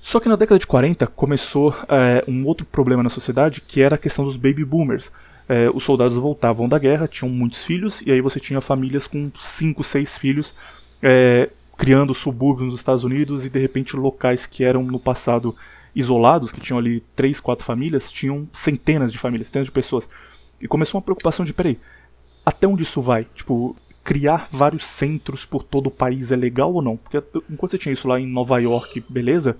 [0.00, 3.96] Só que na década de 40 começou é, um outro problema na sociedade que era
[3.96, 5.12] a questão dos baby boomers.
[5.50, 9.32] É, os soldados voltavam da guerra, tinham muitos filhos, e aí você tinha famílias com
[9.36, 10.54] 5, 6 filhos,
[11.02, 15.56] é, criando subúrbios nos Estados Unidos, e de repente locais que eram no passado
[15.92, 20.08] isolados, que tinham ali 3, 4 famílias, tinham centenas de famílias, centenas de pessoas.
[20.60, 21.80] E começou uma preocupação de, peraí,
[22.46, 23.26] até onde isso vai?
[23.34, 23.74] Tipo,
[24.04, 26.96] criar vários centros por todo o país é legal ou não?
[26.96, 27.20] Porque
[27.50, 29.56] enquanto você tinha isso lá em Nova York, beleza,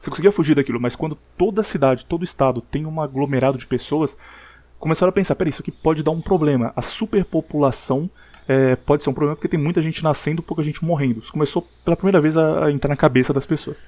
[0.00, 4.16] você conseguia fugir daquilo, mas quando toda cidade, todo estado tem um aglomerado de pessoas,
[4.84, 6.72] começaram a pensar, peraí, isso aqui pode dar um problema.
[6.76, 8.08] A superpopulação
[8.46, 11.20] é, pode ser um problema porque tem muita gente nascendo e pouca gente morrendo.
[11.20, 13.78] Isso começou pela primeira vez a, a entrar na cabeça das pessoas.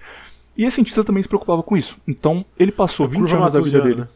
[0.57, 1.99] E esse cientista também se preocupava com isso.
[2.09, 4.01] Então, ele passou 20 Curva anos da vida dele.
[4.01, 4.09] né?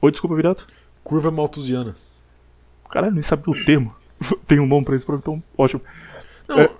[0.00, 0.64] Oi, desculpa, Virato.
[1.02, 1.96] Curva malthusiana.
[2.88, 3.92] Caralho, nem sabia o termo.
[4.46, 5.82] Tem um nome pra isso, então ótimo.
[6.48, 6.70] Não, É.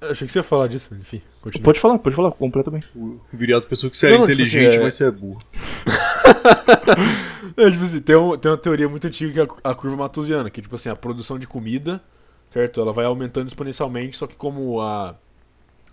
[0.00, 1.64] achei que você ia falar disso, enfim, continua.
[1.64, 2.88] Pode falar, pode falar, completamente.
[2.94, 5.10] O viriato pensou que você era Não, não, tipo inteligente, assim, é- mas você é
[5.10, 5.40] burro.
[7.56, 9.96] É, tipo assim, tem, um- tem uma teoria muito antiga que é a, a curva
[9.96, 12.02] malthusiana, que tipo assim, a produção de comida,
[12.50, 12.80] certo?
[12.80, 15.16] Ela vai aumentando exponencialmente, só que como a,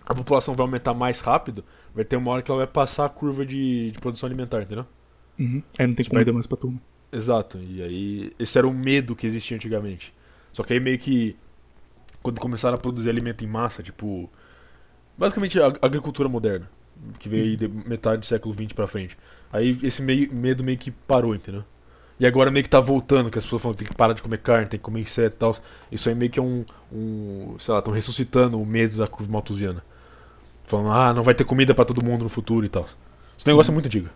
[0.06, 3.08] a população vai aumentar mais rápido, vai ter uma hora que ela vai passar a
[3.10, 4.86] curva de, de produção alimentar, entendeu?
[5.38, 5.62] Uhum.
[5.78, 6.80] Aí não tem Tipo, comida mais pra turma.
[7.12, 10.14] Exato, e aí esse era o medo que existia antigamente.
[10.52, 11.36] Só que aí meio que.
[12.22, 14.30] Quando começaram a produzir alimento em massa, tipo.
[15.18, 16.70] Basicamente a a agricultura moderna.
[17.18, 19.16] Que veio aí de metade do século XX pra frente.
[19.54, 21.62] Aí esse meio, medo meio que parou, entendeu?
[22.18, 24.38] E agora meio que tá voltando, que as pessoas falam tem que parar de comer
[24.38, 25.56] carne, tem que comer inseto e tal.
[25.92, 26.64] Isso aí meio que é um.
[26.92, 29.84] um sei lá, estão ressuscitando o medo da curva malthusiana.
[30.64, 32.84] Falando, ah, não vai ter comida pra todo mundo no futuro e tal.
[33.38, 34.08] Esse negócio é muito antigo.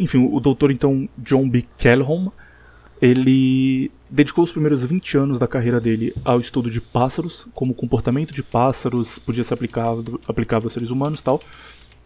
[0.00, 1.66] Enfim, o doutor então John B.
[1.76, 2.30] Calhoun,
[3.02, 7.74] ele dedicou os primeiros 20 anos da carreira dele ao estudo de pássaros, como o
[7.74, 11.42] comportamento de pássaros podia ser aplicado, aplicável a seres humanos e tal,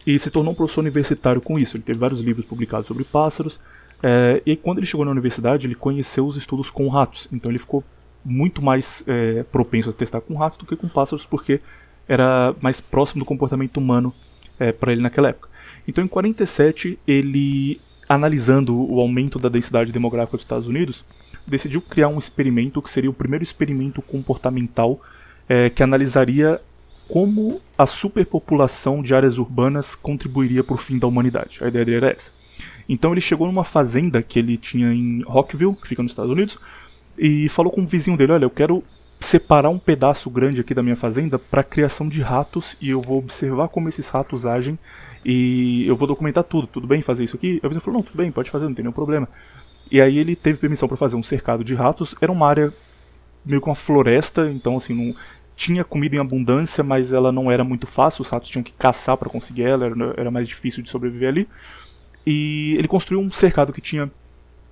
[0.05, 1.77] e se tornou um professor universitário com isso.
[1.77, 3.59] Ele teve vários livros publicados sobre pássaros,
[4.01, 7.57] é, e quando ele chegou na universidade, ele conheceu os estudos com ratos, então ele
[7.57, 7.81] ficou
[8.23, 11.61] muito mais é, propenso a testar com ratos do que com pássaros, porque
[12.07, 14.13] era mais próximo do comportamento humano
[14.59, 15.47] é, para ele naquela época.
[15.87, 21.05] Então, em 47, ele, analisando o aumento da densidade demográfica dos Estados Unidos,
[21.47, 25.01] decidiu criar um experimento que seria o primeiro experimento comportamental
[25.47, 26.61] é, que analisaria
[27.07, 31.59] como a superpopulação de áreas urbanas contribuiria para o fim da humanidade.
[31.63, 32.31] A ideia dele era essa.
[32.87, 36.59] Então ele chegou numa fazenda que ele tinha em Rockville, que fica nos Estados Unidos,
[37.17, 38.83] e falou com o vizinho dele: Olha, eu quero
[39.19, 43.19] separar um pedaço grande aqui da minha fazenda para criação de ratos e eu vou
[43.19, 44.77] observar como esses ratos agem
[45.23, 46.67] e eu vou documentar tudo.
[46.67, 47.59] Tudo bem fazer isso aqui?
[47.63, 49.27] O vizinho falou: Não, tudo bem, pode fazer, não tem nenhum problema.
[49.91, 52.15] E aí ele teve permissão para fazer um cercado de ratos.
[52.19, 52.73] Era uma área
[53.45, 55.15] meio que uma floresta, então assim, não
[55.63, 59.15] tinha comida em abundância, mas ela não era muito fácil, os ratos tinham que caçar
[59.15, 61.47] para conseguir ela, era, era mais difícil de sobreviver ali.
[62.25, 64.11] E ele construiu um cercado que tinha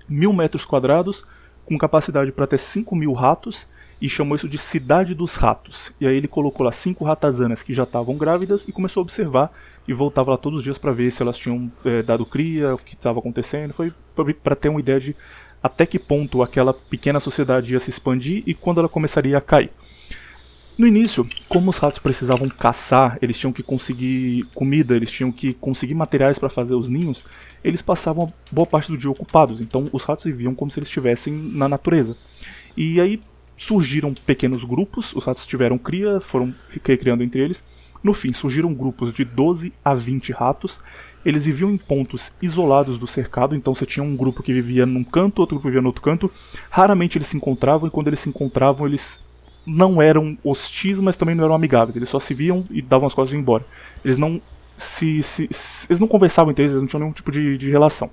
[0.08, 1.24] mil metros quadrados,
[1.66, 3.70] com capacidade para até 5 mil ratos,
[4.02, 5.94] e chamou isso de Cidade dos Ratos.
[6.02, 9.52] E aí ele colocou lá cinco ratazanas que já estavam grávidas e começou a observar
[9.88, 12.80] e voltava lá todos os dias para ver se elas tinham eh, dado cria, o
[12.80, 13.74] que estava acontecendo.
[13.74, 13.94] Foi
[14.44, 15.16] para ter uma ideia de
[15.62, 19.70] até que ponto aquela pequena sociedade ia se expandir e quando ela começaria a cair.
[20.78, 25.54] No início, como os ratos precisavam caçar, eles tinham que conseguir comida, eles tinham que
[25.54, 27.26] conseguir materiais para fazer os ninhos,
[27.64, 29.62] eles passavam boa parte do dia ocupados.
[29.62, 32.16] Então os ratos viviam como se eles estivessem na natureza.
[32.76, 33.20] E aí
[33.58, 37.64] surgiram pequenos grupos, os ratos tiveram cria, foram criando entre eles.
[38.04, 40.80] No fim, surgiram grupos de 12 a 20 ratos.
[41.24, 45.04] Eles viviam em pontos isolados do cercado, então você tinha um grupo que vivia num
[45.04, 46.32] canto, outro grupo vivia no outro canto.
[46.72, 49.22] Raramente eles se encontravam e quando eles se encontravam, eles
[49.66, 51.96] não eram hostis, mas também não eram amigáveis.
[51.96, 53.66] Eles só se viam e davam as costas e iam embora.
[54.04, 54.42] Eles não
[54.78, 57.70] se, se, se- eles não conversavam entre eles, eles não tinham nenhum tipo de, de
[57.70, 58.10] relação.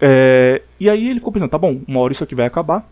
[0.00, 2.88] É, e aí ele ficou pensando, tá bom, uma hora isso aqui vai acabar,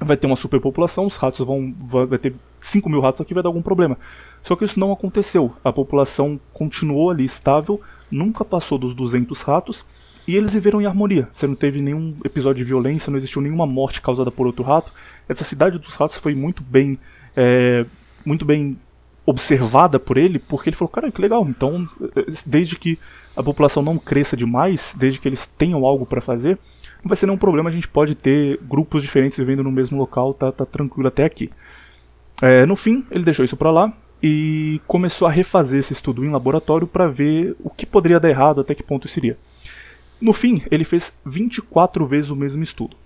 [0.00, 1.74] vai ter uma superpopulação, os ratos vão.
[1.80, 3.96] Vai, vai ter 5 mil ratos aqui, vai dar algum problema.
[4.42, 5.52] Só que isso não aconteceu.
[5.64, 9.84] A população continuou ali estável, nunca passou dos 200 ratos,
[10.26, 11.28] e eles viveram em harmonia.
[11.32, 14.92] Você não teve nenhum episódio de violência, não existiu nenhuma morte causada por outro rato.
[15.28, 16.98] Essa cidade dos ratos foi muito bem.
[17.36, 17.84] é,
[18.24, 18.76] muito bem
[19.26, 21.44] observada por ele, porque ele falou, cara, que legal.
[21.48, 22.96] Então, eh, desde que
[23.36, 26.56] a população não cresça demais, desde que eles tenham algo para fazer,
[27.02, 30.32] não vai ser nenhum problema, a gente pode ter grupos diferentes vivendo no mesmo local,
[30.32, 31.50] tá, tá tranquilo até aqui.
[32.40, 36.30] É, no fim, ele deixou isso pra lá e começou a refazer esse estudo em
[36.30, 39.36] laboratório para ver o que poderia dar errado, até que ponto isso iria.
[40.20, 42.96] No fim, ele fez 24 vezes o mesmo estudo.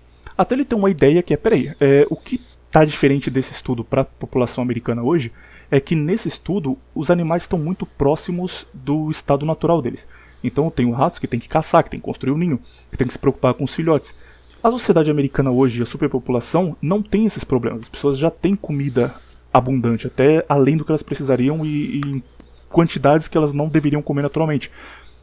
[0.41, 3.83] Até ele ter uma ideia que é, peraí, é, o que está diferente desse estudo
[3.83, 5.31] para a população americana hoje
[5.69, 10.07] é que nesse estudo os animais estão muito próximos do estado natural deles.
[10.43, 12.97] Então tem os ratos que tem que caçar, que tem que construir o ninho, que
[12.97, 14.15] tem que se preocupar com os filhotes.
[14.63, 17.83] A sociedade americana hoje, a superpopulação, não tem esses problemas.
[17.83, 19.13] As pessoas já têm comida
[19.53, 22.23] abundante, até além do que elas precisariam e, e
[22.67, 24.71] quantidades que elas não deveriam comer naturalmente.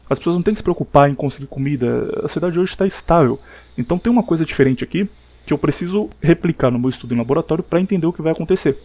[0.09, 2.21] As pessoas não têm que se preocupar em conseguir comida.
[2.23, 3.37] A cidade hoje está estável.
[3.79, 5.09] Então tem uma coisa diferente aqui
[5.45, 8.77] que eu preciso replicar no meu estudo em laboratório para entender o que vai acontecer.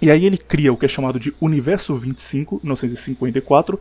[0.00, 3.78] E aí ele cria o que é chamado de Universo 25, 1954,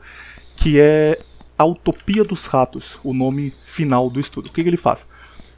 [0.58, 1.20] que é
[1.58, 4.48] a Utopia dos Ratos, o nome final do estudo.
[4.48, 5.08] O que, que ele faz?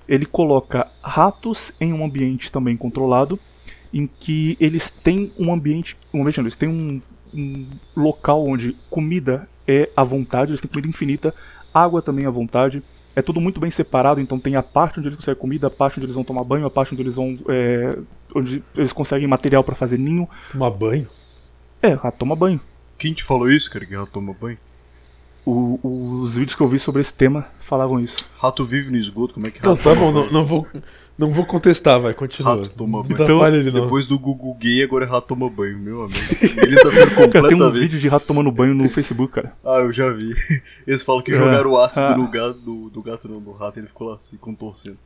[0.07, 3.39] Ele coloca ratos em um ambiente também controlado,
[3.93, 7.01] em que eles têm um ambiente, um ambiente não, eles têm um,
[7.33, 7.65] um
[7.95, 11.33] local onde comida é à vontade, eles têm comida infinita,
[11.73, 12.83] água também à vontade.
[13.15, 15.97] É tudo muito bem separado, então tem a parte onde eles conseguem comida, a parte
[15.97, 17.37] onde eles vão tomar banho, a parte onde eles vão.
[17.49, 17.97] é,
[18.33, 20.27] onde eles conseguem material para fazer ninho.
[20.51, 21.07] Tomar banho?
[21.81, 22.59] É, rato toma banho.
[22.97, 24.57] Quem te falou isso, cara, que rato toma banho?
[25.45, 25.79] O-
[26.21, 28.23] os vídeos que eu vi sobre esse tema falavam isso.
[28.39, 30.67] Rato vive no esgoto, como é que Não, rato tá toma bom, não, não vou,
[31.17, 32.55] não vou contestar, vai, continua.
[32.55, 33.13] Rato toma banho.
[33.23, 33.83] atrapalha ele não.
[33.83, 36.19] Depois do Google gay, agora é rato toma banho, meu amigo.
[36.41, 37.79] Ele tá ficando Cara, tem um completamente...
[37.79, 39.53] vídeo de rato tomando banho no Facebook, cara.
[39.63, 40.33] Ah, eu já vi.
[40.87, 41.35] Eles falam que É.
[41.35, 42.17] jogaram ácido Ah.
[42.17, 44.97] no gato, do, do gato não, no rato, ele ficou lá se contorcendo.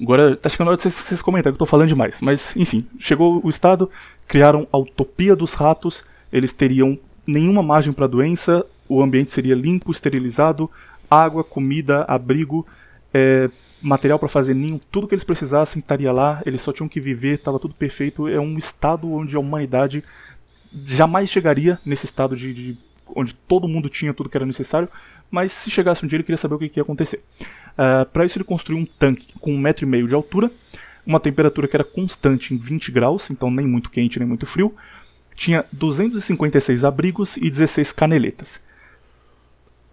[0.00, 2.18] Agora tá chegando a hora de vocês, vocês comentarem que eu tô falando demais.
[2.20, 3.90] Mas, enfim, chegou o estado,
[4.28, 9.90] criaram a utopia dos ratos, eles teriam nenhuma margem para doença, o ambiente seria limpo,
[9.90, 10.70] esterilizado,
[11.10, 12.66] água, comida, abrigo,
[13.12, 13.48] é,
[13.86, 17.34] material para fazer ninho, tudo que eles precisassem estaria lá, eles só tinham que viver,
[17.34, 18.28] estava tudo perfeito.
[18.28, 20.02] É um estado onde a humanidade
[20.84, 22.78] jamais chegaria nesse estado de, de
[23.14, 24.88] onde todo mundo tinha tudo que era necessário,
[25.30, 27.22] mas se chegasse um dia ele queria saber o que, que ia acontecer.
[27.72, 30.50] Uh, para isso ele construiu um tanque com um metro e meio de altura,
[31.06, 34.74] uma temperatura que era constante em 20 graus, então nem muito quente nem muito frio.
[35.34, 38.60] Tinha 256 abrigos e 16 caneletas.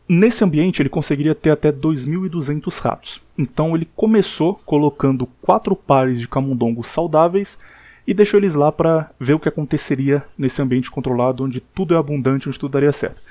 [0.07, 3.21] Nesse ambiente ele conseguiria ter até 2.200 ratos.
[3.37, 7.57] Então ele começou colocando quatro pares de camundongos saudáveis
[8.05, 11.97] e deixou eles lá para ver o que aconteceria nesse ambiente controlado, onde tudo é
[11.97, 13.21] abundante, onde tudo daria certo.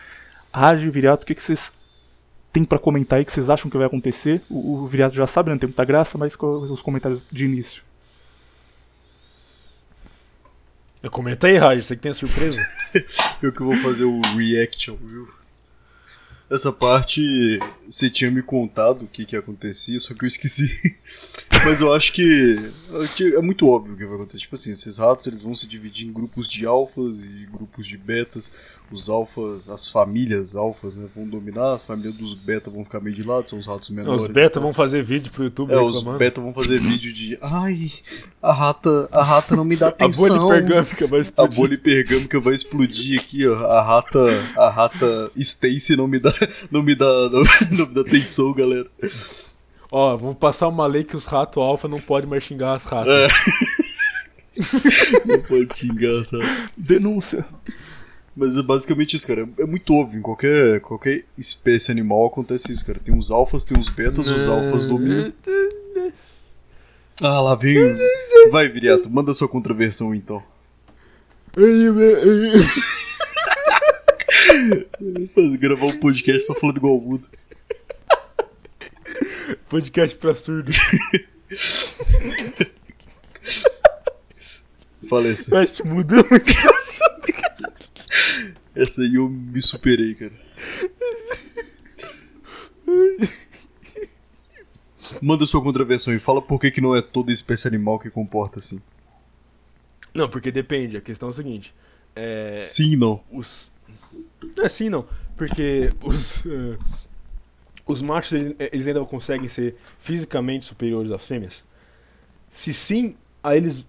[0.53, 1.71] Raj e Viriato, o que, que vocês
[2.51, 4.43] têm para comentar aí que vocês acham que vai acontecer?
[4.49, 5.55] O, o Viriato já sabe, né?
[5.55, 7.83] não tem muita graça, mas os comentários de início?
[11.11, 12.65] Comenta aí, Raj, você que tem a surpresa.
[13.43, 15.29] Eu que vou fazer o reaction, viu?
[16.53, 20.99] Essa parte você tinha me contado o que que acontecia, só que eu esqueci.
[21.65, 22.71] Mas eu acho que,
[23.17, 24.41] que, é muito óbvio o que vai acontecer.
[24.41, 27.97] Tipo assim, esses ratos eles vão se dividir em grupos de alfas e grupos de
[27.97, 28.53] betas.
[28.93, 33.17] Os alfas, as famílias alfas, né, vão dominar, as famílias dos beta vão ficar meio
[33.17, 34.23] de lado, são os ratos menores.
[34.23, 37.91] Os beta vão fazer vídeo pro YouTube É, os beta vão fazer vídeo de ai,
[38.43, 40.37] a rata, a rata não me dá atenção.
[40.37, 41.53] a bolha hipergâmica vai explodir.
[41.53, 43.67] A bolha hipergâmica vai explodir aqui, ó.
[43.67, 44.19] A rata,
[44.57, 46.33] a rata Stacy não me dá,
[46.71, 47.43] não me dá, não,
[47.79, 48.87] não me dá atenção, galera.
[49.91, 53.13] Ó, vamos passar uma lei que os ratos alfa não podem mais xingar as ratas.
[53.13, 53.29] É.
[55.27, 56.45] não pode xingar, sabe?
[56.77, 57.45] Denúncia.
[58.35, 59.49] Mas é basicamente isso, cara.
[59.59, 60.19] É muito óbvio.
[60.19, 62.99] Em qualquer, qualquer espécie animal acontece isso, cara.
[62.99, 65.33] Tem uns alfas, tem uns betas, os alfas dominam.
[67.23, 67.77] Ah, lá vem.
[68.51, 70.43] Vai, Viriato, manda sua contraversão então.
[75.59, 77.29] gravar um podcast só falando igual o mudo.
[79.69, 80.77] Podcast pra surdos.
[85.09, 85.51] Falece.
[85.53, 86.53] Mas mudou muito.
[88.75, 90.33] Essa aí eu me superei, cara.
[95.21, 98.59] Manda sua contravenção e fala por que, que não é toda espécie animal que comporta
[98.59, 98.81] assim.
[100.15, 100.97] Não, porque depende.
[100.97, 101.75] A questão é o seguinte.
[102.15, 102.59] É...
[102.61, 103.23] Sim, não.
[103.31, 103.71] Os...
[104.59, 105.07] É sim, não.
[105.37, 106.37] Porque os.
[106.45, 106.79] Uh,
[107.87, 111.65] os machos eles, eles, ainda conseguem ser fisicamente superiores às fêmeas?
[112.51, 113.87] Se sim, aí eles.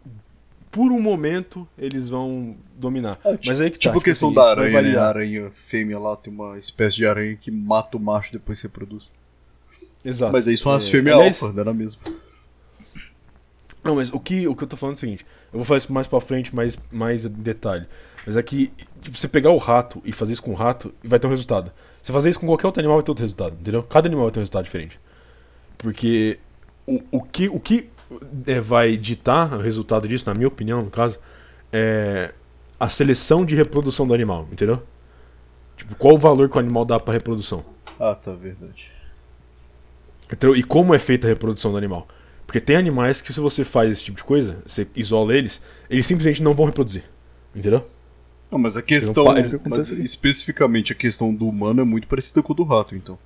[0.74, 3.20] Por um momento, eles vão dominar.
[3.24, 4.98] É, Mas aí que tá, tipo a questão assim, da aranha, né?
[4.98, 8.66] A aranha fêmea lá tem uma espécie de aranha que mata o macho depois que
[8.66, 9.14] reproduz.
[10.04, 10.34] Exato.
[10.34, 11.42] Mas aí são as é, fêmeas aliás...
[11.44, 12.02] alfa, não é mesmo?
[13.84, 15.78] Não, mas o que, o que eu tô falando é o seguinte: eu vou falar
[15.78, 17.86] isso mais pra frente, mais, mais detalhe.
[18.26, 21.20] Mas é que, tipo, você pegar o rato e fazer isso com o rato, vai
[21.20, 21.72] ter um resultado.
[22.02, 23.84] Você fazer isso com qualquer outro animal vai ter outro resultado, entendeu?
[23.84, 25.00] Cada animal vai ter um resultado diferente.
[25.78, 26.40] Porque
[26.88, 27.90] o, o que, o que
[28.46, 31.20] é, vai ditar o resultado disso, na minha opinião, no caso,
[31.72, 32.34] é
[32.80, 34.82] a seleção de reprodução do animal, entendeu?
[35.78, 37.64] Tipo, qual o valor que o animal dá pra reprodução.
[38.00, 38.92] Ah, tá, verdade.
[40.26, 40.56] Entendeu?
[40.56, 42.08] E como é feita a reprodução do animal.
[42.46, 46.06] Porque tem animais que se você faz esse tipo de coisa, você isola eles, eles
[46.06, 47.04] simplesmente não vão reproduzir.
[47.56, 47.84] Entendeu?
[48.52, 49.26] Não, mas a questão.
[49.66, 53.18] Mas especificamente a questão do humano é muito parecida com a do rato, então.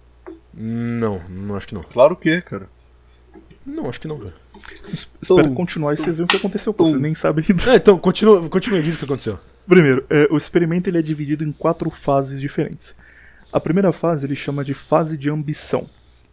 [0.53, 1.83] Não, não acho que não.
[1.83, 2.69] Claro que é, cara.
[3.67, 4.33] Não, acho que não, cara.
[4.91, 6.85] Espera então, continuar e vocês veem o que aconteceu, pô.
[6.85, 9.37] Vocês nem sabem É, então, continua, continua e diz o que aconteceu.
[9.67, 12.95] Primeiro, é, o experimento ele é dividido em quatro fases diferentes.
[13.51, 15.87] A primeira fase ele chama de fase de ambição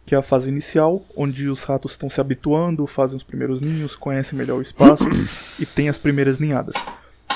[0.05, 3.95] que é a fase inicial, onde os ratos estão se habituando, fazem os primeiros ninhos,
[3.95, 5.03] conhecem melhor o espaço
[5.59, 6.75] e tem as primeiras ninhadas.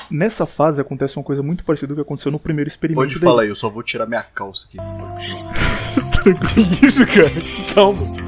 [0.10, 3.08] Nessa fase acontece uma coisa muito parecida com o que aconteceu no primeiro experimento.
[3.08, 4.78] Pode falar aí, eu só vou tirar minha calça aqui.
[6.54, 7.32] que isso, cara?
[7.74, 8.19] Calma.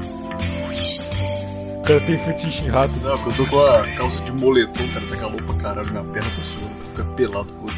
[1.82, 2.96] O cara tem fetiche em rato.
[3.00, 6.30] Não, eu tô com a calça de moletom, cara, tá calor pra caralho, minha perna
[6.30, 7.72] tá suando, fica pelado, foda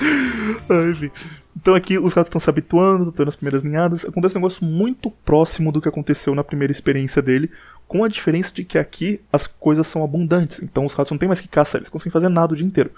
[0.68, 1.08] ah, enfim.
[1.56, 4.04] Então aqui os ratos estão se habituando, estão tendo as primeiras ninhadas.
[4.04, 7.48] Acontece um negócio muito próximo do que aconteceu na primeira experiência dele,
[7.86, 10.60] com a diferença de que aqui as coisas são abundantes.
[10.60, 12.90] Então os ratos não têm mais que caçar, eles conseguem fazer nada o dia inteiro.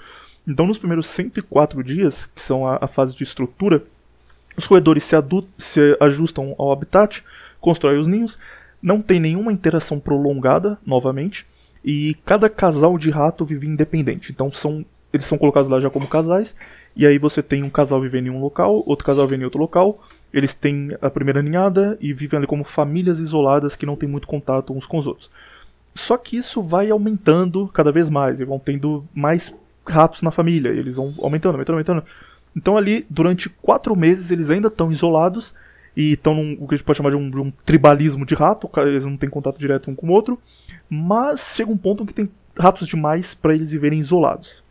[0.49, 3.84] Então nos primeiros 104 dias, que são a, a fase de estrutura,
[4.57, 5.16] os roedores se,
[5.59, 7.22] se ajustam ao habitat,
[7.61, 8.38] constroem os ninhos,
[8.82, 11.46] não tem nenhuma interação prolongada, novamente,
[11.84, 14.32] e cada casal de rato vive independente.
[14.32, 16.54] Então são, eles são colocados lá já como casais,
[16.96, 19.60] e aí você tem um casal vivendo em um local, outro casal vivendo em outro
[19.60, 20.02] local.
[20.32, 24.26] Eles têm a primeira ninhada e vivem ali como famílias isoladas que não têm muito
[24.26, 25.30] contato uns com os outros.
[25.94, 29.54] Só que isso vai aumentando cada vez mais, e vão tendo mais
[29.86, 32.04] ratos na família, eles vão aumentando, aumentando, aumentando.
[32.56, 35.54] Então ali, durante quatro meses, eles ainda estão isolados,
[35.97, 38.34] e estão num o que a gente pode chamar de um, de um tribalismo de
[38.34, 40.38] rato, eles não têm contato direto um com o outro,
[40.88, 44.62] mas chega um ponto em que tem ratos demais para eles viverem isolados.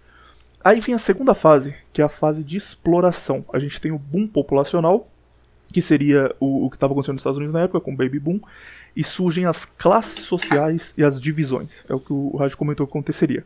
[0.63, 3.43] Aí vem a segunda fase, que é a fase de exploração.
[3.51, 5.09] A gente tem o boom populacional,
[5.71, 8.19] que seria o, o que estava acontecendo nos Estados Unidos na época, com o baby
[8.19, 8.39] boom,
[8.95, 11.83] e surgem as classes sociais e as divisões.
[11.89, 13.43] É o que o Rádio comentou que aconteceria.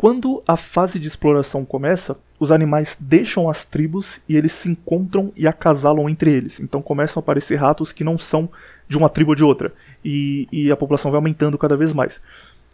[0.00, 5.30] Quando a fase de exploração começa, os animais deixam as tribos e eles se encontram
[5.36, 6.58] e acasalam entre eles.
[6.58, 8.48] Então começam a aparecer ratos que não são
[8.88, 9.74] de uma tribo ou de outra.
[10.02, 12.18] E, e a população vai aumentando cada vez mais.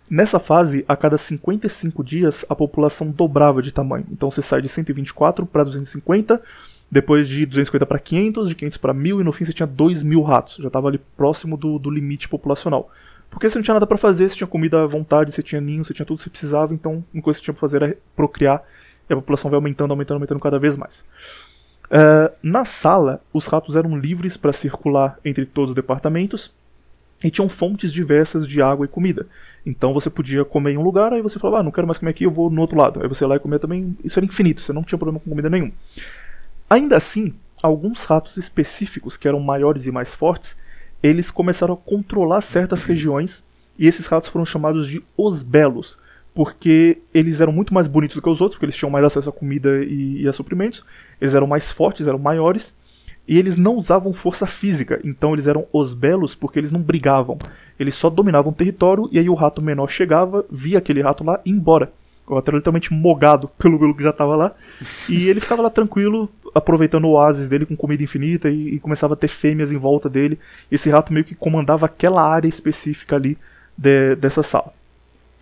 [0.09, 4.07] Nessa fase, a cada 55 dias, a população dobrava de tamanho.
[4.13, 6.41] Então você sai de 124 para 250,
[6.89, 10.23] depois de 250 para 500, de 500 para 1000 e no fim você tinha 2000
[10.23, 10.59] ratos.
[10.61, 12.89] Já estava ali próximo do, do limite populacional.
[13.37, 15.85] Porque você não tinha nada para fazer, você tinha comida à vontade, você tinha ninho,
[15.85, 17.97] você tinha tudo que você precisava, então a coisa que você tinha para fazer era
[18.17, 18.63] procriar
[19.11, 21.05] e a população vai aumentando, aumentando, aumentando cada vez mais.
[21.85, 26.51] Uh, na sala, os ratos eram livres para circular entre todos os departamentos
[27.23, 29.27] e tinham fontes diversas de água e comida.
[29.67, 32.13] Então você podia comer em um lugar, aí você falava, ah, não quero mais comer
[32.13, 33.03] aqui, eu vou no outro lado.
[33.03, 35.29] Aí você ia lá e comia também, isso era infinito, você não tinha problema com
[35.29, 35.71] comida nenhum.
[36.71, 40.57] Ainda assim, alguns ratos específicos, que eram maiores e mais fortes,
[41.03, 43.45] eles começaram a controlar certas regiões,
[43.79, 45.99] e esses ratos foram chamados de os belos,
[46.35, 49.31] porque eles eram muito mais bonitos do que os outros, porque eles tinham mais acesso
[49.31, 50.85] a comida e, e a suprimentos,
[51.21, 52.75] eles eram mais fortes, eram maiores,
[53.29, 57.39] e eles não usavam força física, então eles eram os belos porque eles não brigavam.
[57.79, 61.41] Eles só dominavam o território e aí o rato menor chegava, via aquele rato lá
[61.45, 61.93] e ia embora.
[62.27, 64.53] O rato era literalmente mogado pelo que já estava lá.
[65.09, 69.15] E ele ficava lá tranquilo, aproveitando o oásis dele com comida infinita e, e, começava
[69.15, 70.39] a ter fêmeas em volta dele.
[70.71, 73.37] Esse rato meio que comandava aquela área específica ali
[73.77, 74.73] de, dessa sala.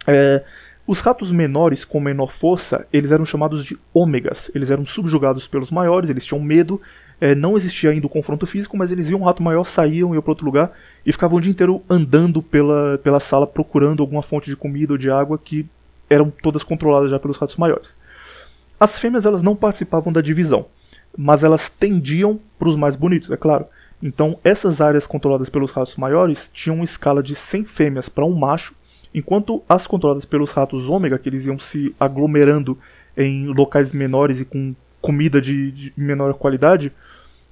[0.06, 0.42] É,
[0.86, 4.50] os ratos menores com menor força, eles eram chamados de ômegas.
[4.54, 6.80] Eles eram subjugados pelos maiores, eles tinham medo
[7.20, 10.22] é, não existia ainda o confronto físico, mas eles viam um rato maior, saíam iam
[10.22, 10.72] para outro lugar
[11.06, 14.98] e ficavam o dia inteiro andando pela, pela sala procurando alguma fonte de comida ou
[14.98, 15.66] de água que
[16.10, 17.96] eram todas controladas já pelos ratos maiores.
[18.78, 20.66] As fêmeas elas não participavam da divisão,
[21.16, 23.66] mas elas tendiam para os mais bonitos, é claro.
[24.02, 28.34] Então essas áreas controladas pelos ratos maiores tinham uma escala de 100 fêmeas para um
[28.34, 28.74] macho,
[29.14, 32.78] enquanto as controladas pelos ratos ômega, que eles iam se aglomerando
[33.16, 36.92] em locais menores e com comida de, de menor qualidade,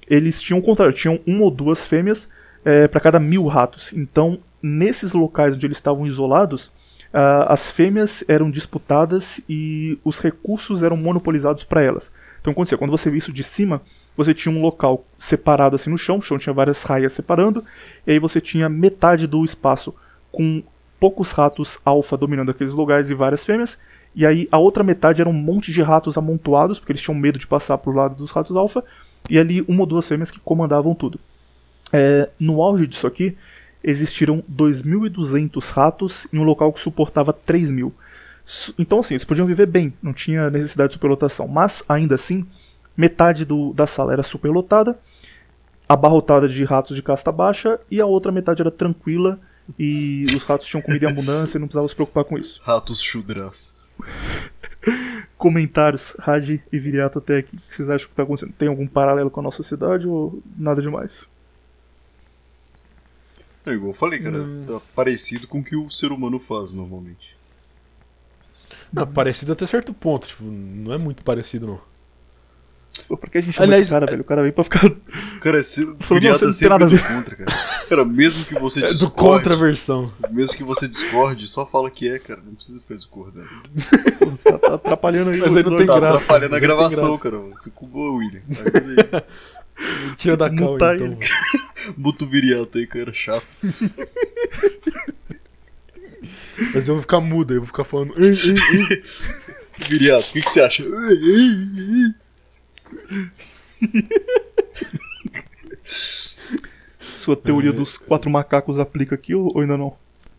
[0.07, 2.27] eles tinham o contrário, tinham uma ou duas fêmeas
[2.65, 3.93] é, para cada mil ratos.
[3.93, 6.67] Então, nesses locais onde eles estavam isolados,
[7.13, 12.11] uh, as fêmeas eram disputadas e os recursos eram monopolizados para elas.
[12.43, 13.81] Então, acontecia, quando você via isso de cima,
[14.17, 17.63] você tinha um local separado assim no chão, o chão tinha várias raias separando,
[18.05, 19.95] e aí você tinha metade do espaço
[20.29, 20.61] com
[20.99, 23.77] poucos ratos alfa dominando aqueles lugares e várias fêmeas,
[24.13, 27.39] e aí a outra metade era um monte de ratos amontoados, porque eles tinham medo
[27.39, 28.83] de passar pro lado dos ratos alfa,
[29.29, 31.21] e ali uma ou duas fêmeas que comandavam tudo.
[31.93, 33.37] É, no auge disso aqui,
[33.81, 37.89] existiram 2.200 ratos em um local que suportava 3.000.
[38.77, 41.47] Então, assim, eles podiam viver bem, não tinha necessidade de superlotação.
[41.47, 42.45] Mas, ainda assim,
[42.95, 44.99] metade do, da sala era superlotada,
[45.87, 49.39] abarrotada de ratos de casta baixa, e a outra metade era tranquila,
[49.79, 52.61] e os ratos tinham comida em abundância e não precisava se preocupar com isso.
[52.63, 53.75] Ratos chudras.
[55.37, 57.55] Comentários, Raji e Viriato até aqui.
[57.55, 58.53] O que vocês acham que está acontecendo?
[58.53, 61.27] Tem algum paralelo com a nossa cidade ou nada demais?
[63.65, 64.37] É igual eu falei, cara.
[64.37, 64.65] Hum.
[64.67, 67.32] Tá parecido com o que o ser humano faz normalmente.
[68.93, 70.27] Não, parecido até certo ponto.
[70.27, 71.93] Tipo, não é muito parecido, não.
[73.07, 74.21] Pô, por que a gente chama Aliás, esse cara, velho?
[74.21, 74.81] O cara vem pra ficar.
[75.41, 77.51] Cara, se, Viriato sempre do contra, cara.
[77.89, 78.99] Cara, mesmo que você é discorde.
[78.99, 80.13] do contra versão.
[80.29, 82.41] Mesmo que você discorde, só fala que é, cara.
[82.45, 83.49] Não precisa ficar discordando.
[84.43, 85.37] tá, tá atrapalhando aí.
[85.39, 86.17] Mas aí não tem tá graça.
[86.17, 87.39] atrapalhando a gravação, cara.
[87.63, 88.41] Tu cubou, William.
[90.17, 91.17] Tira da cal, Mutar então.
[91.97, 93.11] Muta o Viriato aí, cara.
[93.11, 93.43] Chato.
[96.73, 98.13] Mas eu vou ficar mudo, eu vou ficar falando.
[98.17, 99.03] "Ei, ei, ei".
[99.89, 100.83] Viriato, o que, que você acha?
[106.99, 109.95] Sua teoria dos quatro macacos aplica aqui ou, ou ainda não?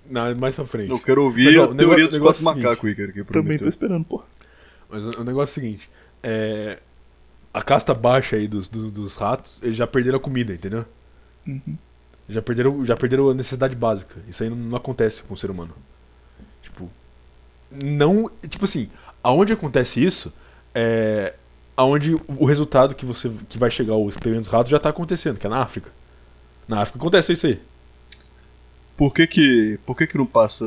[0.08, 0.90] Não, é mais pra frente.
[0.90, 3.08] Eu quero ouvir Mas, ó, a teoria negócio- dos quatro é o macacos aí, cara.
[3.12, 3.68] Que Também tô prometeu.
[3.68, 4.22] esperando, pô.
[4.90, 5.90] Mas o, o negócio é o seguinte:
[6.22, 6.78] é,
[7.52, 10.84] a casta baixa aí dos, dos, dos ratos, eles já perderam a comida, entendeu?
[11.46, 11.76] Uhum.
[12.28, 14.16] Já perderam, já perderam a necessidade básica.
[14.28, 15.74] Isso aí não, não acontece com o ser humano.
[17.82, 18.30] Não.
[18.48, 18.88] Tipo assim,
[19.22, 20.32] aonde acontece isso
[20.74, 21.34] é.
[21.76, 25.38] Aonde o resultado que você que vai chegar o experimento dos ratos já tá acontecendo,
[25.38, 25.90] que é na África.
[26.68, 27.60] Na África acontece isso aí.
[28.96, 30.64] Por que que, por que, que não passa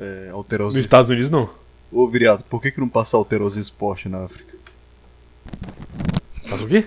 [0.00, 0.80] é, Nos alterose...
[0.80, 1.48] Estados Unidos não.
[1.92, 4.52] Ô, Viriato, por que que não passa alterose esporte na África?
[6.48, 6.86] Faz o quê?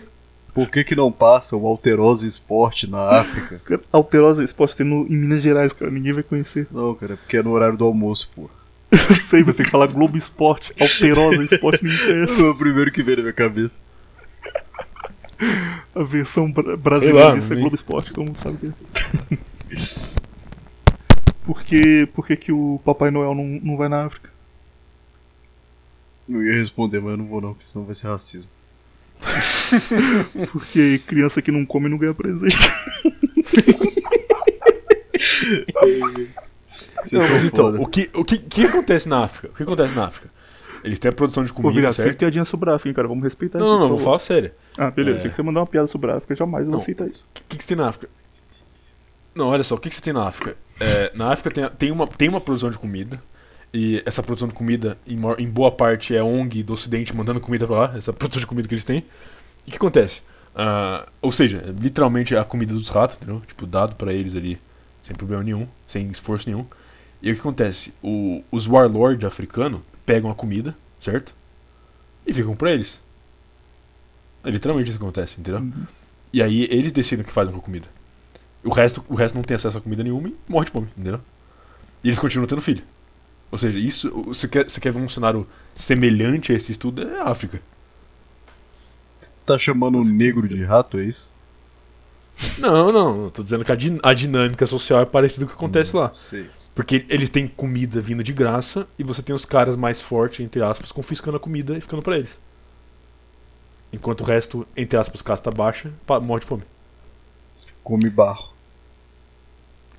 [0.53, 3.61] Por que que não passa o alterose esporte na África?
[3.91, 5.89] Alterosa Esporte tem no, em Minas Gerais, cara.
[5.89, 6.67] Ninguém vai conhecer.
[6.69, 8.49] Não, cara, é porque é no horário do almoço, pô.
[8.91, 10.73] Eu sei, você tem que falar Globo Esporte.
[10.79, 12.41] Alterosa Esporte não interessa.
[12.41, 13.81] É o primeiro que veio na minha cabeça.
[15.95, 18.73] A versão bra- brasileira disso é Globo Esporte, todo mundo sabe o que é.
[21.45, 24.29] Por que, por que, que o Papai Noel não, não vai na África?
[26.27, 28.49] Não ia responder, mas eu não vou não, porque senão vai ser racismo.
[30.51, 32.57] Porque criança que não come não ganha presente.
[37.03, 37.81] Vocês Não, então, foda.
[37.81, 39.49] o que, o que, que acontece na África?
[39.49, 40.29] O que acontece na África?
[40.83, 42.19] Eles têm a produção de comida, Viriato, sempre certo?
[42.19, 43.07] piadinha sobre a África, hein, cara.
[43.07, 44.51] Vamos respeitar Não, aqui, não, não, vou falar sério.
[44.77, 45.17] Ah, beleza.
[45.17, 45.21] É.
[45.21, 46.79] Tinha que você mandar uma piada sobre a África, jamais eu Não.
[46.79, 47.23] vou aceitar isso.
[47.29, 48.09] O que, que, você tem na África?
[49.35, 50.57] Não, olha só, o que, que você tem na África?
[50.79, 53.21] É, na África tem, tem, uma, tem uma produção de comida.
[53.73, 57.39] E essa produção de comida, em, maior- em boa parte, é ONG do Ocidente mandando
[57.39, 59.05] comida pra lá, essa produção de comida que eles têm.
[59.65, 60.21] E o que acontece?
[60.53, 63.41] Ah, ou seja, é literalmente a comida dos ratos, entendeu?
[63.47, 64.59] Tipo, dado pra eles ali,
[65.03, 66.65] sem problema nenhum, sem esforço nenhum.
[67.21, 67.93] E o que acontece?
[68.01, 71.33] O, os warlords africanos pegam a comida, certo?
[72.25, 72.99] E ficam pra eles.
[74.43, 75.61] É literalmente isso que acontece, entendeu?
[75.61, 75.85] Uhum.
[76.33, 77.87] E aí eles decidem o que fazem com a comida.
[78.63, 81.21] O resto, o resto não tem acesso a comida nenhuma e morre de fome, entendeu?
[82.03, 82.83] E eles continuam tendo filho.
[83.51, 87.19] Ou seja, isso, você quer, você quer ver um cenário semelhante a esse estudo, é
[87.19, 87.61] a África.
[89.45, 91.30] Tá chamando o negro de rato, é isso?
[92.57, 95.55] Não, não, eu tô dizendo que a, din- a dinâmica social é parecida com o
[95.55, 96.11] que acontece lá.
[96.15, 96.49] Sei.
[96.73, 100.61] Porque eles têm comida vindo de graça e você tem os caras mais fortes, entre
[100.63, 102.31] aspas, confiscando a comida e ficando pra eles.
[103.93, 105.91] Enquanto o resto, entre aspas, casta baixa,
[106.23, 106.63] morre de fome.
[107.83, 108.51] Come barro.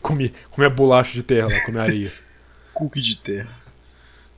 [0.01, 2.13] Come, come a bolacha de terra lá, come a areia.
[2.75, 3.51] Cookie de terra.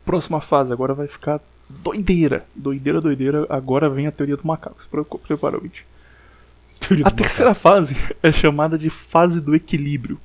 [0.04, 2.44] Próxima fase, agora vai ficar doideira.
[2.54, 3.46] Doideira, doideira.
[3.48, 4.82] Agora vem a teoria do macaco.
[4.82, 5.86] Se pre- prepara, ouvinte.
[6.80, 10.18] Teoria A terceira fase é chamada de fase do equilíbrio.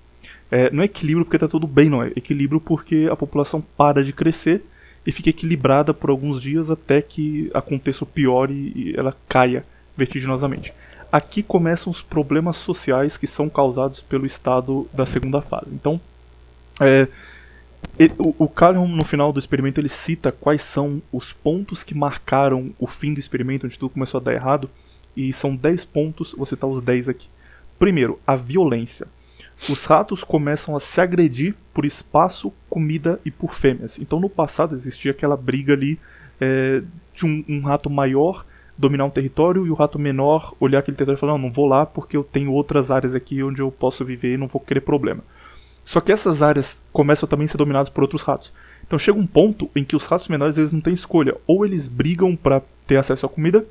[0.51, 2.07] É, não é equilíbrio porque tá tudo bem, não é.
[2.15, 4.63] Equilíbrio porque a população para de crescer
[5.05, 9.65] e fica equilibrada por alguns dias até que aconteça o pior e, e ela caia
[9.95, 10.73] vertiginosamente.
[11.11, 15.67] Aqui começam os problemas sociais que são causados pelo estado da segunda fase.
[15.71, 15.99] Então,
[16.79, 17.07] é,
[17.97, 22.71] ele- o, o no final do experimento, ele cita quais são os pontos que marcaram
[22.77, 24.69] o fim do experimento, onde tudo começou a dar errado.
[25.15, 27.27] E são 10 pontos, vou citar os 10 aqui.
[27.77, 29.07] Primeiro, a violência.
[29.69, 33.99] Os ratos começam a se agredir por espaço, comida e por fêmeas.
[33.99, 35.99] Então, no passado, existia aquela briga ali
[36.39, 36.81] é,
[37.13, 38.45] de um, um rato maior
[38.77, 41.67] dominar um território e o rato menor olhar aquele território e falar: Não, não vou
[41.67, 44.81] lá porque eu tenho outras áreas aqui onde eu posso viver e não vou querer
[44.81, 45.21] problema.
[45.83, 48.53] Só que essas áreas começam também a ser dominadas por outros ratos.
[48.85, 51.35] Então chega um ponto em que os ratos menores eles não têm escolha.
[51.45, 53.65] Ou eles brigam para ter acesso à comida,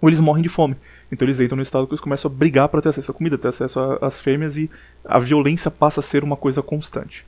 [0.00, 0.76] ou eles morrem de fome.
[1.10, 3.38] Então eles entram no estado que eles começam a brigar para ter acesso à comida,
[3.38, 4.70] ter acesso às fêmeas e
[5.04, 7.24] a violência passa a ser uma coisa constante.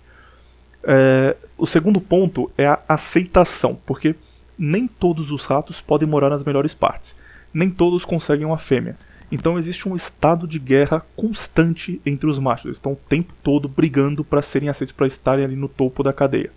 [0.83, 4.15] É, o segundo ponto é a aceitação, porque
[4.59, 7.15] nem todos os ratos podem morar nas melhores partes.
[7.53, 8.97] Nem todos conseguem uma fêmea.
[9.31, 12.67] Então existe um estado de guerra constante entre os machos.
[12.67, 16.13] Eles estão o tempo todo brigando para serem aceitos, para estarem ali no topo da
[16.13, 16.51] cadeia.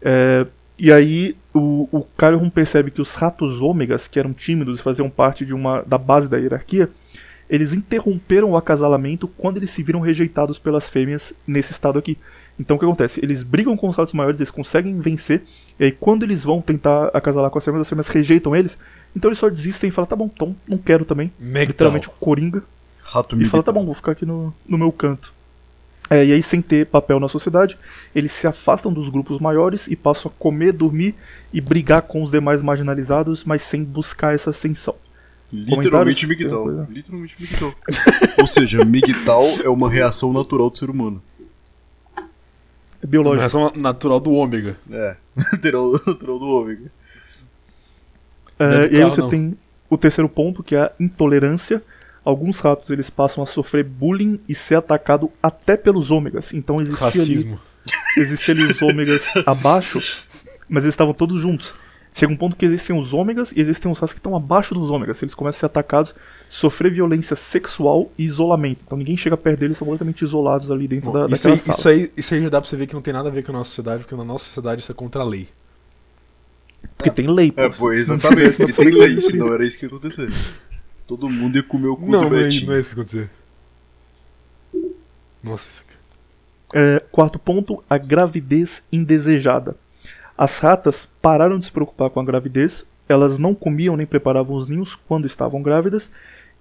[0.00, 0.46] É,
[0.78, 5.10] e aí o, o Calhoun percebe que os ratos ômegas, que eram tímidos e faziam
[5.10, 6.88] parte de uma, da base da hierarquia,
[7.50, 12.16] eles interromperam o acasalamento quando eles se viram rejeitados pelas fêmeas nesse estado aqui.
[12.60, 13.20] Então o que acontece?
[13.22, 15.42] Eles brigam com os ratos maiores, eles conseguem vencer,
[15.78, 18.76] e aí quando eles vão tentar acasalar com as fêmeas, as fêmeas rejeitam eles,
[19.16, 21.32] então eles só desistem e falam, tá bom, então não quero também.
[21.68, 22.62] Literalmente o Coringa
[23.02, 23.52] Rato e militar.
[23.52, 25.32] fala, tá bom, vou ficar aqui no, no meu canto.
[26.10, 27.78] É, e aí, sem ter papel na sociedade,
[28.14, 31.14] eles se afastam dos grupos maiores e passam a comer, dormir
[31.52, 34.94] e brigar com os demais marginalizados, mas sem buscar essa ascensão.
[35.52, 36.26] Literalmente?
[36.26, 36.86] Migtal.
[36.90, 37.74] Literalmente Migtal.
[38.38, 41.22] Ou seja, Migtal é uma reação natural do ser humano.
[42.16, 43.40] É Uma biológico.
[43.40, 44.76] reação natural do ômega.
[44.90, 45.16] É.
[45.52, 46.90] Natural, natural do ômega.
[48.58, 49.28] É, e aí você não.
[49.28, 49.56] tem
[49.88, 51.80] o terceiro ponto, que é a intolerância.
[52.28, 56.52] Alguns ratos eles passam a sofrer bullying e ser atacado até pelos ômegas.
[56.52, 57.60] Então existia ali Racismo.
[58.18, 59.98] existem ali os ômegas abaixo,
[60.68, 61.74] mas eles estavam todos juntos.
[62.14, 64.90] Chega um ponto que existem os ômegas e existem os ratos que estão abaixo dos
[64.90, 65.22] ômegas.
[65.22, 66.14] Eles começam a ser atacados,
[66.50, 68.82] sofrer violência sexual e isolamento.
[68.84, 71.58] Então ninguém chega perto deles, são completamente isolados ali dentro da, Bom, isso, daquela aí,
[71.58, 71.78] sala.
[71.78, 73.42] isso, aí, isso aí já dá pra você ver que não tem nada a ver
[73.42, 75.48] com a nossa sociedade, porque na nossa sociedade isso é contra a lei.
[76.94, 77.62] Porque tem lei, pô.
[77.62, 78.58] É, pô, exatamente.
[78.58, 80.28] Porque tem lei, senão era isso que ia acontecer.
[81.08, 82.66] Todo mundo ia comer o cu Não, do não é, Betinho.
[82.66, 83.30] não é isso que vai acontecer.
[85.42, 85.96] Nossa, isso aqui.
[86.74, 89.74] É, quarto ponto, a gravidez indesejada.
[90.36, 94.68] As ratas pararam de se preocupar com a gravidez, elas não comiam nem preparavam os
[94.68, 96.10] ninhos quando estavam grávidas,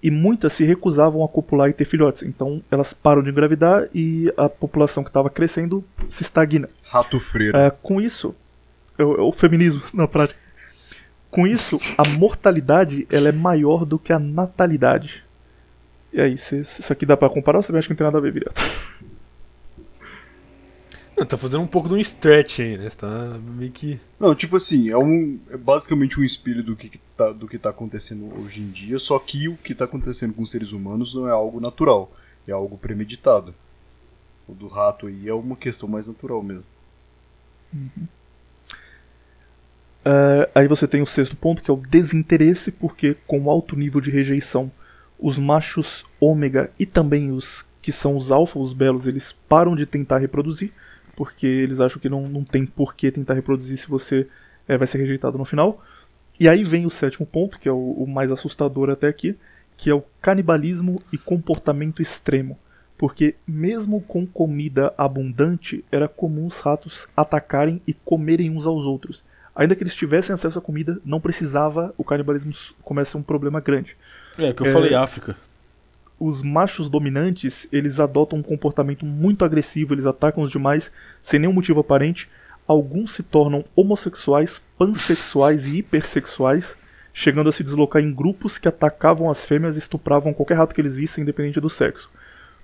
[0.02, 2.24] e muitas se recusavam a copular e ter filhotes.
[2.24, 6.70] Então elas param de engravidar e a população que estava crescendo se estagna.
[6.84, 7.58] Rato freiro.
[7.58, 8.34] É, com isso,
[8.98, 10.40] o, é o feminismo na prática.
[11.30, 15.24] Com isso, a mortalidade ela é maior do que a natalidade.
[16.14, 18.06] E aí, se, se isso aqui dá pra comparar ou você acha que não tem
[18.06, 18.62] nada a ver, Viriato?
[21.18, 22.90] Não, tá fazendo um pouco de um stretch aí, né?
[22.90, 24.00] Você tá meio que.
[24.20, 27.58] Não, tipo assim, é, um, é basicamente um espelho do que, que tá, do que
[27.58, 31.16] tá acontecendo hoje em dia, só que o que tá acontecendo com os seres humanos
[31.16, 32.12] não é algo natural,
[32.48, 33.54] é algo premeditado.
[34.48, 36.66] O do rato aí é uma questão mais natural mesmo.
[40.10, 44.00] É, aí você tem o sexto ponto, que é o desinteresse, porque com alto nível
[44.00, 44.72] de rejeição,
[45.20, 49.86] os machos ômega e também os que são os alfa, os belos, eles param de
[49.86, 50.72] tentar reproduzir,
[51.14, 54.28] porque eles acham que não, não tem por que tentar reproduzir se você
[54.66, 55.84] é, vai ser rejeitado no final.
[56.40, 59.36] E aí vem o sétimo ponto, que é o, o mais assustador até aqui,
[59.76, 62.58] que é o canibalismo e comportamento extremo.
[62.98, 69.26] Porque mesmo com comida abundante, era comum os ratos atacarem e comerem uns aos outros.
[69.58, 72.54] Ainda que eles tivessem acesso à comida, não precisava o canibalismo
[72.84, 73.98] começar a ser um problema grande.
[74.38, 74.72] É, que eu É.
[74.72, 75.36] falei África.
[76.20, 80.92] Os machos dominantes, eles adotam um comportamento muito agressivo, eles atacam os demais
[81.24, 82.30] sem nenhum motivo aparente.
[82.68, 86.76] Alguns se tornam homossexuais, pansexuais e hipersexuais,
[87.12, 90.82] chegando a se deslocar em grupos que atacavam as fêmeas e estupravam qualquer rato que
[90.82, 92.12] eles vissem, independente do sexo.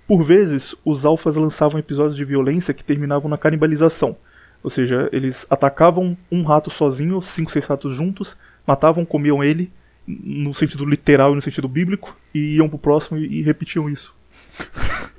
[0.08, 4.16] Por vezes, os alfas lançavam episódios de violência que terminavam na canibalização.
[4.64, 9.72] Ou seja, eles atacavam um rato sozinho, cinco, seis ratos juntos, matavam, comiam ele,
[10.08, 14.16] no sentido literal e no sentido bíblico, e iam pro próximo e, e repetiam isso.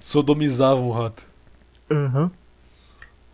[0.00, 1.26] Sodomizavam o rato.
[1.90, 2.30] Aham.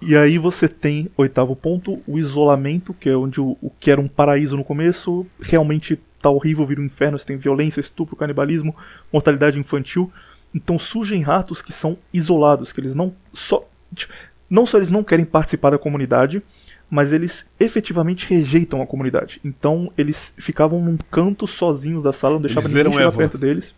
[0.00, 4.00] E aí você tem, oitavo ponto, o isolamento, que é onde o, o que era
[4.00, 8.76] um paraíso no começo, realmente tá horrível, vira um inferno, você tem violência, estupro, canibalismo,
[9.12, 10.12] mortalidade infantil.
[10.54, 14.12] Então surgem ratos que são isolados, que eles não só tipo,
[14.48, 16.42] não só eles não querem participar da comunidade,
[16.90, 19.40] mas eles efetivamente rejeitam a comunidade.
[19.44, 23.16] Então eles ficavam num canto sozinhos da sala, não deixavam ninguém chegar Évola.
[23.16, 23.74] perto deles.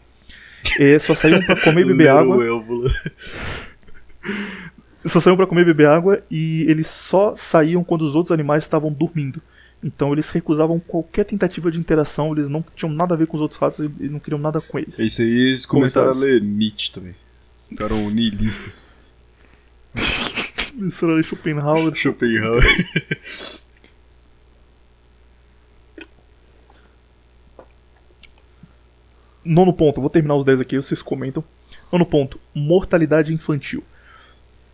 [0.78, 2.36] E só saíam pra comer e beber água.
[5.06, 8.62] Só saíam pra comer e beber água e eles só saíam quando os outros animais
[8.64, 9.40] estavam dormindo.
[9.82, 13.40] Então eles recusavam qualquer tentativa de interação, eles não tinham nada a ver com os
[13.40, 15.00] outros ratos e não queriam nada com eles.
[15.00, 17.14] É isso aí, eles começaram a ler Nietzsche também.
[17.70, 18.90] Ficaram nihilistas.
[19.96, 21.94] Era Schopenhauer.
[21.94, 22.64] Schopenhauer.
[29.44, 31.42] Nono ponto, vou terminar os 10 aqui, vocês comentam.
[31.90, 33.82] Nono ponto, mortalidade infantil.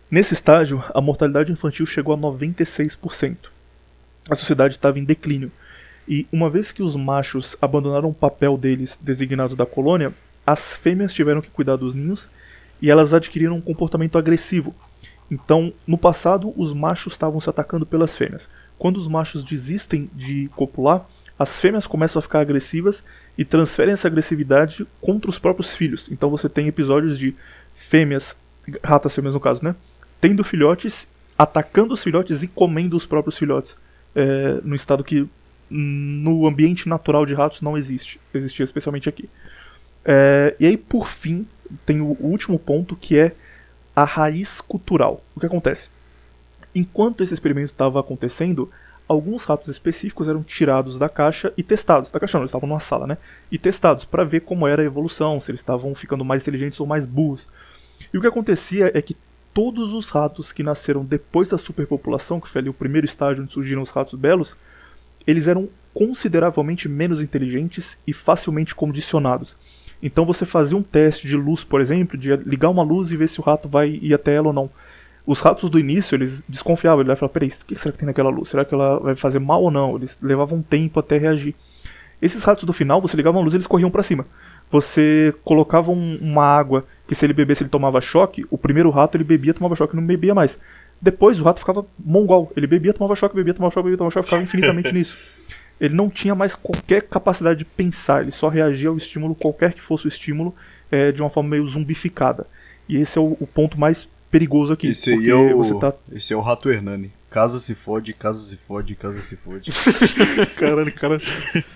[0.09, 3.49] Nesse estágio, a mortalidade infantil chegou a 96%.
[4.29, 5.51] A sociedade estava em declínio.
[6.07, 10.13] E uma vez que os machos abandonaram o papel deles designados da colônia,
[10.45, 12.29] as fêmeas tiveram que cuidar dos ninhos
[12.81, 14.73] e elas adquiriram um comportamento agressivo.
[15.29, 18.49] Então, no passado, os machos estavam se atacando pelas fêmeas.
[18.77, 21.05] Quando os machos desistem de copular,
[21.37, 23.03] as fêmeas começam a ficar agressivas
[23.37, 26.09] e transferem essa agressividade contra os próprios filhos.
[26.11, 27.35] Então você tem episódios de
[27.73, 28.35] fêmeas,
[28.83, 29.75] ratas fêmeas no caso, né?
[30.19, 31.07] Tendo filhotes,
[31.37, 33.77] atacando os filhotes e comendo os próprios filhotes.
[34.15, 35.29] É, no estado que
[35.69, 38.19] no ambiente natural de ratos não existe.
[38.33, 39.29] Existia especialmente aqui.
[40.03, 41.45] É, e aí, por fim,
[41.85, 43.35] tem o último ponto que é
[43.97, 45.23] a raiz cultural.
[45.35, 45.89] O que acontece?
[46.75, 48.69] Enquanto esse experimento estava acontecendo,
[49.07, 52.11] alguns ratos específicos eram tirados da caixa e testados.
[52.11, 53.17] Da caixa não, eles estavam numa sala, né?
[53.51, 56.85] E testados para ver como era a evolução, se eles estavam ficando mais inteligentes ou
[56.85, 57.49] mais burros.
[58.13, 59.17] E o que acontecia é que
[59.51, 63.51] todos os ratos que nasceram depois da superpopulação, que foi ali o primeiro estágio onde
[63.51, 64.55] surgiram os ratos belos,
[65.25, 69.57] eles eram consideravelmente menos inteligentes e facilmente condicionados.
[70.01, 73.27] Então você fazia um teste de luz, por exemplo, de ligar uma luz e ver
[73.27, 74.69] se o rato vai ir até ela ou não.
[75.25, 78.29] Os ratos do início, eles desconfiavam, eles falavam, peraí, o que será que tem naquela
[78.29, 78.49] luz?
[78.49, 79.95] Será que ela vai fazer mal ou não?
[79.97, 81.53] Eles levavam um tempo até reagir.
[82.21, 84.25] Esses ratos do final, você ligava uma luz e eles corriam pra cima.
[84.71, 89.17] Você colocava um- uma água que se ele bebesse ele tomava choque, o primeiro rato
[89.17, 90.57] ele bebia, tomava choque, não bebia mais.
[91.01, 94.25] Depois o rato ficava mongol, ele bebia, tomava choque, bebia, tomava choque, bebia, tomava choque,
[94.25, 95.15] ficava infinitamente nisso.
[95.79, 99.81] Ele não tinha mais qualquer capacidade de pensar, ele só reagia ao estímulo, qualquer que
[99.81, 100.55] fosse o estímulo,
[100.91, 102.47] é, de uma forma meio zumbificada.
[102.89, 104.87] E esse é o, o ponto mais perigoso aqui.
[104.87, 107.11] Esse aí porque é o, você tá esse é o Rato Hernani.
[107.29, 109.69] Casa se fode, casa se fode, casa se fode.
[110.55, 111.17] Caralho, cara.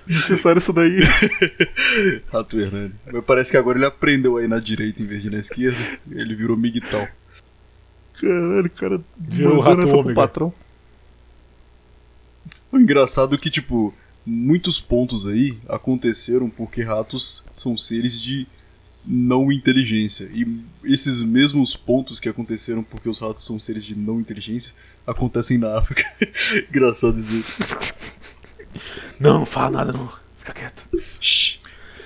[0.08, 1.02] Necessário isso daí.
[2.32, 2.94] Rato Hernani.
[3.12, 5.78] Mas parece que agora ele aprendeu aí na direita em vez de na esquerda.
[6.10, 7.06] Ele virou migtal.
[8.20, 9.02] Caralho, cara.
[9.18, 10.16] Virou o rato ômega.
[10.16, 10.54] patrão.
[12.72, 13.94] O engraçado é que, tipo,
[14.26, 18.48] muitos pontos aí aconteceram porque ratos são seres de
[19.06, 20.30] não inteligência.
[20.34, 20.46] E
[20.84, 24.76] esses mesmos pontos que aconteceram porque os ratos são seres de não inteligência
[25.08, 26.04] acontecem na África.
[26.70, 27.44] Engraçado dizer.
[29.20, 30.08] Não, não fala nada, não.
[30.38, 30.88] Fica quieto.
[31.20, 31.60] Shh,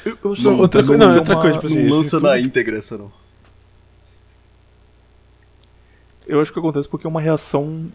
[0.06, 2.40] Eu, eu Não, outra coisa- eu- não, outra coisa, tipo assim, não esse lança na
[2.40, 3.12] íntegra essa não.
[6.28, 7.92] Eu acho que acontece porque é uma reação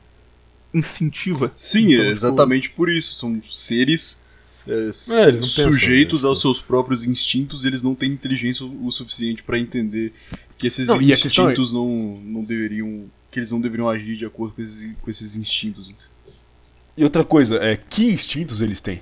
[0.72, 1.52] instintiva.
[1.56, 3.14] Sim, Então, é tipo, exatamente por isso.
[3.14, 4.18] São seres
[4.66, 5.42] é, É, não pensam,
[5.72, 10.12] sujeitos né, aos tipo- seus próprios instintos, eles não têm inteligência o suficiente pra entender
[10.58, 13.06] que esses Não, é- instintos não, não deveriam.
[13.30, 15.92] que eles não deveriam agir de acordo com esses, com esses instintos.
[16.96, 19.00] E outra coisa, é que instintos eles têm?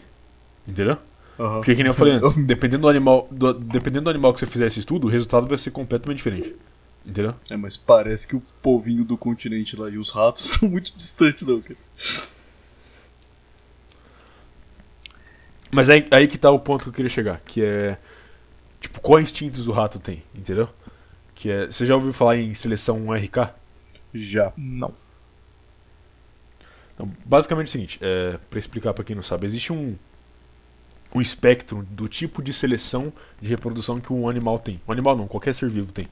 [0.66, 0.97] Entendeu?
[1.40, 1.55] Aham.
[1.57, 4.47] Porque que nem eu falei antes, dependendo do animal, do- dependendo do animal que você
[4.47, 6.55] fizer esse estudo, o resultado vai ser completamente diferente.
[7.09, 7.35] Entendeu?
[7.48, 11.47] É, mas parece que o povinho do continente lá e os ratos estão muito distantes,
[11.47, 11.78] não, cara.
[15.70, 17.97] Mas aí, aí que tá o ponto que eu queria chegar, que é
[18.78, 20.68] tipo, quais instintos o rato tem, entendeu?
[21.35, 23.55] Que é, você já ouviu falar em seleção RK?
[24.12, 24.52] Já.
[24.56, 24.93] Não.
[26.94, 29.97] Então, basicamente é o seguinte, é, para explicar pra quem não sabe, existe um
[31.14, 33.10] um espectro do tipo de seleção
[33.40, 34.78] de reprodução que um animal tem.
[34.86, 36.06] Um animal não, qualquer ser vivo tem.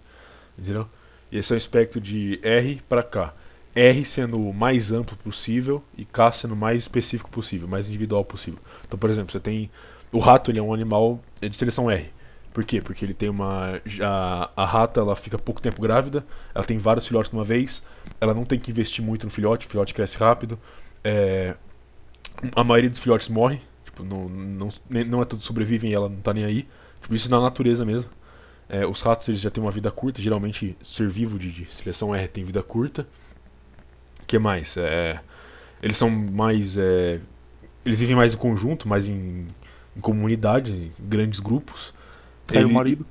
[0.58, 0.88] Entendeu?
[1.30, 3.34] E esse é um espectro de R para K.
[3.74, 8.24] R sendo o mais amplo possível e K sendo o mais específico possível, mais individual
[8.24, 8.58] possível.
[8.86, 9.70] Então, por exemplo, você tem
[10.12, 12.10] o rato, ele é um animal de seleção R.
[12.54, 12.80] Por quê?
[12.80, 16.24] Porque ele tem uma a, a rata, ela fica pouco tempo grávida,
[16.54, 17.82] ela tem vários filhotes de uma vez,
[18.18, 20.58] ela não tem que investir muito no filhote, o filhote cresce rápido.
[21.04, 21.54] É,
[22.54, 24.68] a maioria dos filhotes morre, tipo, não, não,
[25.06, 26.66] não é todos sobrevivem e ela não tá nem aí.
[27.02, 28.08] Tipo, isso na natureza mesmo.
[28.68, 32.14] É, os ratos eles já têm uma vida curta, geralmente ser vivo de, de seleção
[32.14, 33.06] R tem vida curta.
[34.22, 34.76] O que mais?
[34.76, 35.20] É,
[35.82, 36.76] eles são mais.
[36.76, 37.20] é,
[37.84, 39.46] eles vivem mais em conjunto, mais em,
[39.96, 41.94] em comunidade, em grandes grupos.
[42.52, 43.06] O Ele- marido.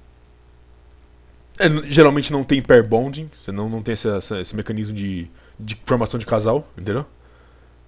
[1.57, 5.27] é, geralmente não tem pair bonding, você não, não tem essa- essa- esse mecanismo de,
[5.59, 7.05] de formação de casal, entendeu?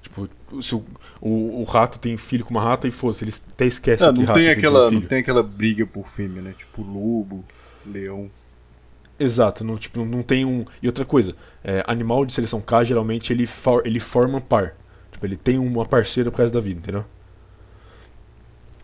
[0.02, 0.86] Tipo, o, se o,
[1.20, 4.20] o, o rato tem filho com uma rata e fosse, eles até esquecem Ah, que
[4.20, 5.02] não rato tem, aquela, filho.
[5.02, 6.54] não tem aquela briga por fêmea, né?
[6.58, 7.44] Tipo lobo,
[7.88, 8.30] leão.
[9.20, 10.66] Exato, não, tipo, não tem um.
[10.82, 14.76] E outra coisa, é, animal de seleção K geralmente ele, for, ele forma par.
[15.12, 17.06] Tipo, ele tem uma parceira pro resto da vida, entendeu?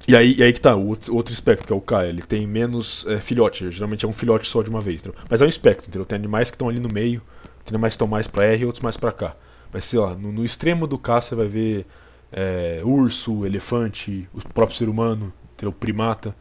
[0.08, 2.46] E aí, e aí que tá, o outro, espectro, que é o K, ele tem
[2.46, 5.18] menos é, filhote, geralmente é um filhote só de uma vez, entendeu?
[5.30, 6.06] Mas é um espectro, entendeu?
[6.06, 7.22] Tem animais que estão ali no meio,
[7.64, 9.34] tem animais que estão mais pra R e outros mais pra K.
[9.72, 11.86] Mas sei lá, no, no extremo do K você vai ver
[12.34, 15.72] é, urso, elefante, o próprio ser humano, entendeu?
[15.72, 16.36] primata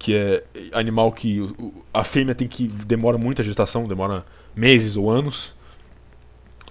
[0.00, 1.46] que é animal que
[1.92, 4.24] a fêmea tem que demora muita gestação, demora
[4.56, 5.54] meses ou anos.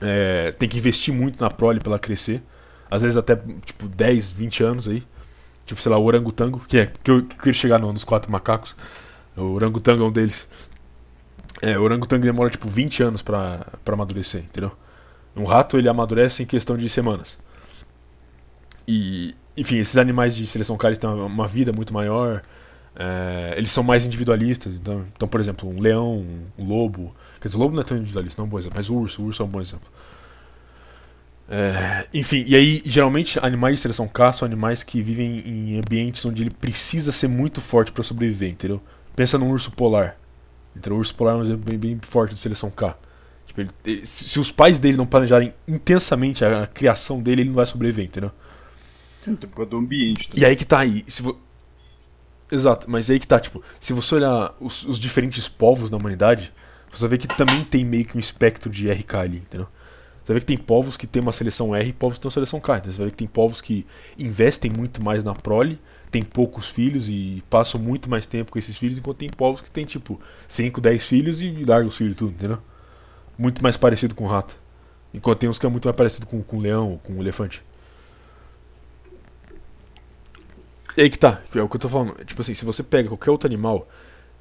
[0.01, 2.41] É, tem que investir muito na prole pra ela crescer.
[2.89, 5.03] Às vezes até tipo 10, 20 anos aí.
[5.65, 8.03] Tipo, sei lá, o orangotango, que é que eu, que eu queria chegar no, nos
[8.03, 8.75] quatro macacos.
[9.37, 10.47] O orangotango é um deles.
[11.61, 14.71] É, o orangotango demora tipo 20 anos pra amadurecer, entendeu?
[15.35, 17.37] Um rato ele amadurece em questão de semanas.
[18.87, 22.41] E, enfim, esses animais de seleção cara têm uma- uma vida muito maior.
[22.99, 24.75] É, eles são mais individualistas.
[24.75, 26.25] Então, então, por exemplo, um leão,
[26.57, 27.15] um, lobo.
[27.41, 28.75] Quer dizer, o lobo não é tão individualista, não é um bom exemplo.
[28.77, 29.89] Mas o urso, o urso é um bom exemplo.
[31.51, 36.23] É, enfim, e aí, geralmente, animais de seleção K são animais que vivem em ambientes
[36.25, 38.81] onde ele precisa ser muito forte para sobreviver, entendeu?
[39.15, 40.15] Pensa num urso polar.
[40.75, 42.95] Então, o urso polar é um exemplo bem, bem forte de seleção K.
[43.47, 47.41] Tipo, ele- ele- se, se os pais dele não planejarem intensamente a, a criação dele,
[47.41, 48.31] ele não vai sobreviver, entendeu?
[49.23, 50.29] Tem por causa do ambiente.
[50.35, 51.03] E aí que tá aí.
[51.07, 51.23] Se.
[52.51, 56.51] Exato, mas aí que tá, tipo, se você olhar os, os diferentes povos da humanidade,
[56.91, 59.67] você ver que também tem meio que um espectro de RK ali, entendeu?
[60.23, 62.33] Você ver que tem povos que tem uma seleção R e povos que tem uma
[62.33, 62.77] seleção K.
[62.77, 63.85] Então você ver que tem povos que
[64.17, 65.79] investem muito mais na prole,
[66.11, 69.71] tem poucos filhos e passam muito mais tempo com esses filhos, enquanto tem povos que
[69.71, 72.59] tem, tipo, 5, 10 filhos e largam os filhos tudo, entendeu?
[73.37, 74.57] Muito mais parecido com o rato.
[75.13, 77.21] Enquanto tem uns que é muito mais parecido com, com o leão ou com o
[77.21, 77.63] elefante.
[80.99, 82.13] E aí que tá, é o que eu tô falando.
[82.25, 83.87] Tipo assim, se você pega qualquer outro animal,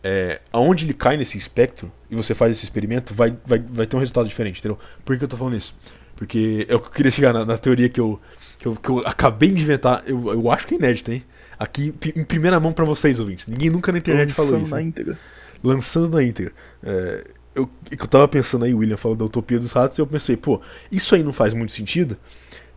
[0.02, 3.94] é, aonde ele cai nesse espectro e você faz esse experimento, vai, vai, vai ter
[3.94, 4.76] um resultado diferente, entendeu?
[5.04, 5.72] Por que eu tô falando isso?
[6.16, 8.18] Porque é o que eu queria chegar na, na teoria que eu,
[8.58, 10.02] que, eu, que eu acabei de inventar.
[10.04, 11.22] Eu, eu acho que é inédito, hein?
[11.56, 13.46] Aqui em primeira mão pra vocês, ouvintes.
[13.46, 14.74] Ninguém nunca na internet falou Lançando isso.
[14.74, 14.88] na hein?
[14.88, 15.18] íntegra.
[15.62, 16.52] lançando na íntegra.
[16.82, 17.24] É,
[17.54, 20.00] eu, é que eu tava pensando aí, o William falou da utopia dos ratos, e
[20.00, 20.60] eu pensei, pô,
[20.90, 22.16] isso aí não faz muito sentido,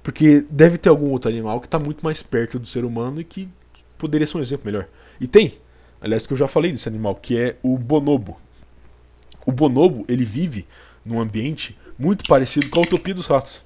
[0.03, 3.23] porque deve ter algum outro animal que tá muito mais perto do ser humano e
[3.23, 3.49] que
[4.01, 4.87] poderia ser um exemplo melhor.
[5.19, 5.53] E tem,
[6.01, 8.37] aliás, que eu já falei desse animal, que é o bonobo.
[9.45, 10.65] O bonobo, ele vive
[11.05, 13.61] num ambiente muito parecido com a utopia dos ratos.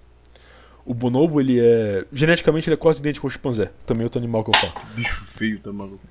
[0.85, 2.05] O bonobo, ele é.
[2.13, 3.71] Geneticamente, ele é quase idêntico ao chimpanzé.
[3.85, 4.85] Também é outro animal que eu falo.
[4.93, 6.03] Bicho feio, tá maluco.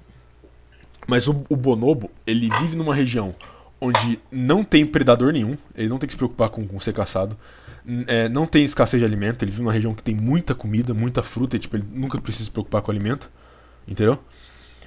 [1.06, 3.34] Mas o, o bonobo, ele vive numa região
[3.80, 7.36] onde não tem predador nenhum, ele não tem que se preocupar com, com ser caçado,
[8.06, 11.22] é, não tem escassez de alimento, ele vive numa região que tem muita comida, muita
[11.22, 13.30] fruta, e, tipo, ele nunca precisa se preocupar com alimento,
[13.86, 14.18] entendeu?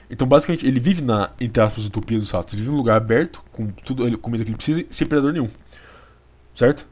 [0.10, 3.44] Então, basicamente, ele vive na, entre aspas, utopia dos ratos, ele vive num lugar aberto,
[3.52, 5.50] com tudo a comida que ele precisa, sem predador nenhum,
[6.56, 6.88] certo?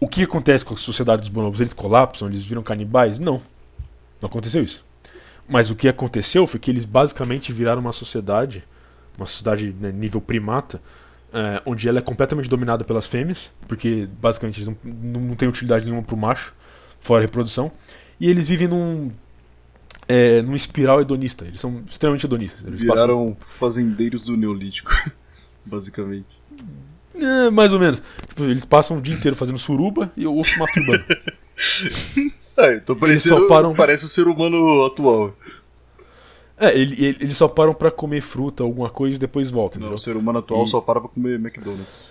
[0.00, 1.60] O que acontece com a sociedade dos bonobos?
[1.60, 3.18] Eles colapsam, eles viram canibais?
[3.18, 3.40] Não,
[4.20, 4.84] não aconteceu isso.
[5.48, 8.64] Mas o que aconteceu foi que eles basicamente viraram uma sociedade,
[9.16, 10.80] uma sociedade né, nível primata,
[11.32, 15.84] é, onde ela é completamente dominada pelas fêmeas, porque basicamente eles não, não têm utilidade
[15.84, 16.54] nenhuma pro macho,
[17.00, 17.70] fora a reprodução,
[18.20, 19.10] e eles vivem num,
[20.08, 22.60] é, num espiral hedonista, eles são extremamente hedonistas.
[22.66, 24.90] Eles passam- Viraram fazendeiros do Neolítico,
[25.66, 26.40] basicamente.
[27.14, 28.02] É, mais ou menos.
[28.28, 31.04] Tipo, eles passam o dia inteiro fazendo suruba e o outro masturbando.
[32.56, 35.32] É, eu tô parecendo, só param- parece o ser humano atual.
[36.56, 39.86] É, ele- ele- eles só param pra comer fruta, alguma coisa e depois voltam, Não,
[39.86, 39.96] entendeu?
[39.96, 42.06] o ser humano atual E- só para pra comer McDonald's.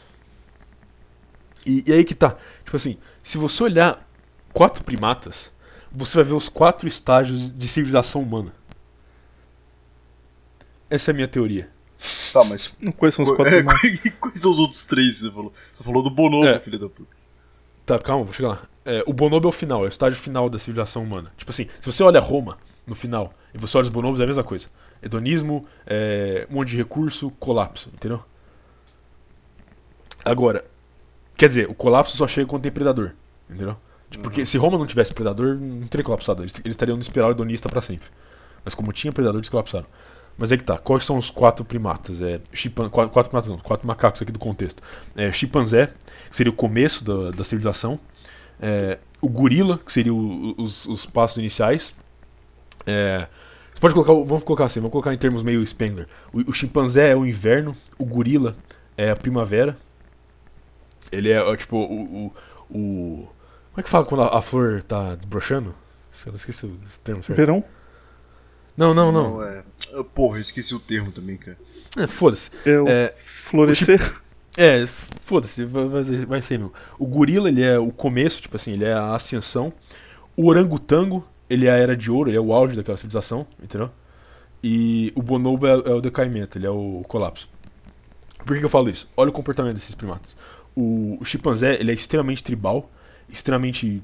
[1.65, 2.37] E, e aí que tá.
[2.63, 4.09] Tipo assim, se você olhar
[4.53, 5.51] quatro primatas,
[5.91, 8.53] você vai ver os quatro estágios de civilização humana.
[10.89, 11.69] Essa é a minha teoria.
[12.31, 13.63] Tá, mas Quais são os qu- quatro é,
[14.19, 15.53] quais são os outros três que você falou?
[15.73, 16.59] Você falou do bonobo, É.
[16.59, 17.15] filho da puta.
[17.85, 18.61] Tá, calma, vou chegar lá.
[18.85, 21.31] É, o bonobo é o final, é o estágio final da civilização humana.
[21.37, 24.27] Tipo assim, se você olha Roma no final e você olha os bonobos, é a
[24.27, 24.67] mesma coisa.
[25.01, 28.23] Hedonismo, é, um monte de recurso, colapso, entendeu?
[30.23, 30.65] Agora,
[31.35, 33.11] quer dizer, o colapso só chega quando tem predador,
[33.49, 33.77] entendeu?
[34.09, 36.41] Tipo, Porque se Roma não tivesse predador, não teria colapsado.
[36.43, 38.07] Eles, eles estariam no espiral hedonista pra sempre.
[38.63, 39.85] Mas como tinha predador, eles colapsaram.
[40.37, 42.21] Mas é que tá, quais são os quatro primatas?
[42.21, 42.89] É, chimpan...
[42.89, 44.81] quatro, quatro primatas não, quatro macacos aqui do contexto.
[45.15, 45.87] É, chimpanzé,
[46.29, 47.99] que seria o começo da, da civilização.
[48.61, 51.93] É, o gorila, que seria o- os, os passos iniciais.
[52.85, 53.27] É,
[53.73, 56.07] você pode colocar, vamos colocar assim, vamos colocar em termos meio Spengler.
[56.31, 58.55] O, o chimpanzé é o inverno, o gorila
[58.95, 59.75] é a primavera.
[61.11, 62.31] Ele é, ó, tipo, o,
[62.69, 63.29] o, o-
[63.77, 65.75] Como é que fala quando a, a flor tá desbrochando?
[66.25, 67.37] Eu esqueci o termo certo.
[67.37, 67.63] Verão?
[68.75, 69.43] Não, não, não.
[69.43, 69.63] é.
[69.93, 71.55] Ah, Porra, eu esqueci o termo também, cara.
[71.95, 72.49] É, Foda-se.
[72.65, 74.19] É o É, florescer?
[74.57, 74.87] É,
[75.21, 76.73] foda-se, vai, ser mesmo.
[76.97, 79.71] O gorila, ele é o começo, tipo assim, ele é a ascensão.
[80.35, 83.91] O orangotango, ele é a era de ouro, ele é o auge daquela civilização, entendeu?
[84.63, 87.47] E o bonobo é, é o decaimento, ele é o colapso.
[88.39, 89.07] Por que, que eu falo isso?
[89.15, 90.35] Olha o comportamento desses primatas.
[90.75, 92.89] O, o chimpanzé, ele é extremamente tribal,
[93.31, 94.01] extremamente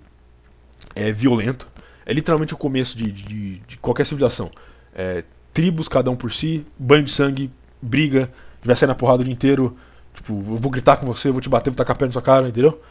[0.96, 1.68] é, violento.
[2.06, 4.52] É literalmente o começo de, de, de qualquer civilização.
[4.94, 5.24] É,
[5.54, 7.52] tribos, cada um por si, banho de sangue,
[7.82, 8.32] briga,
[8.64, 9.78] vai sair na porrada o dia inteiro.
[10.14, 12.22] Tipo, eu vou gritar com você, vou te bater, vou tacar a pé na sua
[12.22, 12.82] cara, entendeu?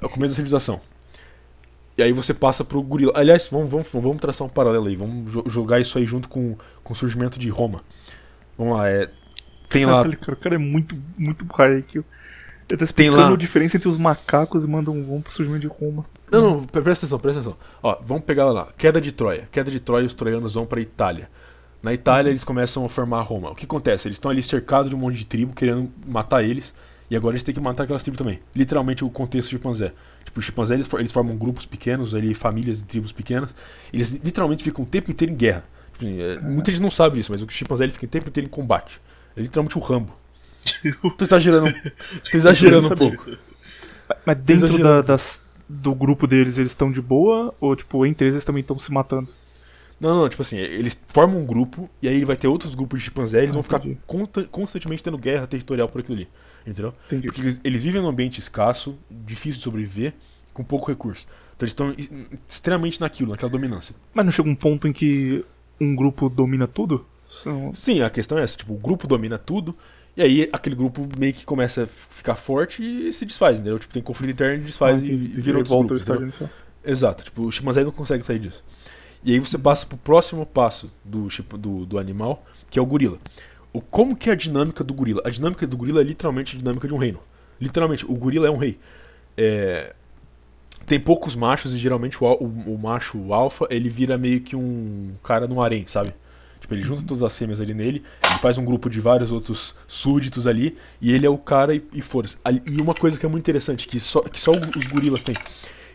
[0.00, 0.80] É o começo da civilização.
[1.96, 3.12] E aí você passa pro gorila.
[3.14, 4.96] Aliás, vamos, vamos, vamos traçar um paralelo aí.
[4.96, 7.82] Vamos jo- jogar isso aí junto com, com o surgimento de Roma.
[8.58, 9.08] Vamos lá, é.
[9.68, 10.02] Tem lá.
[10.02, 11.98] Caralho, cara, o cara é muito, muito haiku.
[11.98, 12.04] Ele
[12.68, 15.66] tá Tem explicando lá- a diferença entre os macacos e manda um pro surgimento de
[15.68, 16.04] Roma.
[16.30, 17.58] Não, não, pre- presta atenção, presta atenção.
[17.82, 18.68] Ó, vamos pegar lá.
[18.76, 19.48] Queda de Troia.
[19.52, 21.28] Queda de Troia, os troianos vão pra Itália.
[21.82, 23.50] Na Itália, eles começam a formar Roma.
[23.50, 24.08] O que acontece?
[24.08, 26.72] Eles estão ali cercados de um monte de tribo querendo matar eles.
[27.10, 28.40] E agora eles têm que matar aquelas tribos também.
[28.56, 29.92] Literalmente o contexto chimpanzé.
[30.24, 33.54] Tipo, os chimpanzés eles, eles formam grupos pequenos, ali, famílias e tribos pequenas.
[33.92, 35.62] Eles literalmente ficam o tempo inteiro em guerra.
[35.92, 38.28] Tipo, assim, é, muita gente não sabe isso, mas o chimpanzé ele fica o tempo
[38.30, 38.98] inteiro em combate.
[39.36, 40.14] É literalmente o Rambo.
[41.16, 41.72] Tô exagerando,
[42.30, 43.30] tô exagerando um pouco.
[44.24, 47.54] Mas dentro da- das, do grupo deles, eles estão de boa?
[47.60, 49.28] Ou, tipo, entre eles, eles também estão se matando?
[50.00, 53.06] Não, não, tipo assim, eles formam um grupo e aí vai ter outros grupos de
[53.06, 56.28] chimpanzé e eles Ah, vão ficar conta- constantemente tendo guerra territorial por aquilo ali.
[56.66, 56.92] Entendeu?
[57.06, 57.26] Entendi.
[57.26, 60.12] Porque eles, eles vivem num ambiente escasso, difícil de sobreviver,
[60.52, 61.26] com pouco recurso.
[61.56, 61.94] Então eles estão
[62.48, 63.94] extremamente naquilo, naquela dominância.
[64.12, 65.44] Mas não chega um ponto em que
[65.80, 67.06] um grupo domina tudo?
[67.42, 67.72] São...
[67.72, 69.76] Sim, a questão é essa, tipo, o grupo domina tudo,
[70.16, 73.78] e aí aquele grupo meio que começa a ficar forte e se desfaz, entendeu?
[73.78, 76.50] Tipo, tem conflito interno, desfaz Ah, e, e vira outros volta grupos, inicial.
[76.84, 78.62] Exato, tipo, o chimpanzé não consegue sair disso.
[79.24, 81.28] E aí você passa pro próximo passo do,
[81.58, 83.18] do, do animal, que é o gorila.
[83.72, 85.22] O, como que é a dinâmica do gorila?
[85.24, 87.20] A dinâmica do gorila é literalmente a dinâmica de um reino.
[87.60, 88.78] Literalmente, o gorila é um rei.
[89.36, 89.94] É,
[90.86, 94.54] tem poucos machos e geralmente o, o, o macho o alfa, ele vira meio que
[94.54, 96.10] um cara no harém, sabe?
[96.64, 99.74] Tipo, ele junta todas as fêmeas ali nele, ele faz um grupo de vários outros
[99.86, 102.02] súditos ali, e ele é o cara e, e.
[102.42, 105.36] Ali- E uma coisa que é muito interessante, que só, que só os gorilas têm,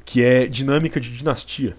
[0.06, 1.76] que é dinâmica de dinastia.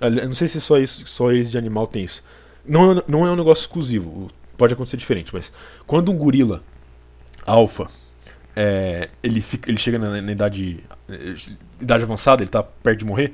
[0.00, 2.24] Eu não sei se só, isso, só eles de animal tem isso.
[2.66, 4.26] Não, é- não é um negócio exclusivo,
[4.56, 5.52] pode acontecer diferente, mas
[5.86, 6.60] quando um gorila
[7.46, 7.88] alfa
[8.56, 11.34] é, ele, fica, ele chega na, na idade, eh,
[11.80, 13.32] idade avançada, ele tá perto de morrer,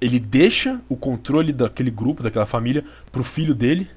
[0.00, 3.90] ele deixa o controle daquele grupo, daquela família, pro filho dele,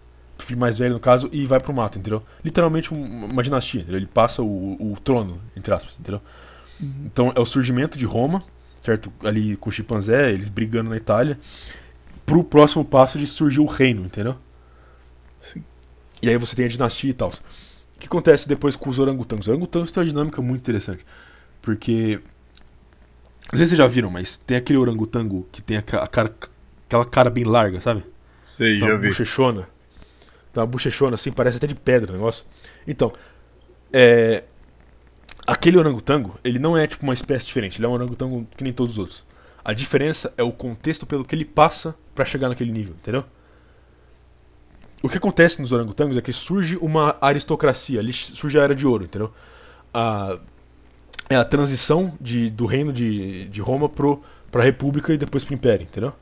[0.43, 2.21] filho mais velho no caso, e vai pro mato, entendeu?
[2.43, 3.97] Literalmente um- uma dinastia, entendeu?
[3.99, 6.21] ele passa o, o trono, entre aspas, entendeu?
[7.05, 8.43] Então é o surgimento de Roma,
[8.81, 9.11] certo?
[9.23, 11.39] Ali com o chimpanzé, eles brigando na Itália,
[12.25, 14.35] pro próximo passo de surgir o reino, entendeu?
[15.39, 15.63] Sim.
[16.21, 17.29] E aí você tem a dinastia e tal.
[17.29, 19.45] O que acontece depois com os orangotangos?
[19.45, 21.05] Os orangotangos têm uma dinâmica muito interessante.
[21.61, 22.19] Porque.
[23.51, 26.07] Não sei se vocês já viram, mas tem aquele orangotango que tem a ca- a
[26.07, 26.35] cara,
[26.87, 28.03] aquela cara bem larga, sabe?
[28.45, 29.07] Sei, Tem já vi.
[29.07, 29.67] bochechona.
[30.55, 32.45] Tem uma bochechona assim, parece até de pedra o negócio.
[32.87, 33.11] Então,
[33.91, 34.45] é.
[35.45, 38.71] Aquele orangotango, ele não é tipo uma espécie diferente, ele é um orangotango que nem
[38.71, 39.25] todos os outros.
[39.63, 43.25] A diferença é o contexto pelo que ele passa pra chegar naquele nível, entendeu?
[45.03, 48.87] O que acontece nos orangotangos é que surge uma aristocracia, ali surge a era de
[48.87, 49.31] ouro, entendeu?
[49.93, 50.39] A,
[51.29, 55.53] é a transição de, do reino de, de Roma pro, pra república e depois pro
[55.53, 56.13] império, entendeu?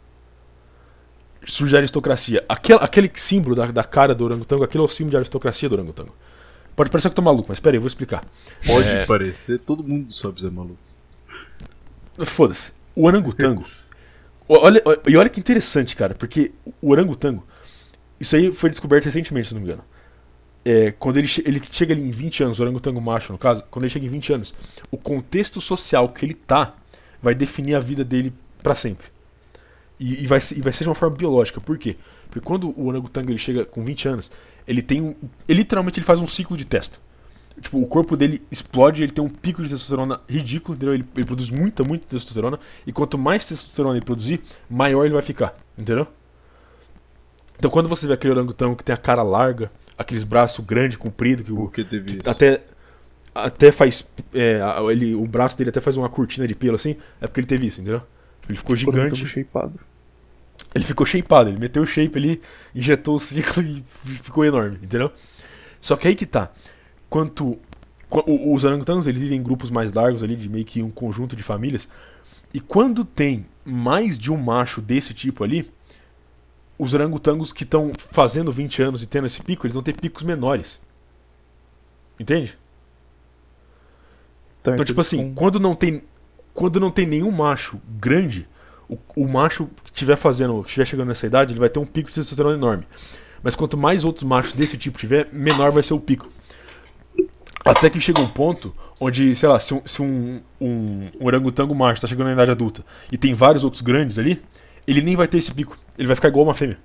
[1.45, 2.43] Surge a aristocracia.
[2.47, 5.73] Aquele, aquele símbolo da, da cara do orangotango, aquele é o símbolo de aristocracia do
[5.73, 6.15] orangotango.
[6.75, 8.23] Pode parecer que eu tô maluco, mas peraí, eu vou explicar.
[8.65, 9.05] Pode É.
[9.05, 10.77] parecer, todo mundo sabe ser maluco.
[12.25, 12.71] Foda-se.
[12.95, 13.65] O orangotango.
[14.47, 16.51] olha, o- e olha que interessante, cara, porque
[16.81, 17.45] o orangotango.
[18.19, 19.83] Isso aí foi descoberto recentemente, se não me engano.
[20.65, 23.63] É, quando ele, che- ele chega ali em 20 anos, o orangotango macho, no caso,
[23.69, 24.53] quando ele chega em 20 anos,
[24.89, 26.75] o contexto social que ele tá
[27.21, 29.07] vai definir a vida dele pra sempre.
[30.05, 31.61] E, e vai, ser- e vai ser de uma forma biológica.
[31.61, 31.95] Por quê?
[32.29, 34.31] Porque quando o orangotango ele chega com 20 anos,
[34.67, 35.15] ele tem um.
[35.47, 36.99] Ele literalmente ele faz um ciclo de testo.
[37.61, 40.93] Tipo, o corpo dele explode, ele tem um pico de testosterona ridículo, entendeu?
[40.95, 42.59] Ele, ele produz muita, muita testosterona.
[42.85, 46.07] E quanto mais testosterona ele produzir, maior ele vai ficar, entendeu?
[47.57, 51.45] Então quando você vê aquele orangotango que tem a cara larga, aqueles braços grandes, compridos,
[51.45, 52.29] que o, que teve isso?
[52.29, 52.61] até
[53.35, 56.95] até faz é, a- ele, o braço dele até faz uma cortina de pelo assim,
[57.21, 58.01] é porque ele teve isso, entendeu?
[58.49, 59.79] Ele ficou Orangotango gigante, shapeado.
[60.73, 62.41] Ele ficou shapeado, ele meteu o shape ali,
[62.73, 63.83] injetou o ciclo e
[64.23, 65.11] ficou enorme, entendeu?
[65.81, 66.51] Só que aí que tá.
[67.09, 67.59] Quanto
[68.27, 71.43] os orangotangos, eles vivem em grupos mais largos ali, de meio que um conjunto de
[71.43, 71.87] famílias.
[72.53, 75.71] E quando tem mais de um macho desse tipo ali,
[76.77, 80.23] os orangotangos que estão fazendo 20 anos e tendo esse pico, eles vão ter picos
[80.23, 80.79] menores.
[82.19, 82.57] Entende?
[84.61, 86.03] Tá, Então, tipo assim, são- quando não tem
[86.53, 88.47] quando não tem nenhum macho grande,
[88.87, 91.85] o, o macho que estiver fazendo, que estiver chegando nessa idade, ele vai ter um
[91.85, 92.83] pico de testosterona enorme.
[93.43, 96.29] Mas quanto mais outros machos desse tipo tiver, menor vai ser o pico.
[97.63, 101.75] Até que chega um ponto onde, sei lá, se um, se um, um, um orangotango
[101.75, 104.41] macho tá chegando na idade adulta e tem vários outros grandes ali,
[104.87, 105.77] ele nem vai ter esse pico.
[105.97, 106.77] Ele vai ficar igual uma fêmea.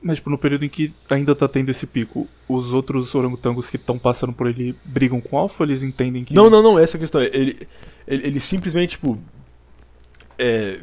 [0.00, 3.76] Mas, tipo, no período em que ainda tá tendo esse pico, os outros orangotangos que
[3.76, 6.34] estão passando por ele brigam com o alfa ou eles entendem que.
[6.34, 7.22] Não, não, não, essa é a questão.
[7.22, 7.66] Ele,
[8.06, 9.18] ele, ele simplesmente, tipo.
[10.38, 10.78] É,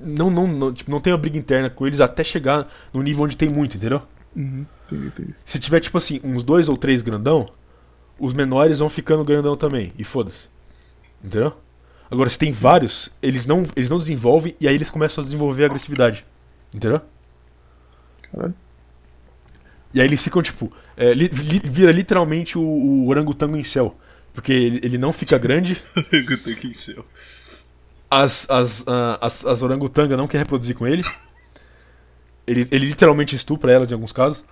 [0.00, 3.24] não, não, não, tipo, não tem uma briga interna com eles até chegar no nível
[3.24, 4.02] onde tem muito, entendeu?
[4.34, 5.34] Uhum, entendi, entendi.
[5.44, 7.50] Se tiver, tipo assim, uns dois ou três grandão,
[8.18, 9.92] os menores vão ficando grandão também.
[9.98, 10.48] E foda-se.
[11.24, 11.54] Entendeu?
[12.10, 15.64] Agora, se tem vários, eles não, eles não desenvolvem e aí eles começam a desenvolver
[15.64, 16.24] agressividade.
[16.74, 17.00] Entendeu?
[18.32, 18.54] Caralho.
[19.94, 23.96] E aí eles ficam, tipo, é, li- li- vira literalmente o, o orangotango em céu.
[24.32, 25.82] Porque ele, ele não fica grande,
[26.44, 27.02] tenho que ser.
[28.10, 31.02] As, as, ah, as, as não querem reproduzir com ele.
[32.46, 32.68] ele.
[32.70, 34.42] Ele literalmente estupra elas em alguns casos.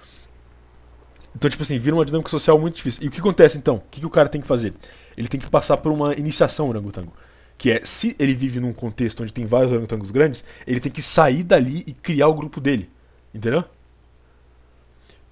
[1.35, 3.03] Então, tipo assim, vira uma dinâmica social muito difícil.
[3.03, 3.77] E o que acontece então?
[3.77, 4.73] O que, que o cara tem que fazer?
[5.17, 7.13] Ele tem que passar por uma iniciação orangotango.
[7.59, 11.03] Que é, se ele vive num contexto onde tem vários orangotangos grandes, ele tem que
[11.03, 12.89] sair dali e criar o grupo dele.
[13.33, 13.65] Entendeu?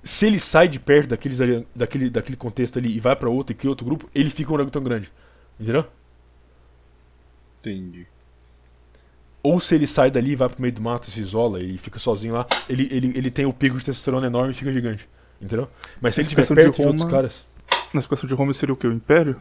[0.03, 1.39] Se ele sai de perto daqueles,
[1.74, 4.55] daquele, daquele contexto ali e vai pra outro e cria outro grupo, ele fica um
[4.55, 5.12] orangotango grande.
[5.61, 5.86] Entendeu?
[7.61, 8.12] Entendi.
[9.43, 12.35] Ou se ele sai dali vai pro meio do mato, se isola e fica sozinho
[12.35, 15.09] lá, ele, ele, ele tem o pico de testosterona enorme e fica gigante.
[15.40, 15.69] Entendeu?
[16.01, 17.44] Mas se ele estiver questão de perto de, outros Roma- caras.
[17.93, 18.86] Na situação de Roma seria o quê?
[18.86, 19.40] O Império?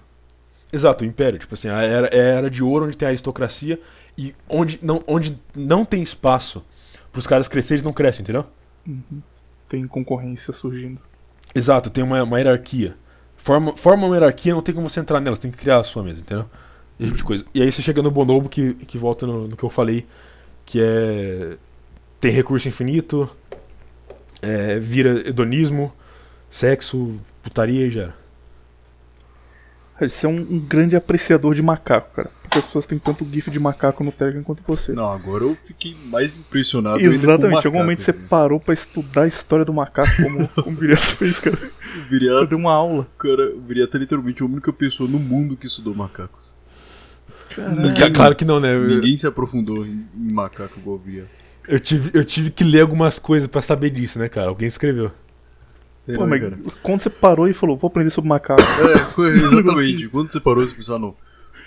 [0.73, 1.37] Exato, o Império.
[1.37, 3.79] Tipo assim, a era, é a era de ouro onde tem a aristocracia
[4.17, 6.63] e onde não, onde não tem espaço
[7.11, 8.45] pros caras crescerem, eles não crescem, entendeu?
[9.69, 10.99] Tem concorrência surgindo.
[11.53, 12.95] Exato, tem uma, uma hierarquia.
[13.37, 15.83] Forma, forma uma hierarquia, não tem como você entrar nela, você tem que criar a
[15.83, 16.49] sua mesmo, entendeu?
[17.01, 17.45] Esse tipo de coisa.
[17.53, 20.05] E aí você chega no bonobo que, que volta no, no que eu falei,
[20.65, 21.57] que é.
[22.19, 23.27] Tem recurso infinito,
[24.43, 25.91] é, vira hedonismo,
[26.51, 28.21] sexo, putaria e já era.
[30.07, 32.31] Você é um, um grande apreciador de macaco, cara.
[32.41, 34.93] Porque as pessoas têm tanto gif de macaco no Telegram quanto você.
[34.93, 38.11] Não, agora eu fiquei mais impressionado ainda com o Exatamente, em macaco, algum momento você
[38.11, 38.27] assim.
[38.27, 41.57] parou pra estudar a história do macaco como, como o Viriato fez, cara.
[41.57, 43.07] O Viriato, dei uma aula.
[43.17, 46.40] cara, o Viriato é literalmente a única pessoa no mundo que estudou macacos.
[47.59, 48.75] É claro que não, né?
[48.75, 51.29] Eu, Ninguém se aprofundou em, macaco Viriato.
[51.67, 54.49] eu tive, eu tive que ler algumas coisas pra saber disso, né, cara?
[54.49, 55.11] Alguém escreveu.
[56.05, 56.57] Sei Pô, lá, mas cara.
[56.81, 58.61] quando você parou e falou, vou aprender sobre macaco.
[58.61, 60.07] É, foi exatamente.
[60.07, 61.15] Quando você parou, você pensou, ah, não.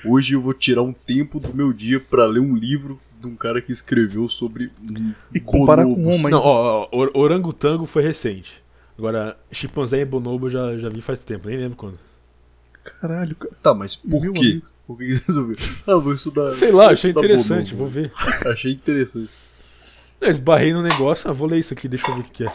[0.05, 3.36] Hoje eu vou tirar um tempo do meu dia pra ler um livro de um
[3.36, 4.70] cara que escreveu sobre.
[5.32, 8.62] E comparar com uma, Não, ó, ó, or- orangotango foi recente.
[8.98, 11.98] Agora, chimpanzé e bonobo eu já, já vi faz tempo, nem lembro quando.
[13.01, 13.55] Caralho, cara.
[13.62, 14.39] Tá, mas por Meu quê?
[14.40, 14.66] amigo.
[14.86, 15.56] Por que você resolveu?
[15.86, 16.52] Ah, vou estudar.
[16.55, 18.12] Sei lá, achei interessante, vou ver.
[18.47, 19.31] Achei interessante.
[20.20, 22.44] Eu esbarrei no negócio, ah, vou ler isso aqui, deixa eu ver o que, que
[22.44, 22.52] é.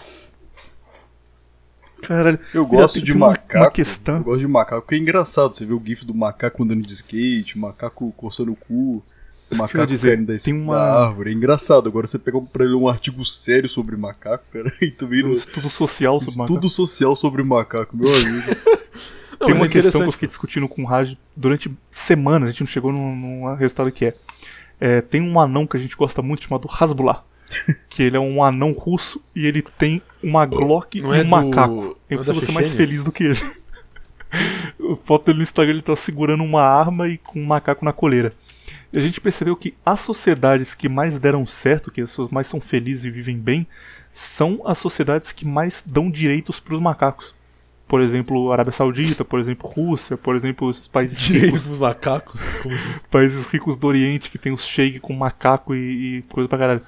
[2.02, 2.40] Caralho.
[2.54, 3.66] Eu gosto de macaco.
[3.66, 4.18] Uma questão.
[4.18, 5.56] Eu gosto de macaco porque é engraçado.
[5.56, 9.04] Você vê o gif do macaco andando de skate, macaco coçando o cu,
[9.52, 11.32] ia macaco dizer, caindo da, tem da uma- árvore.
[11.32, 11.90] É engraçado.
[11.90, 15.34] Agora você pega pra ler um artigo sério sobre macaco, cara, e tu vira Um
[15.34, 16.54] estudo social sobre macaco.
[16.54, 18.56] estudo social sobre macaco, meu amigo.
[19.40, 22.52] Não, Tem uma é questão que eu fiquei discutindo com o Raj durante semanas, a
[22.52, 24.16] gente não chegou num, num resultado que é.
[24.80, 27.24] É, Tem um anão que a gente gosta muito chamado Hasbullah.
[27.90, 31.24] que ele é um anão russo e ele tem uma Glock Não e é um
[31.24, 31.98] do- macaco.
[32.10, 33.40] é Eu preciso ser mais feliz do que ele.
[34.32, 37.92] A foto dele no Instagram ele tá segurando uma arma e com um macaco na
[37.92, 38.34] coleira.
[38.94, 42.46] E a gente percebeu que as sociedades que mais deram certo, que as pessoas mais
[42.46, 43.66] são felizes e vivem bem,
[44.14, 47.34] são as sociedades que mais dão direitos para os macacos.
[47.90, 52.40] Por exemplo, Arábia Saudita, por exemplo, Rússia, por exemplo, esses países Direitos ricos, macacos.
[53.10, 56.82] Países ricos do Oriente que tem os sheik com macaco e, e coisa pra caralho.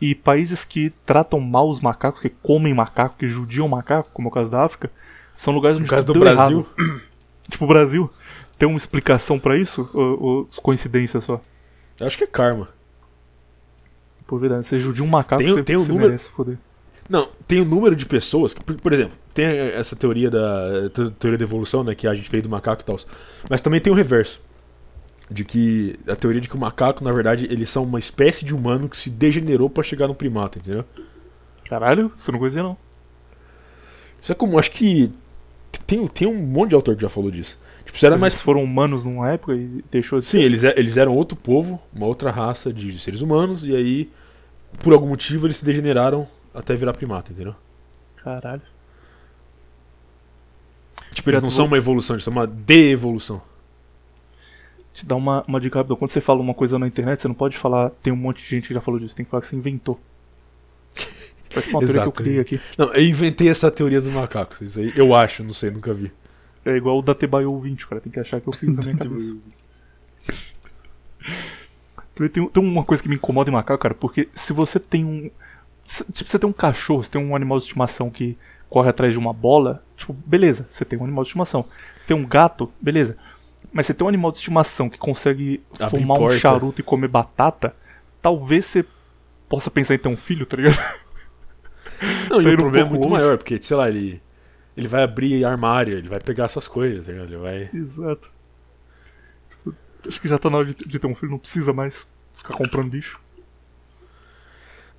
[0.00, 4.30] E países que tratam mal os macacos, que comem macaco, que judiam macaco, como é
[4.30, 4.90] o caso da África,
[5.36, 7.02] são lugares onde No caso do deu Brasil, errado.
[7.50, 8.10] Tipo o Brasil.
[8.58, 9.90] Tem uma explicação pra isso?
[9.92, 11.38] Ou, ou coincidência só?
[12.00, 12.66] eu acho que é karma.
[14.26, 16.56] Por verdade, você judia um macaco, Tem- você, tem um você número- merece foder.
[17.10, 18.54] Não, tem o número de pessoas.
[18.54, 21.92] Que, por, exemplo, tem essa teoria da te- teoria da evolução, né?
[21.92, 22.96] Que a gente veio do macaco e tal.
[23.50, 24.40] Mas também tem o reverso.
[25.28, 25.98] De que.
[26.06, 28.96] A teoria de que o macaco, na verdade, eles são uma espécie de humano que
[28.96, 30.84] se degenerou pra chegar no primata, entendeu?
[31.68, 32.76] Caralho, você não conhecia não.
[34.22, 35.10] Isso é comum, acho que.
[35.86, 37.58] Tem, tem um monte de autor que já falou disso.
[37.84, 38.32] Tipo, isso era Mas mais.
[38.34, 42.06] eles foram humanos numa época e deixou de Sim, eles, eles eram outro povo, uma
[42.06, 44.10] outra raça de seres humanos, e aí,
[44.78, 47.54] por algum motivo, eles se degeneraram até virar primata, entendeu?
[48.16, 48.62] Caralho.
[51.12, 53.42] Tipo, eles não são uma evolução, eles são uma de-evolução.
[54.92, 55.96] Te dar uma, uma dica rápida.
[55.96, 58.48] Quando você fala uma coisa na internet, você não pode falar, tem um monte de
[58.48, 59.14] gente que já falou disso.
[59.14, 60.00] Tem que falar que você inventou.
[61.50, 62.60] Foi uma teoria que eu criei aqui.
[62.78, 64.60] Não, eu inventei essa teoria dos macacos.
[64.60, 66.12] Isso aí, eu acho, não sei, nunca vi.
[66.64, 68.00] É igual o da Tebaio 20, cara.
[68.00, 69.36] Tem que achar que eu fiz na minha cabeça.
[72.14, 75.04] Também Tem, tem uma coisa que me incomoda em macaco, cara, porque se você tem
[75.04, 75.30] um.
[76.12, 78.38] Tipo, você tem um cachorro, você tem um animal de estimação que
[78.68, 81.64] corre atrás de uma bola, tipo, beleza, você tem um animal de estimação.
[82.06, 83.16] Tem um gato, beleza.
[83.72, 86.38] Mas você tem um animal de estimação que consegue Abrir fumar um porta.
[86.38, 87.74] charuto e comer batata,
[88.22, 88.84] talvez você
[89.48, 90.78] possa pensar em ter um filho, tá ligado?
[92.30, 93.22] Não, e o um problema é muito longe.
[93.22, 94.22] maior, porque, sei lá, ele.
[94.76, 97.26] Ele vai abrir armário, ele vai pegar suas coisas, tá ligado?
[97.28, 97.70] Ele vai.
[97.74, 98.30] Exato.
[99.50, 99.74] Tipo,
[100.06, 102.54] Acho que já tá na hora de, de ter um filho, não precisa mais ficar
[102.54, 103.20] comprando bicho.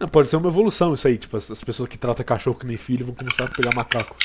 [0.02, 1.16] Não, pode ser uma evolução isso aí.
[1.16, 4.16] Tipo, as, as pessoas que tratam cachorro que nem filho vão começar a pegar macaco.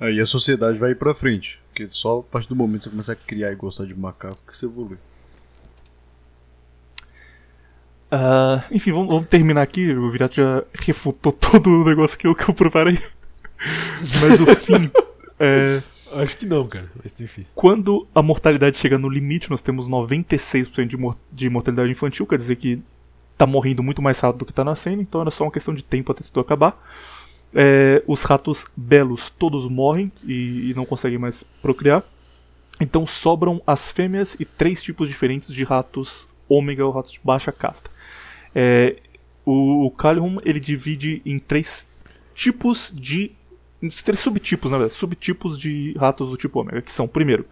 [0.00, 1.60] Aí a sociedade vai ir pra frente.
[1.68, 4.40] Porque só a partir do momento que você começar a criar e gostar de macaco
[4.44, 4.98] que você evolui.
[8.10, 9.88] Ah, enfim, vamos, vamos terminar aqui.
[9.92, 12.98] O Virato já refutou todo o negócio que eu, que eu preparei.
[14.20, 14.90] Mas o fim
[15.38, 15.80] é.
[16.12, 16.90] Acho que não, cara.
[17.00, 17.46] Mas enfim.
[17.54, 22.36] Quando a mortalidade chega no limite, nós temos 96% de, mor de mortalidade infantil, quer
[22.36, 22.82] dizer que
[23.36, 25.82] tá morrendo muito mais rápido do que tá nascendo, então era só uma questão de
[25.82, 26.78] tempo até tudo acabar.
[27.54, 32.02] É, os ratos belos todos morrem e, e não conseguem mais procriar.
[32.80, 37.52] Então sobram as fêmeas e três tipos diferentes de ratos ômega ou ratos de baixa
[37.52, 37.90] casta.
[38.54, 38.96] É,
[39.44, 41.88] o, o Calium ele divide em três
[42.34, 43.32] tipos de.
[43.82, 47.46] em três subtipos, na verdade, subtipos de ratos do tipo ômega, que são, primeiro,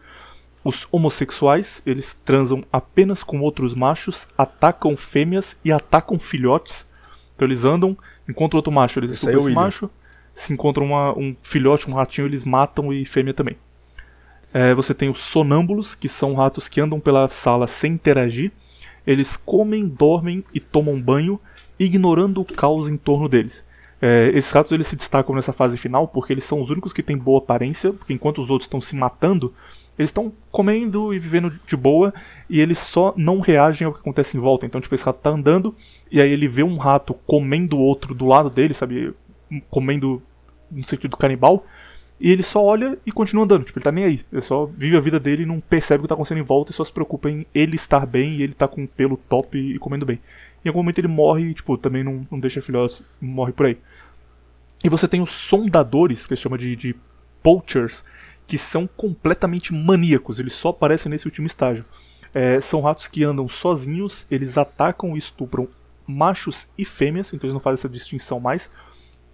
[0.64, 6.86] os homossexuais, eles transam apenas com outros machos, atacam fêmeas e atacam filhotes.
[7.34, 7.96] Então eles andam,
[8.28, 9.90] encontram outro macho, eles estupram é esse macho.
[10.34, 13.56] Se encontram uma- um filhote, um ratinho, eles matam e fêmea também.
[14.54, 18.52] É, você tem os sonâmbulos, que são ratos que andam pela sala sem interagir.
[19.06, 21.40] Eles comem, dormem e tomam banho,
[21.78, 23.64] ignorando o caos em torno deles.
[24.00, 27.02] É, esses ratos eles se destacam nessa fase final porque eles são os únicos que
[27.02, 29.54] têm boa aparência, porque enquanto os outros estão se matando,
[30.02, 32.12] eles estão comendo e vivendo de boa
[32.48, 34.66] e eles só não reagem ao que acontece em volta.
[34.66, 35.74] Então, tipo, esse rato tá andando
[36.10, 39.14] e aí ele vê um rato comendo outro do lado dele, sabe?
[39.70, 40.22] Comendo
[40.70, 41.64] no sentido canibal.
[42.20, 44.20] E ele só olha e continua andando, tipo, ele tá nem aí.
[44.32, 46.70] Ele só vive a vida dele e não percebe o que tá acontecendo em volta
[46.70, 49.58] e só se preocupa em ele estar bem e ele tá com o pelo top
[49.58, 50.20] e comendo bem.
[50.64, 53.76] Em algum momento ele morre e, tipo, também não, não deixa filhotes, morre por aí.
[54.84, 56.94] E você tem os sondadores, que chama de, de
[57.42, 58.04] poachers,
[58.46, 61.84] que são completamente maníacos, eles só aparecem nesse último estágio.
[62.34, 65.68] É, são ratos que andam sozinhos, eles atacam e estupram
[66.06, 68.70] machos e fêmeas, então eles não fazem essa distinção mais.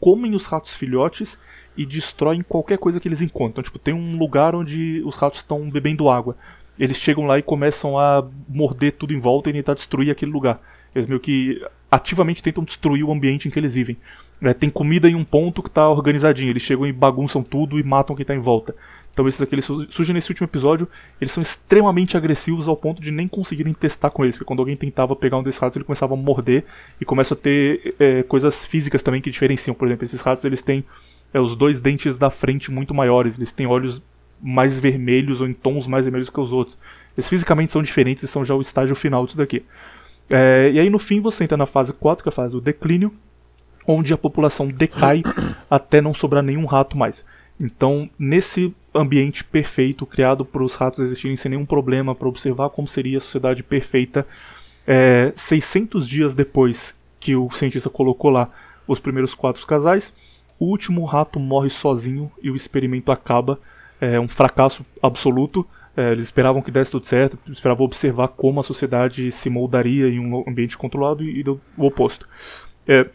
[0.00, 1.38] Comem os ratos filhotes
[1.76, 3.50] e destroem qualquer coisa que eles encontram.
[3.50, 6.36] Então, tipo, tem um lugar onde os ratos estão bebendo água.
[6.78, 10.60] Eles chegam lá e começam a morder tudo em volta e tentar destruir aquele lugar.
[10.94, 11.60] Eles meio que
[11.90, 13.96] ativamente tentam destruir o ambiente em que eles vivem.
[14.40, 16.50] É, tem comida em um ponto que está organizadinho.
[16.50, 18.74] Eles chegam e bagunçam tudo e matam quem está em volta.
[19.18, 20.86] Então esses aqui eles surgem nesse último episódio,
[21.20, 24.76] eles são extremamente agressivos ao ponto de nem conseguirem testar com eles, porque quando alguém
[24.76, 26.64] tentava pegar um desses ratos, ele começava a morder
[27.00, 29.74] e começa a ter é, coisas físicas também que diferenciam.
[29.74, 30.84] Por exemplo, esses ratos eles têm
[31.34, 34.00] é, os dois dentes da frente muito maiores, eles têm olhos
[34.40, 36.78] mais vermelhos ou em tons mais vermelhos que os outros.
[37.16, 39.64] Eles fisicamente são diferentes e são já o estágio final disso daqui.
[40.30, 42.60] É, e aí no fim você entra na fase 4, que é a fase do
[42.60, 43.12] declínio,
[43.84, 45.24] onde a população decai
[45.68, 47.24] até não sobrar nenhum rato mais.
[47.58, 52.88] Então, nesse ambiente perfeito, criado para os ratos existirem sem nenhum problema, para observar como
[52.88, 54.26] seria a sociedade perfeita,
[54.86, 58.50] é, 600 dias depois que o cientista colocou lá
[58.86, 60.12] os primeiros quatro casais,
[60.58, 63.60] o último rato morre sozinho e o experimento acaba.
[64.00, 65.66] É um fracasso absoluto.
[65.96, 70.18] É, eles esperavam que desse tudo certo, esperavam observar como a sociedade se moldaria em
[70.18, 72.28] um ambiente controlado e, e deu o oposto.
[72.86, 73.08] É,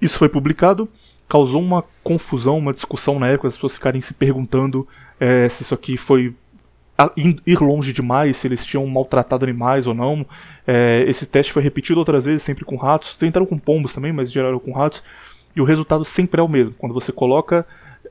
[0.00, 0.88] isso foi publicado,
[1.28, 4.86] causou uma confusão, uma discussão na época, as pessoas ficarem se perguntando
[5.22, 6.34] é, se isso aqui foi
[7.46, 10.26] ir longe demais, se eles tinham maltratado animais ou não.
[10.66, 13.14] É, esse teste foi repetido outras vezes, sempre com ratos.
[13.14, 15.00] Tentaram com pombos também, mas geraram com ratos.
[15.54, 16.74] E o resultado sempre é o mesmo.
[16.76, 17.64] Quando você coloca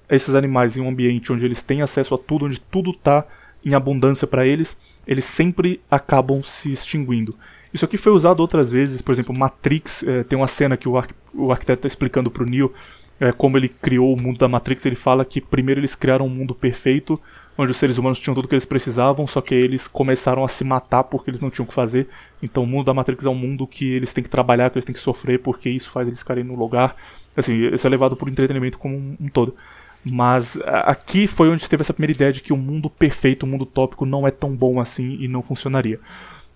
[0.09, 3.25] esses animais em um ambiente onde eles têm acesso a tudo, onde tudo está
[3.65, 7.35] em abundância para eles, eles sempre acabam se extinguindo.
[7.73, 10.93] Isso aqui foi usado outras vezes, por exemplo, Matrix, é, tem uma cena que o,
[11.33, 12.73] o arquiteto está explicando para o Neo
[13.21, 14.83] é, como ele criou o mundo da Matrix.
[14.83, 17.21] Ele fala que primeiro eles criaram um mundo perfeito,
[17.55, 20.63] onde os seres humanos tinham tudo que eles precisavam, só que eles começaram a se
[20.63, 22.09] matar porque eles não tinham o que fazer.
[22.41, 24.85] Então o mundo da Matrix é um mundo que eles têm que trabalhar, que eles
[24.85, 26.95] têm que sofrer, porque isso faz eles ficarem no lugar.
[27.37, 29.55] Assim, isso é levado por entretenimento como um, um todo.
[30.03, 33.67] Mas aqui foi onde teve essa primeira ideia de que o mundo perfeito, o mundo
[33.67, 35.99] tópico, não é tão bom assim e não funcionaria.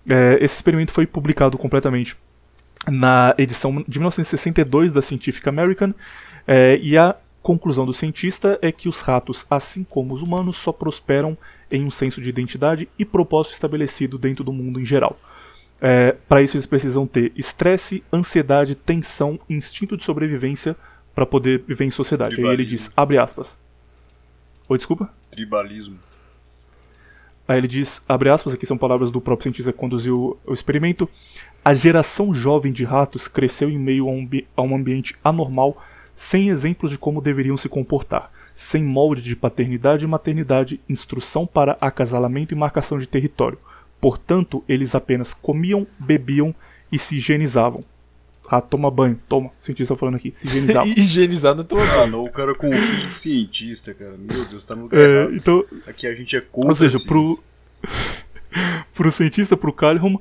[0.08, 2.16] É, esse experimento foi publicado completamente
[2.88, 5.94] na edição de 1962 da Scientific American,
[6.46, 10.72] é, e a conclusão do cientista é que os ratos, assim como os humanos, só
[10.72, 11.36] prosperam
[11.70, 15.18] em um senso de identidade e propósito estabelecido dentro do mundo em geral.
[15.80, 20.76] É, Para isso, eles precisam ter estresse, ansiedade, tensão, instinto de sobrevivência
[21.14, 22.40] para poder viver em sociedade.
[22.40, 23.56] Aí ele diz, abre aspas.
[24.68, 25.10] Oi, desculpa?
[25.30, 25.98] Tribalismo.
[27.48, 31.08] Aí ele diz, abre aspas, aqui são palavras do próprio cientista que conduziu o experimento.
[31.64, 35.80] A geração jovem de ratos cresceu em meio a um, a um ambiente anormal,
[36.16, 41.76] sem exemplos de como deveriam se comportar, sem molde de paternidade e maternidade, instrução para
[41.78, 43.58] acasalamento e marcação de território.
[44.00, 46.54] Portanto, eles apenas comiam, bebiam
[46.90, 47.84] e se higienizavam.
[48.48, 50.86] Rato toma banho, toma, o cientista falando aqui, se higienizava.
[50.96, 52.00] Higienizado toma banho.
[52.00, 54.14] Ah, não, o cara com o fim de cientista, cara.
[54.16, 55.34] Meu Deus, tá no lugar É, errado.
[55.34, 57.42] então, Aqui a gente é contra Ou seja, pro,
[58.94, 60.18] pro cientista, pro Calhoun,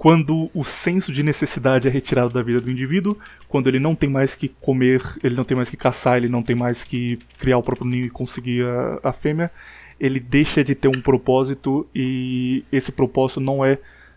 [0.00, 4.08] quando o senso de necessidade é retirado da vida do indivíduo, quando ele não tem
[4.08, 7.58] mais que comer, ele não tem mais que caçar, ele não tem mais que criar
[7.58, 9.50] o próprio ninho e conseguir a, a fêmea,
[10.00, 13.76] ele deixa de ter um propósito e esse propósito não é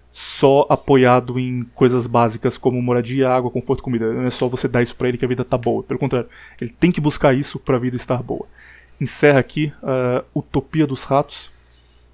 [0.09, 4.13] só apoiado em coisas básicas como moradia, água, conforto, comida.
[4.13, 5.83] Não é só você dar isso pra ele que a vida tá boa.
[5.83, 6.29] Pelo contrário,
[6.61, 8.47] ele tem que buscar isso pra vida estar boa.
[9.01, 11.51] Encerra aqui a Utopia dos Ratos.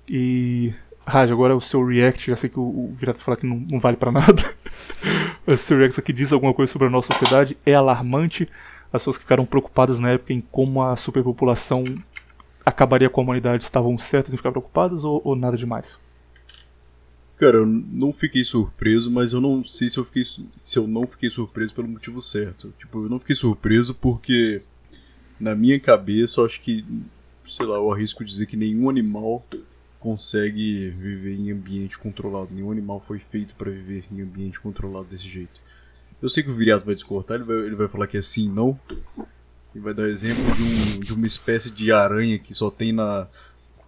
[0.08, 0.74] E.
[1.10, 2.28] Raj, agora o seu react.
[2.28, 4.44] Já sei que o, o Virato fala que não, não vale pra nada.
[5.46, 7.58] o seu react aqui diz alguma coisa sobre a nossa sociedade.
[7.66, 8.48] É alarmante.
[8.94, 11.84] As pessoas que ficaram preocupadas na época em como a superpopulação
[12.66, 16.00] acabaria com a humanidade estavam certas em ficar preocupadas ou, ou nada demais?
[17.38, 21.08] Cara, eu não fiquei surpreso, mas eu não sei se eu fiquei se eu não
[21.08, 22.74] fiquei surpreso pelo motivo certo.
[22.78, 24.62] Tipo, eu não fiquei surpreso porque
[25.40, 26.86] na minha cabeça eu acho que,
[27.48, 29.46] sei lá, eu arrisco dizer que nenhum animal
[30.00, 32.54] consegue viver em ambiente controlado.
[32.54, 35.62] Nenhum animal foi feito pra viver em ambiente controlado desse jeito.
[36.22, 38.50] Eu sei que o Viriato vai discordar, ele vai, ele vai falar que é sim,
[38.50, 38.80] não.
[39.74, 43.28] E vai dar exemplo de, um, de uma espécie de aranha que só tem na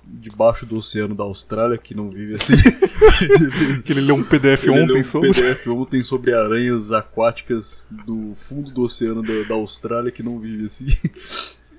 [0.04, 2.54] debaixo do oceano da Austrália, que não vive assim.
[3.84, 5.32] Que ele leu um PDF Ele ontem um sobre.
[5.32, 10.66] PDF ontem sobre aranhas aquáticas do fundo do oceano da, da Austrália que não vive
[10.66, 10.88] assim.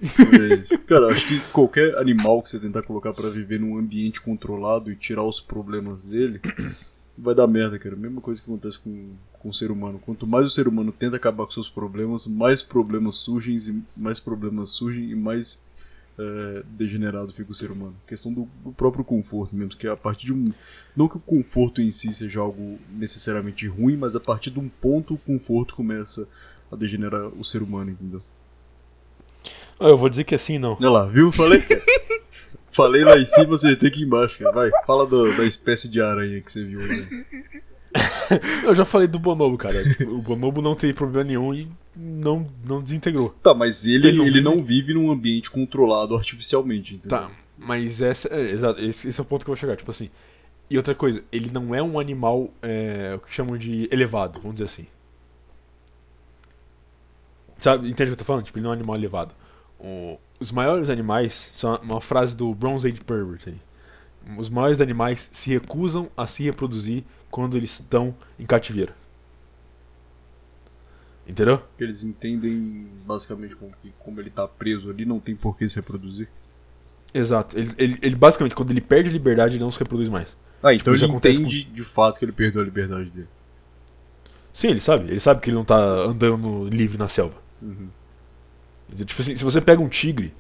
[0.03, 4.91] Mas, cara, acho que qualquer animal que você tentar colocar pra viver num ambiente controlado
[4.91, 6.41] e tirar os problemas dele,
[7.17, 7.95] vai dar merda, cara.
[7.95, 10.01] Mesma coisa que acontece com, com o ser humano.
[10.05, 14.19] Quanto mais o ser humano tenta acabar com seus problemas, mais problemas surgem, e mais
[14.19, 15.63] problemas surgem e mais
[16.19, 17.95] é, degenerado fica o ser humano.
[18.07, 20.53] questão do, do próprio conforto mesmo, que é a partir de um.
[20.97, 24.69] Não que o conforto em si seja algo necessariamente ruim, mas a partir de um
[24.69, 26.29] ponto o conforto começa
[26.71, 28.21] a degenerar o ser humano, entendeu?
[29.81, 30.77] Ah, eu vou dizer que assim não.
[30.79, 31.31] Olha lá, viu?
[31.33, 31.63] Falei.
[32.71, 34.53] Falei lá em cima, acertei aqui embaixo, cara.
[34.55, 37.25] Vai, fala do- da espécie de aranha que você viu né?
[38.65, 39.85] Eu já falei do Bonobo, cara.
[39.85, 43.29] Tipo, o Bonobo não teve problema nenhum e não, não desintegrou.
[43.43, 47.19] Tá, mas ele, Ele não ele vive- não vive num ambiente controlado artificialmente, entendeu?
[47.19, 49.91] Tá, mas essa, é, exato, esse, esse é o ponto que eu vou chegar, tipo
[49.91, 50.09] assim.
[50.71, 54.55] E outra coisa, ele não é um animal, é, o que chamam de elevado, vamos
[54.57, 54.87] dizer assim.
[57.59, 58.45] Sabe, entende o que eu tô falando?
[58.45, 59.35] Tipo, ele não é um animal elevado.
[59.83, 63.61] O- os maiores animais, são uma frase do Bronze Age Pervert aí.
[64.39, 68.93] Os maiores animais se recusam a se reproduzir quando eles estão em cativeiro.
[71.27, 71.63] Entendeu?
[71.79, 75.77] Eles entendem basicamente como, que- como ele tá preso ali, não tem por que se
[75.77, 76.29] reproduzir.
[77.15, 77.59] Exato.
[77.59, 80.29] Ele, ele, ele basicamente, quando ele perde a liberdade, ele não se reproduz mais.
[80.63, 83.29] Ah, então isso ele entende de fato que ele perdeu a liberdade dele.
[84.53, 85.11] Sim, ele sabe.
[85.11, 87.37] Ele sabe que ele não tá andando livre na selva.
[87.61, 87.89] Uhum.
[88.95, 90.33] Tipo assim, se você pega um tigre.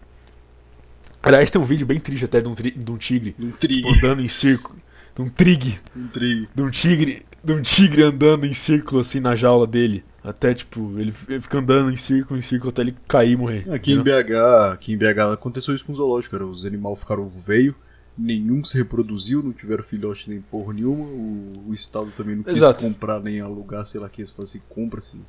[1.23, 3.89] Aliás, tem um vídeo bem triste até de um, tri- de um tigre Um tipo,
[3.89, 4.77] andando em círculo.
[5.15, 5.79] De um trig.
[5.97, 6.49] Um trig.
[6.55, 7.23] De um tigre.
[7.45, 10.05] De um tigre andando em círculo assim na jaula dele.
[10.25, 13.73] Até tipo, ele fica andando em círculo, em círculo até ele cair e morrer.
[13.73, 14.03] Aqui em?
[14.03, 16.47] BH, aqui em BH aconteceu isso com o zoológico, cara.
[16.47, 17.75] Os animais ficaram veio,
[18.17, 21.05] nenhum se reproduziu, não tiveram filhote nem porra nenhuma.
[21.05, 22.85] O, o Estado também não quis Exato.
[22.85, 25.21] comprar nem alugar, sei lá que se fosse compra-se,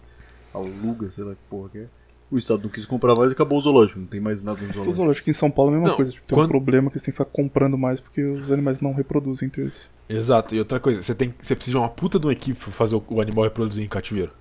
[0.53, 1.87] aluga, sei lá que porra que é.
[2.33, 4.67] O Estado não quis comprar mais e acabou o zoológico, não tem mais nada no
[4.73, 4.95] zoológico.
[4.95, 6.11] zoológico aqui em São Paulo é a mesma Não, coisa.
[6.11, 8.79] Tipo, tem quando- um problema que eles têm que ficar comprando mais porque os animais
[8.81, 9.73] não reproduzem entre eles.
[10.09, 10.55] Exato.
[10.55, 12.95] E outra coisa, você, tem, você precisa de uma puta de uma equipe pra fazer
[12.95, 14.31] o, o animal reproduzir em cativeiro.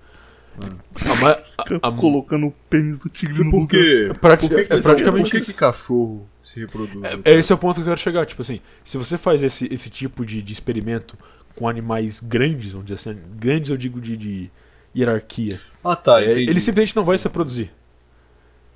[0.59, 1.37] A ma-
[1.81, 3.69] a- a- Colocando o pênis do tigre no por lugar.
[3.79, 4.07] quê?
[4.09, 7.03] É prati- Por que, que- é praticamente por que, que cachorro se reproduz?
[7.25, 8.25] É, é esse é o ponto que eu quero chegar.
[8.25, 11.17] Tipo assim, se você faz esse, esse tipo de, de experimento
[11.55, 14.51] com animais grandes, vamos dizer assim, grandes eu digo de, de
[14.95, 17.71] hierarquia, Ah tá, é, ele simplesmente não vai se reproduzir.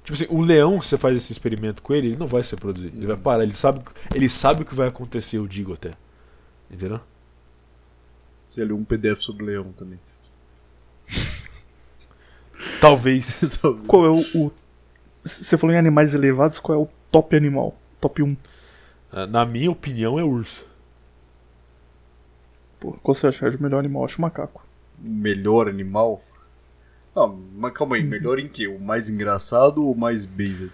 [0.07, 2.51] Tipo assim, o leão, se você faz esse experimento com ele, ele não vai se
[2.51, 2.93] reproduzir.
[2.95, 3.81] Ele vai parar, ele sabe,
[4.15, 5.91] ele sabe o que vai acontecer, eu digo até.
[6.71, 7.01] Entendeu?
[8.47, 9.99] Você leu um PDF sobre leão também.
[12.79, 13.39] Talvez.
[13.61, 13.85] Talvez.
[13.87, 14.51] Qual é o, o-
[15.25, 17.75] Você falou em animais elevados, qual é o top animal?
[17.99, 18.37] Top 1.
[19.11, 20.65] Ah, Na minha opinião, é urso.
[22.79, 24.03] Pô, qual você acha o melhor animal?
[24.03, 24.65] Eu acho o macaco.
[25.05, 26.21] o melhor animal?
[27.17, 28.67] Não, mas calma aí, melhor em quê?
[28.67, 30.71] O mais engraçado ou o mais basic?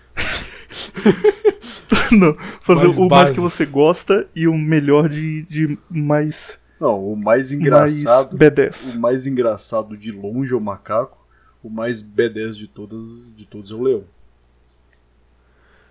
[2.12, 6.60] não, fazer Mais o mais que você gosta e o melhor de, de mais.
[6.82, 8.38] Não, o mais mais engraçado.
[8.38, 8.94] B10.
[8.94, 11.26] O mais engraçado de longe é o macaco.
[11.64, 14.04] O mais B10 de todas de todos é o leão.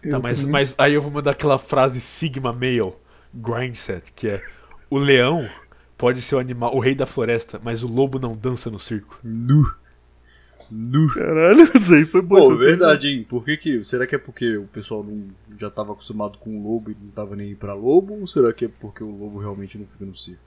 [0.03, 2.93] Tá, mas, mas aí eu vou mandar aquela frase Sigma Male,
[3.33, 4.43] Grindset, que é
[4.91, 5.49] o leão
[5.97, 9.19] pode ser o animal, o rei da floresta, mas o lobo não dança no circo.
[9.25, 9.81] Nu.
[10.75, 11.07] Nu.
[11.13, 12.37] Caralho, isso aí foi bom.
[12.37, 13.27] Pô, verdade, hein?
[13.29, 13.85] Por que que.
[13.85, 15.25] Será que é porque o pessoal não,
[15.59, 18.15] já tava acostumado com o lobo e não tava nem aí pra lobo?
[18.19, 20.41] Ou será que é porque o lobo realmente não fica no circo?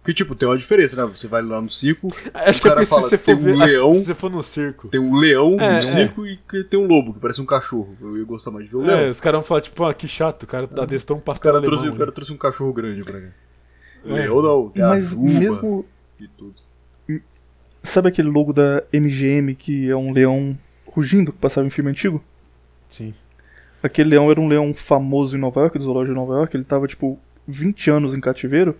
[0.00, 1.08] Porque, tipo, tem uma diferença, né?
[1.14, 3.36] Você vai lá no circo, Acho O que é cara porque fala, se você tem
[3.36, 4.88] for um ver, leão- se você for no circo.
[4.88, 5.82] tem um leão É, no é.
[5.82, 6.36] circo e
[6.68, 7.96] tem um lobo, que parece um cachorro.
[8.00, 8.98] Eu ia gostar mais de ver o leão.
[8.98, 11.44] É, os caras vão falar, tipo, ah, que chato, o cara adestou um O pastor
[11.44, 11.98] cara, alemão trouxe, o ali.
[12.00, 13.28] cara trouxe um cachorro grande pra cá.
[14.04, 14.14] O É.
[14.22, 15.86] leão não, tem a Mas juba mesmo.
[16.20, 16.54] e tudo.
[17.82, 20.56] Sabe aquele logo da MGM que é um leão
[20.86, 22.22] rugindo que passava em filme antigo?
[22.88, 23.12] Sim.
[23.82, 26.56] Aquele leão era um leão famoso em Nova York, do zoológico de Nova York.
[26.56, 27.18] Ele tava, tipo,
[27.48, 28.76] 20 anos em cativeiro.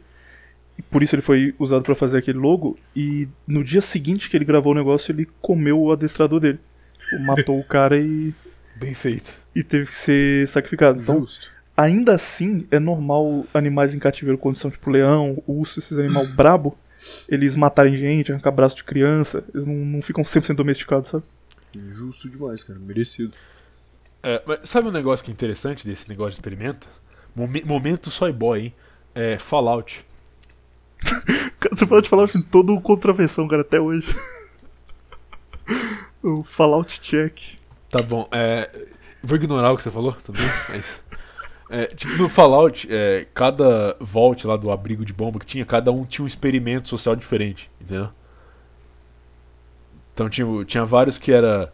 [0.79, 2.79] E por isso ele foi usado pra fazer aquele logo.
[2.95, 6.61] E no dia seguinte que ele gravou o negócio, ele comeu o adestrador dele.
[6.99, 8.33] Tipo, Matou o cara e,
[8.77, 9.33] Bem feito.
[9.55, 11.01] e teve que ser sacrificado.
[11.03, 11.51] Então, Justo.
[11.77, 16.79] ainda assim, é normal animais em cativeiro, quando são tipo leão, urso, esses animais brabo,
[17.29, 19.45] eles matarem gente, arrancar braço de criança.
[19.55, 21.25] Eles não, não ficam 100% domesticados, sabe?
[21.89, 22.79] Justo demais, cara.
[22.79, 23.33] Merecido.
[24.23, 26.89] É, mas sabe um negócio que é interessante desse negócio de experimento?
[27.35, 28.75] Momen- momento soy boy, hein?
[29.15, 30.05] É Fallout.
[31.73, 34.15] Você pode falar assim, todo contravenção, cara, até hoje.
[36.23, 37.57] o Fallout Check.
[37.91, 38.71] Tá bom, é.
[39.23, 41.02] Vou ignorar o que você falou também, mas.
[41.75, 45.91] É, tipo, no Fallout, é, cada vault lá do abrigo de bomba que tinha, cada
[45.91, 48.11] um tinha um experimento social diferente, entendeu?
[50.13, 51.73] Então tinha, tinha vários que era.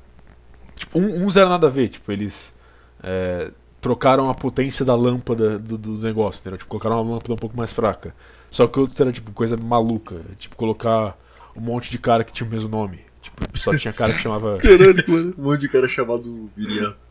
[0.77, 2.55] Tipo, um, uns era nada a ver, tipo, eles
[3.03, 3.51] é,
[3.81, 6.59] trocaram a potência da lâmpada do, do negócio, entendeu?
[6.59, 8.15] Tipo, colocaram uma lâmpada um pouco mais fraca.
[8.49, 11.19] Só que outros era tipo coisa maluca, tipo, colocar
[11.57, 13.01] um monte de cara que tinha o mesmo nome.
[13.20, 14.59] Tipo, só tinha cara que chamava.
[14.59, 15.35] Caralho, mano.
[15.37, 17.07] Um monte de cara chamado Viriato.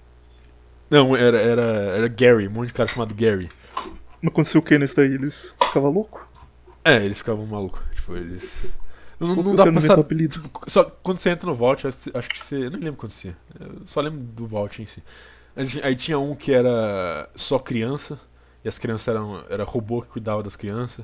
[0.89, 3.49] Não, era, era, era Gary, um monte de cara chamado Gary.
[4.21, 5.13] Mas aconteceu o que nesse daí?
[5.13, 6.21] Eles ficavam loucos?
[6.83, 7.81] É, eles ficavam malucos.
[7.95, 8.65] Tipo, eles.
[9.19, 10.01] Não, não dá pra saber.
[10.01, 10.41] apelido?
[10.41, 12.65] Tipo, só quando você entra no Vault, acho que- você.
[12.65, 13.35] Eu não lembro quando você.
[13.59, 15.03] Eu só lembro do Vault em si.
[15.55, 18.19] Mas, aí tinha um que era só criança.
[18.63, 19.43] E as crianças eram.
[19.49, 21.03] Era robô que cuidava das crianças.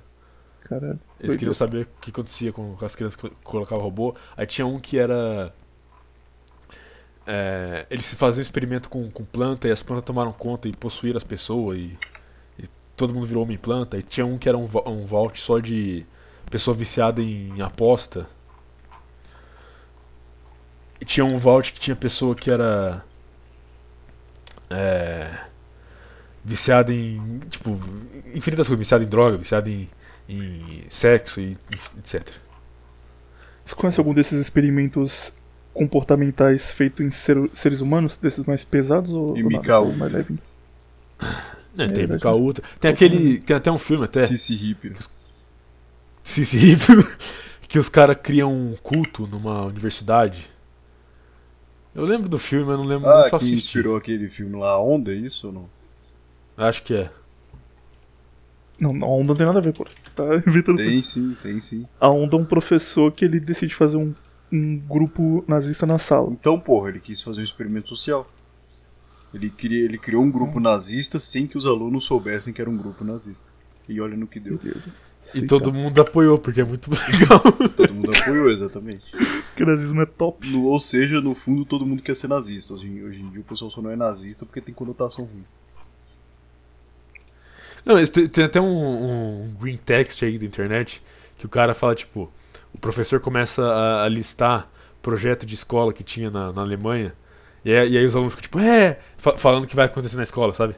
[0.62, 1.00] Caralho.
[1.20, 4.16] Eles queriam saber o que acontecia com as crianças que colocavam robô.
[4.38, 5.54] Aí tinha um que era.
[7.26, 11.24] É, eles faziam experimento com, com planta e as plantas tomaram conta e possuíram as
[11.24, 11.98] pessoas e,
[12.60, 13.98] e todo mundo virou homem-planta.
[13.98, 16.06] E tinha um que era um, um vault só de
[16.50, 18.26] pessoa viciada em aposta.
[21.00, 23.02] E tinha um vault que tinha pessoa que era.
[24.70, 25.38] É,
[26.44, 27.40] viciada em.
[27.50, 27.80] Tipo,
[28.34, 28.80] infinitas coisas.
[28.80, 29.90] Viciada em droga, viciada em,
[30.28, 31.58] em sexo e
[31.98, 32.30] etc.
[33.66, 35.32] Você conhece algum desses experimentos
[35.74, 38.18] comportamentais feitos em ser- seres humanos?
[38.18, 39.98] Desses mais pesados ou, E ou só Ultra.
[39.98, 40.36] mais leve?
[41.78, 42.06] É, É tem.
[42.08, 42.64] MK Ultra.
[42.80, 43.40] Tem aquele.
[43.40, 44.26] Tem até um filme até.
[44.26, 44.94] Cici Hip.
[46.24, 46.84] Cici Hip,
[47.68, 50.50] que os caras criam um culto numa universidade.
[51.96, 53.54] Eu lembro do filme, mas não lembro Ah, só que assisti.
[53.78, 55.70] inspirou aquele filme lá, Onda, é isso ou não?
[56.58, 57.10] Acho que é.
[58.80, 59.86] Não, a onda não tem nada a ver, pô.
[60.16, 61.86] Tá inventando Tem sim, tem sim.
[62.00, 64.14] A onda é um professor que ele decide fazer um,
[64.54, 66.30] um grupo nazista na sala.
[66.32, 68.28] Então, porra, ele quis fazer um experimento social.
[69.34, 72.78] Ele, queria, ele criou um grupo nazista sem que os alunos soubessem que era um
[72.78, 73.52] grupo nazista.
[73.90, 74.60] E olha no que deu.
[75.34, 75.84] E todo cara.
[75.84, 77.40] mundo apoiou, porque é muito legal.
[77.76, 79.04] Todo mundo apoiou, exatamente.
[79.56, 80.48] Que nazismo é top.
[80.50, 82.74] No- ou seja, no fundo, todo mundo quer ser nazista.
[82.74, 85.46] Hoje, em- hoje em dia o pessoal só não é nazista porque tem conotação ruim.
[87.86, 91.02] Não, tem, tem até um, um green text aí da internet
[91.38, 92.32] que o cara fala, tipo,
[92.74, 94.70] o professor começa a, a listar
[95.02, 97.14] projeto de escola que tinha na, na Alemanha.
[97.64, 100.16] E aí, e aí os alunos ficam, tipo, é, fa- falando o que vai acontecer
[100.18, 100.76] na escola, sabe?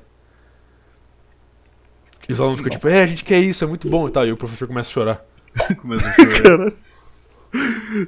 [2.28, 4.26] E os alunos ficam, tipo, é, a gente quer isso, é muito bom e tal.
[4.26, 5.26] E o professor começa a chorar.
[5.78, 6.42] Começa a chorar.
[6.42, 6.74] Cara.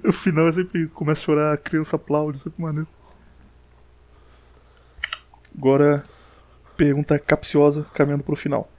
[0.03, 2.88] O final é sempre começa a chorar, a criança aplaude, sempre maneiro.
[5.57, 6.03] Agora,
[6.76, 8.69] pergunta capciosa, caminhando pro final.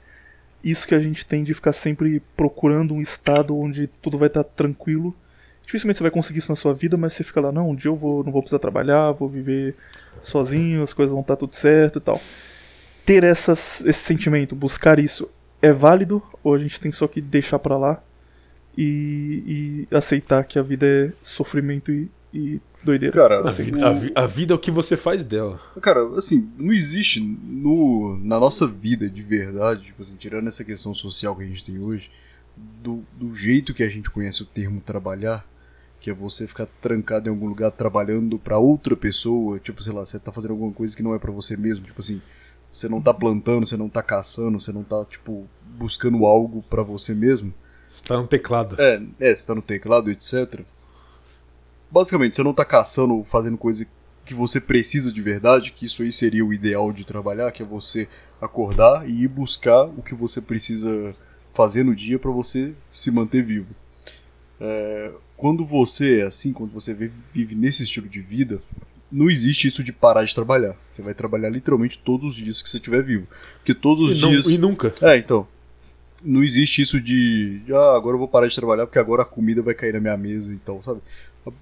[0.63, 4.45] Isso que a gente tem de ficar sempre procurando um estado onde tudo vai estar
[4.45, 5.15] tranquilo.
[5.65, 7.91] Dificilmente você vai conseguir isso na sua vida, mas você fica lá, não, um dia
[7.91, 9.77] eu vou, não vou precisar trabalhar, vou viver
[10.23, 12.21] sozinho, as coisas vão estar tudo certo e tal.
[13.05, 15.29] Ter essas, esse sentimento, buscar isso,
[15.61, 18.03] é válido ou a gente tem só que deixar pra lá
[18.77, 23.15] e, e aceitar que a vida é sofrimento e, e doideira.
[23.15, 25.61] Cara, A, assim, vida, a, vi- a vida é o que você faz dela.
[25.81, 30.95] Cara, assim, não existe no, na nossa vida de verdade, tipo assim, tirando essa questão
[30.95, 32.11] social que a gente tem hoje,
[32.57, 35.47] do, do jeito que a gente conhece o termo trabalhar,
[36.01, 40.05] que é você ficar trancado em algum lugar trabalhando pra outra pessoa, tipo, sei lá,
[40.05, 42.21] você tá fazendo alguma coisa que não é pra você mesmo, tipo assim,
[42.71, 45.49] você não tá plantando, você não tá caçando, você não tá, tipo,
[45.79, 47.53] buscando algo pra você mesmo.
[47.93, 48.77] Você tá no teclado.
[48.81, 50.61] É, é, você tá no teclado, etc.
[51.91, 53.87] Basicamente, você não tá caçando ou fazendo coisa
[54.25, 57.67] que você precisa de verdade, que isso aí seria o ideal de trabalhar, que é
[57.67, 58.07] você
[58.41, 61.15] acordar e ir buscar o que você precisa
[61.55, 63.75] fazer no dia pra você se manter vivo.
[64.61, 66.93] É, quando você é assim, quando você
[67.33, 68.61] vive, nesse estilo de vida,
[69.11, 70.77] não existe isso de parar de trabalhar.
[70.91, 73.27] Você vai trabalhar literalmente todos os dias que você estiver vivo.
[73.57, 74.47] Porque todos os E, não- dias.
[74.47, 74.95] e nunca.
[75.01, 75.47] É, então.
[76.23, 77.63] Não existe isso de.
[77.71, 80.17] Ah, agora eu vou parar de trabalhar porque agora a comida vai cair na minha
[80.17, 81.01] mesa e tal, sabe?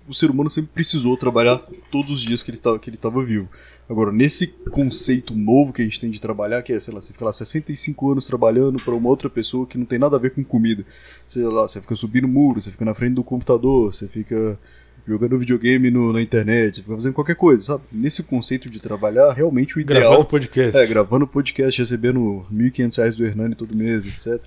[0.09, 1.59] O ser humano sempre precisou trabalhar
[1.91, 3.49] todos os dias que ele estava que ele tava vivo.
[3.89, 7.13] Agora, nesse conceito novo que a gente tem de trabalhar, que é, sei lá, você
[7.13, 10.31] fica lá 65 anos trabalhando para uma outra pessoa que não tem nada a ver
[10.31, 10.85] com comida.
[11.27, 14.59] Sei lá, você fica subindo muro, você fica na frente do computador, você fica
[15.07, 17.85] jogando videogame no- na internet, você fica fazendo qualquer coisa, sabe?
[17.93, 20.01] Nesse conceito de trabalhar, realmente o ideal.
[20.01, 20.77] Gravando podcast.
[20.77, 24.45] É, gravando podcast, recebendo 1.500 reais do Hernani todo mês, etc.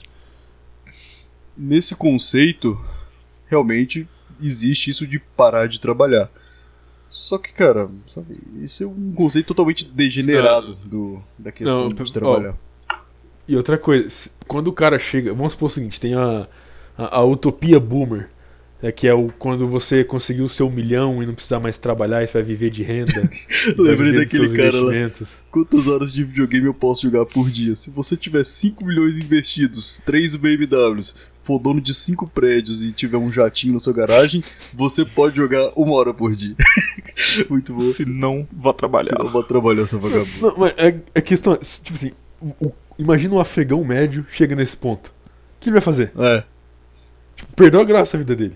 [1.58, 2.80] Nesse conceito,
[3.48, 4.06] realmente
[4.42, 6.30] existe isso de parar de trabalhar.
[7.10, 12.02] Só que, cara, sabe, isso é um conceito totalmente degenerado do, da questão Não, de
[12.02, 12.56] ó, trabalhar.
[13.48, 15.34] E outra coisa, quando o cara chega.
[15.34, 16.48] Vamos supor o seguinte: tem a,
[16.96, 18.30] A, a utopia boomer.
[18.82, 22.24] É que é o, quando você conseguiu o seu milhão e não precisar mais trabalhar
[22.24, 23.30] e você vai viver de renda.
[23.78, 24.94] Lembrei daquele cara lá.
[25.52, 27.76] Quantas horas de videogame eu posso jogar por dia?
[27.76, 33.18] Se você tiver 5 milhões investidos, 3 BMWs, for dono de 5 prédios e tiver
[33.18, 34.44] um jatinho na sua garagem,
[34.74, 36.56] você pode jogar uma hora por dia.
[37.50, 37.94] Muito bom.
[37.94, 39.10] Se não, vá trabalhar.
[39.10, 40.30] Você não vai trabalhar, seu vagabundo.
[40.42, 41.56] Não, mas é, é questão.
[41.56, 42.12] Tipo assim,
[42.62, 45.08] o- imagina um afegão médio chega nesse ponto.
[45.08, 45.12] O
[45.62, 46.12] que ele vai fazer?
[46.18, 46.44] É.
[47.36, 48.56] Tipo, perdeu a graça a vida dele.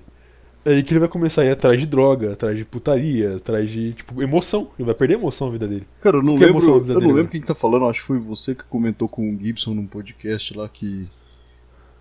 [0.66, 3.70] É aí que ele vai começar a ir atrás de droga, atrás de putaria, atrás
[3.70, 4.70] de, tipo, emoção.
[4.80, 5.86] Ele vai perder a emoção a vida dele.
[6.00, 7.30] Cara, eu não Que lembro, emoção eu não dele, lembro né?
[7.32, 10.70] quem tá falando, acho que foi você que comentou com o Gibson num podcast lá
[10.70, 11.06] que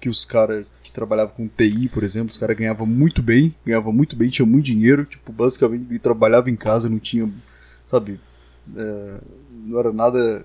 [0.03, 3.93] que os caras que trabalhavam com TI, por exemplo, os caras ganhavam muito bem, ganhavam
[3.93, 7.31] muito bem, tinha muito dinheiro, tipo, basicamente trabalhava em casa, não tinha,
[7.87, 8.19] sabe,
[8.77, 9.21] é,
[9.65, 10.45] não era nada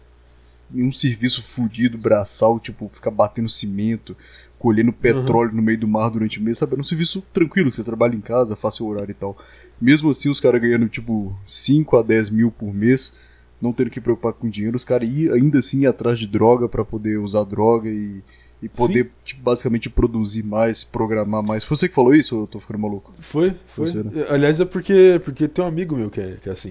[0.69, 4.15] nenhum serviço fudido, braçal, tipo, ficar batendo cimento,
[4.59, 6.73] colhendo petróleo no meio do mar durante o mês, sabe?
[6.73, 9.35] Era um serviço tranquilo, você trabalha em casa, faz seu horário e tal.
[9.81, 13.11] Mesmo assim, os caras ganhando, tipo, 5 a 10 mil por mês,
[13.59, 17.17] não tendo que preocupar com dinheiro, os caras ainda assim atrás de droga pra poder
[17.17, 18.21] usar droga e,
[18.61, 21.63] e poder, tipo, basicamente produzir mais, programar mais.
[21.63, 23.13] Foi você que falou isso ou eu tô ficando maluco?
[23.19, 23.93] Foi, foi.
[23.93, 24.25] Né?
[24.29, 26.69] Aliás, é porque, porque tem um amigo meu que é, que é assim.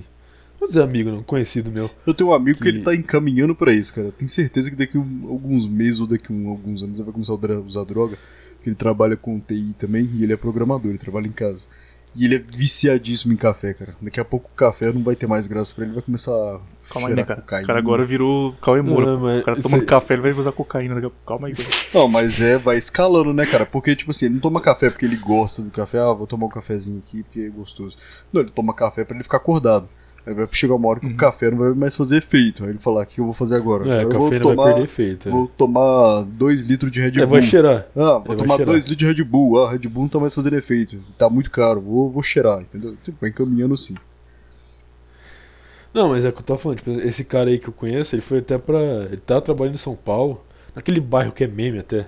[0.55, 1.89] Não vou dizer amigo, não, conhecido meu.
[2.07, 4.11] Eu tenho um amigo que, Que- ele tá encaminhando pra isso, cara.
[4.11, 7.05] Tenho certeza que daqui a um- alguns meses ou daqui a um- alguns anos ele
[7.05, 8.17] vai começar a usar droga.
[8.63, 11.61] Que ele trabalha com TI também e ele é programador, ele trabalha em casa.
[12.17, 13.95] E ele é viciadíssimo em café, cara.
[14.03, 16.59] Daqui a pouco o café não vai ter mais graça pra ele, vai começar a
[16.91, 17.41] Calma aí, né, cara?
[17.41, 17.65] cocaína.
[17.65, 19.07] O cara agora virou Cauê Moura.
[19.07, 20.95] Não, mas o cara tomando aí- café, ele vai usar cocaína.
[20.95, 21.27] daqui a pouco.
[21.27, 21.55] Calma aí.
[21.55, 21.69] cara.
[21.95, 23.67] Não, mas é, vai escalando, né, cara?
[23.67, 26.47] Porque, tipo assim, ele não toma café porque ele gosta do café, ah, vou tomar
[26.47, 27.97] um cafezinho aqui porque é gostoso.
[28.33, 29.89] Não, ele toma café pra ele ficar acordado.
[30.27, 32.65] Aí vai chegar uma hora que o café não vai mais fazer efeito.
[32.65, 33.85] Aí ele fala, o que eu vou fazer agora?
[33.89, 35.29] É, eu a vou cafeína tomar, vai perder efeito.
[35.29, 35.31] é.
[35.31, 37.23] Vou tomar 2 litros de Red Bull.
[37.23, 37.87] É, vai cheirar.
[37.95, 38.73] Ah, vou vai tomar cheirar.
[38.75, 39.65] 2 litros de Red Bull.
[39.65, 40.99] Ah, Red Bull não tá mais fazendo efeito.
[41.17, 41.81] Tá muito caro.
[41.81, 42.97] Vou, vou cheirar, entendeu?
[43.05, 43.95] Tipo, vai encaminhando assim.
[45.97, 48.15] Não, mas é o que eu tô falando, tipo, esse cara aí que eu conheço,
[48.15, 48.79] ele foi até pra.
[48.79, 50.45] Ele tava trabalhando em São Paulo,
[50.75, 52.07] naquele bairro que é meme até.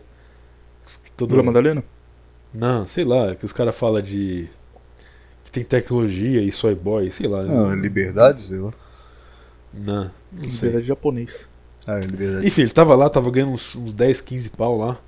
[1.03, 1.31] Que Todo...
[1.31, 1.83] Vila Madalena?
[2.53, 4.47] Não, sei lá, que os caras falam de.
[5.43, 7.41] que tem tecnologia e soy boy, sei lá.
[7.41, 8.75] Ah, liberdade, sei lá.
[9.73, 10.69] Não, não sei.
[10.69, 11.49] Liberdade japonês.
[11.87, 12.47] Ah, é liberdade.
[12.47, 14.99] Enfim, ele tava lá, tava ganhando uns, uns 10, 15 pau lá.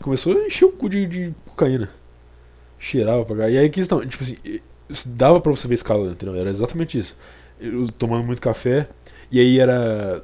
[0.00, 1.88] Começou a encher o cu de, de cocaína.
[2.80, 3.48] Cheirava pra cá.
[3.48, 4.36] E aí questão, tipo assim,
[5.06, 6.34] dava pra você ver escalando, entendeu?
[6.34, 7.16] Era exatamente isso.
[7.60, 8.88] Eu tomando muito café.
[9.30, 10.22] E aí era.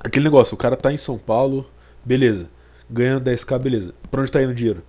[0.00, 1.68] Aquele negócio, o cara tá em São Paulo,
[2.04, 2.46] beleza.
[2.90, 3.94] Ganhando 10k, beleza.
[4.10, 4.82] Pra onde tá indo o dinheiro?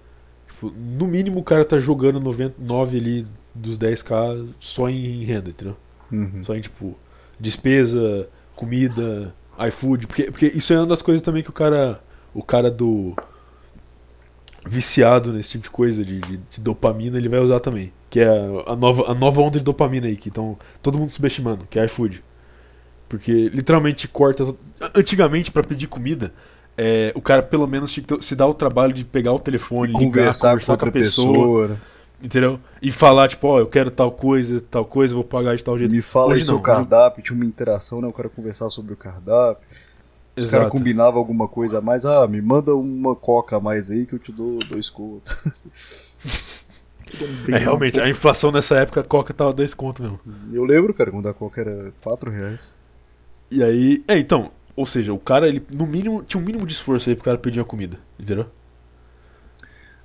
[0.48, 5.76] Tipo, no mínimo o cara tá jogando 99 ali dos 10k só em renda, entendeu?
[6.12, 6.44] Uhum.
[6.44, 6.98] Só em, tipo,
[7.40, 9.34] despesa, comida,
[9.68, 10.08] iFood.
[10.08, 12.02] Porque, porque isso é uma das coisas também que o cara.
[12.34, 13.16] O cara do.
[14.66, 17.94] Viciado nesse tipo de coisa, de, de- de dopamina, ele vai usar também.
[18.10, 18.28] Que é
[18.66, 21.86] a, nova, a nova onda de dopamina aí, que estão todo mundo subestimando, que é
[21.86, 22.24] iFood.
[23.10, 24.56] Porque literalmente corta.
[24.96, 26.34] Antigamente, pra pedir comida,
[26.78, 29.94] é, o cara pelo menos tinha que se dar o trabalho de pegar o telefone,
[29.94, 31.80] ligar, Conversar, conversar, com outra com a pessoa, pessoa.
[32.22, 32.60] entendeu?
[32.82, 35.92] E falar, tipo, ó, eu quero tal coisa, tal coisa, vou pagar de tal jeito.
[35.92, 38.08] Me fala Hoje aí seu cardápio, tinha uma interação, né?
[38.08, 39.66] O cara conversava sobre o cardápio.
[40.36, 42.06] Os caras combinavam alguma coisa a mais.
[42.06, 45.36] Ah, me manda uma coca a mais aí que eu te dou dois contos.
[47.52, 50.20] É, realmente, a inflação nessa época, a Coca tava 10 conto mesmo.
[50.52, 52.76] Eu lembro, cara, quando a coca era 4 reais.
[53.50, 56.74] E aí, é, então, ou seja, o cara, ele, no mínimo, tinha um mínimo de
[56.74, 58.46] esforço aí pro cara pedir uma comida, entendeu?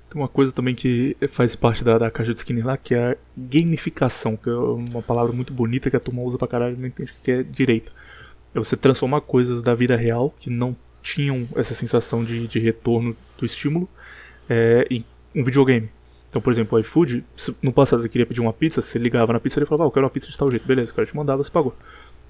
[0.09, 3.11] Tem uma coisa também que faz parte da, da caixa de skinner lá, que é
[3.11, 6.79] a gamificação, que é uma palavra muito bonita que a turma usa pra caralho e
[6.79, 7.91] não entende o que é direito.
[8.53, 13.15] É você transformar coisas da vida real, que não tinham essa sensação de, de retorno
[13.37, 13.89] do estímulo,
[14.49, 15.03] é, em
[15.35, 15.89] um videogame.
[16.33, 17.23] Então, por exemplo, o iFood,
[17.61, 19.91] no passado você queria pedir uma pizza, você ligava na pizza e falava, ah, eu
[19.91, 20.65] quero uma pizza de tal jeito.
[20.65, 21.75] Beleza, o cara te mandava, você pagou.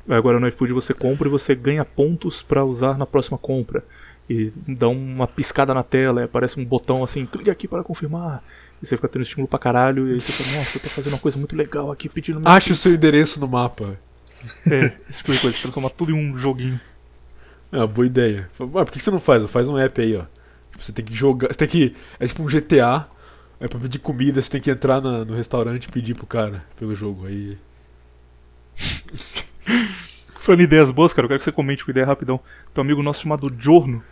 [0.09, 3.81] Agora no iFood você compra e você ganha pontos pra usar na próxima compra.
[4.29, 8.43] E dá uma piscada na tela, aparece um botão assim, clique aqui para confirmar.
[8.81, 11.13] E você fica tendo estímulo pra caralho, e aí você fala, nossa, eu tô fazendo
[11.13, 13.97] uma coisa muito legal aqui pedindo minha Ache o pizza." seu endereço no mapa.
[14.69, 16.77] É, esse tipo de coisa, transformar tudo em um joguinho.
[17.71, 18.49] É uma boa ideia.
[18.59, 19.49] "Ué, por que você não faz?
[19.49, 20.23] Faz um app aí, ó.
[20.77, 21.47] Você tem que jogar.
[21.47, 21.95] Você tem que.
[22.19, 23.07] É tipo um GTA.
[23.63, 26.65] É pra pedir comida, você tem que entrar na- no restaurante e pedir pro cara
[26.77, 27.25] pelo jogo.
[27.25, 27.57] Aí.
[30.39, 32.37] Falando em ideias boas, cara, eu quero que você comente uma ideia rapidão.
[32.73, 34.03] Tem um amigo nosso chamado Jorno,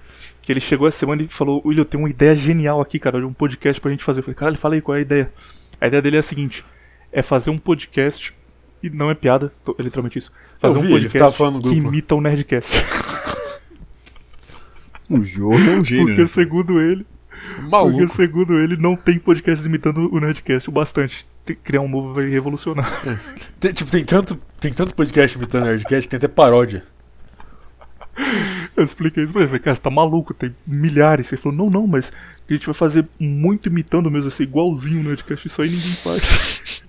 [0.41, 3.19] que ele chegou essa semana e falou: William, eu tenho uma ideia genial aqui, cara,
[3.19, 4.21] de um podcast pra gente fazer.
[4.21, 5.33] Eu falei: caralho, fala aí qual é a ideia.
[5.81, 6.63] A ideia dele é a seguinte:
[7.11, 8.33] é fazer um podcast,
[8.81, 10.31] e não é piada, tô- é literalmente isso.
[10.59, 10.87] Fazer um vi,
[11.19, 12.85] tava podcast que imita o Nerdcast.
[15.09, 16.27] O jogo é um gênio, Porque, né?
[16.27, 17.05] segundo ele,
[17.69, 18.15] Porque, Maluco.
[18.15, 21.25] segundo ele, não tem podcast imitando o Nerdcast o bastante.
[21.45, 22.89] Tem criar um novo vai revolucionar.
[23.59, 26.83] Tem, tipo, tem tanto, tem tanto podcast imitando Nerdcast que tem até paródia.
[28.75, 29.49] Eu expliquei isso pra ele.
[29.49, 31.31] Falei, cara, você tá maluco, tem milhares.
[31.31, 32.11] Ele falou, não, não, mas
[32.49, 35.47] a gente vai fazer muito imitando mesmo, vai ser igualzinho o Nerdcast.
[35.47, 36.81] Isso aí ninguém faz.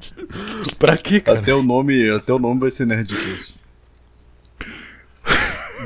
[0.79, 1.41] Pra quê, cara?
[1.41, 3.55] Até o nome, até o nome vai ser Nerdcast.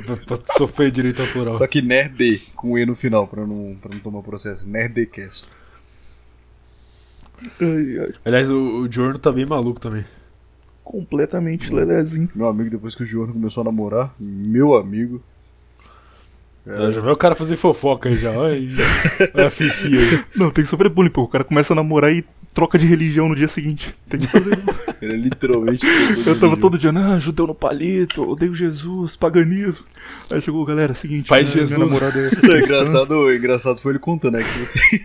[0.27, 1.57] Pra, sofrer direito autoral.
[1.57, 4.69] Só que Nerd com E no final, pra não, pra não tomar processo.
[4.69, 5.45] Nerdcast.
[7.61, 10.05] ai, ai, Aliás, o, o Giorno tá bem maluco também.
[10.85, 12.29] completamente lelezinho.
[12.35, 15.23] Meu amigo, depois que o Giorno começou a namorar, meu amigo.
[16.67, 18.33] Já, já vai o cara fazer fofoca aí já.
[18.33, 18.69] Olha aí.
[19.35, 20.25] Olha a fifi aí.
[20.35, 21.23] Não, tem que sofrer bullying, pô.
[21.23, 22.25] O cara começa a namorar e
[22.57, 23.95] troca de religião no dia seguinte.
[24.09, 24.59] Tem que fazer.
[25.03, 25.87] Ele é literalmente.
[26.27, 29.85] Eu tava todo dia, ah, judeu no palito, odeio Jesus, paganismo.
[30.31, 31.73] Aí chegou, galera, seguinte, Pai né, Jesus.
[31.73, 32.59] minha namorada é cristã.
[32.59, 34.43] engraçado, engraçado foi ele contando, né?
[34.43, 35.05] Que você,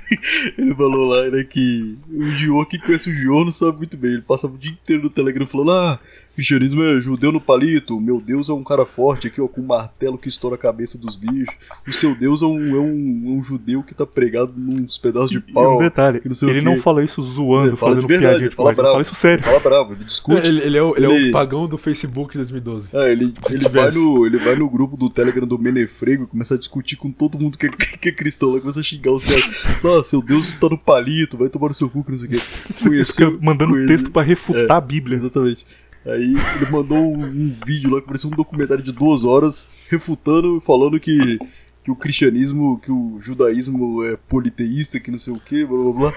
[0.57, 4.13] ele falou lá, né, que o Gio, que conhece o Gio, não sabe muito bem.
[4.13, 5.99] Ele passava o dia inteiro no Telegram falando: Ah,
[6.35, 7.99] cristianismo é judeu no palito.
[7.99, 10.97] Meu Deus é um cara forte aqui, ó, com um martelo que estoura a cabeça
[10.97, 11.53] dos bichos.
[11.87, 15.31] O seu Deus é um, é um, é um judeu que tá pregado nos pedaços
[15.31, 15.77] de E um pau.
[15.79, 18.55] detalhe, não ele não fala isso zoando, Ele fala de fazendo verdade, piadinha ele de
[18.55, 18.91] fala ele bravo.
[18.91, 19.43] fala isso sério.
[19.43, 20.47] Fala bravo, ele discute.
[20.47, 22.87] Ele, ele é, o, ele, é Ele- o pagão do Facebook de 2012.
[22.93, 26.57] Ah, ele, ele, vai no, ele vai no grupo do Telegram do Menefrego, começa a
[26.57, 29.49] discutir com todo mundo que é, que é cristão lá, começa a xingar os caras.
[29.83, 32.31] Ah, seu Deus tá no palito, vai tomar no seu cu, que não sei o
[32.31, 32.39] quê.
[32.81, 33.39] Conheceu.
[33.41, 35.17] mandando conhece- texto pra refutar a Bíblia.
[35.17, 35.65] Exatamente.
[36.05, 40.57] Aí ele mandou um, um vídeo lá que parecia um documentário de duas horas, refutando
[40.57, 41.37] e falando que,
[41.83, 45.93] que o cristianismo, que o judaísmo é politeísta, que não sei o que, blá blá
[45.93, 46.13] blá.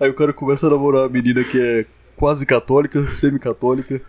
[0.00, 1.86] Aí o cara começa a namorar a menina que é
[2.16, 4.00] quase católica, semi-católica,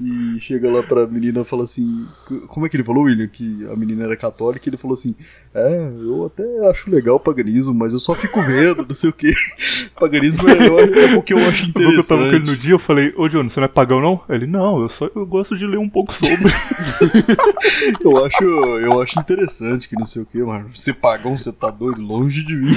[0.00, 2.06] e chega lá pra menina e fala assim:
[2.48, 3.28] Como é que ele falou, William?
[3.28, 5.14] Que a menina era católica, e ele falou assim:
[5.54, 9.12] É, eu até acho legal o paganismo, mas eu só fico vendo, não sei o
[9.12, 9.32] que.
[9.94, 12.50] Paganismo é, é porque eu acho Quando eu tava com ele interessante.
[12.50, 14.20] no dia, eu falei, ô Johnny, você não é pagão não?
[14.28, 16.52] Ele, não, eu só eu gosto de ler um pouco sobre.
[18.00, 20.70] Eu acho, eu acho interessante que não sei o que, mano.
[20.74, 22.76] Você pagão, você tá doido, longe de mim.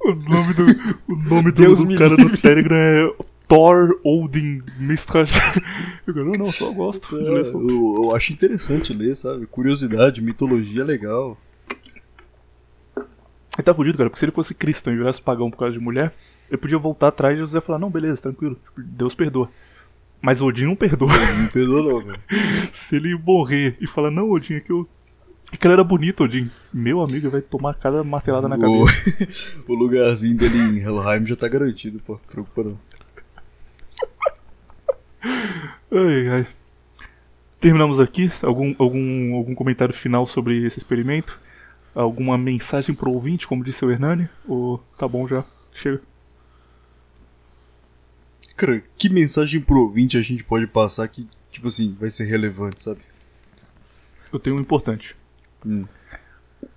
[0.00, 0.64] o nome do,
[1.08, 3.12] o nome do, do cara do Telegram é
[3.48, 5.32] Thor Odin Mistras.
[6.06, 7.72] Eu não, não, só gosto É, sobre.
[7.72, 9.46] eu, eu acho interessante ler, sabe?
[9.46, 11.36] Curiosidade, mitologia é legal.
[12.96, 15.82] Ele tá fudido, cara, porque se ele fosse cristão e virasse pagão por causa de
[15.82, 16.14] mulher,
[16.48, 19.50] ele podia voltar atrás e José falar, não, beleza, tranquilo, tipo, Deus perdoa.
[20.20, 21.08] Mas Odin não perdoa.
[21.38, 22.20] Não perdoa não, velho.
[22.72, 24.88] se ele morrer e falar, não, Odin, é que eu.
[25.52, 26.50] É que ele era bonito, Odin.
[26.72, 28.92] Meu amigo ele vai tomar cada martelada na cabeça.
[29.68, 32.18] o lugarzinho dele em Helheim já tá garantido, pô.
[32.30, 32.78] Preocupa não.
[35.22, 36.46] Ai, ai.
[37.60, 38.30] Terminamos aqui.
[38.42, 41.40] Algum, algum, algum comentário final sobre esse experimento?
[41.94, 44.28] Alguma mensagem pro ouvinte, como disse o Hernani?
[44.46, 45.44] Ou tá bom já?
[45.72, 46.00] Chega.
[48.56, 52.82] Cara, que mensagem pro ouvinte a gente pode passar que, tipo assim, vai ser relevante,
[52.82, 53.00] sabe?
[54.32, 55.16] Eu tenho um importante.
[55.64, 55.86] Hum.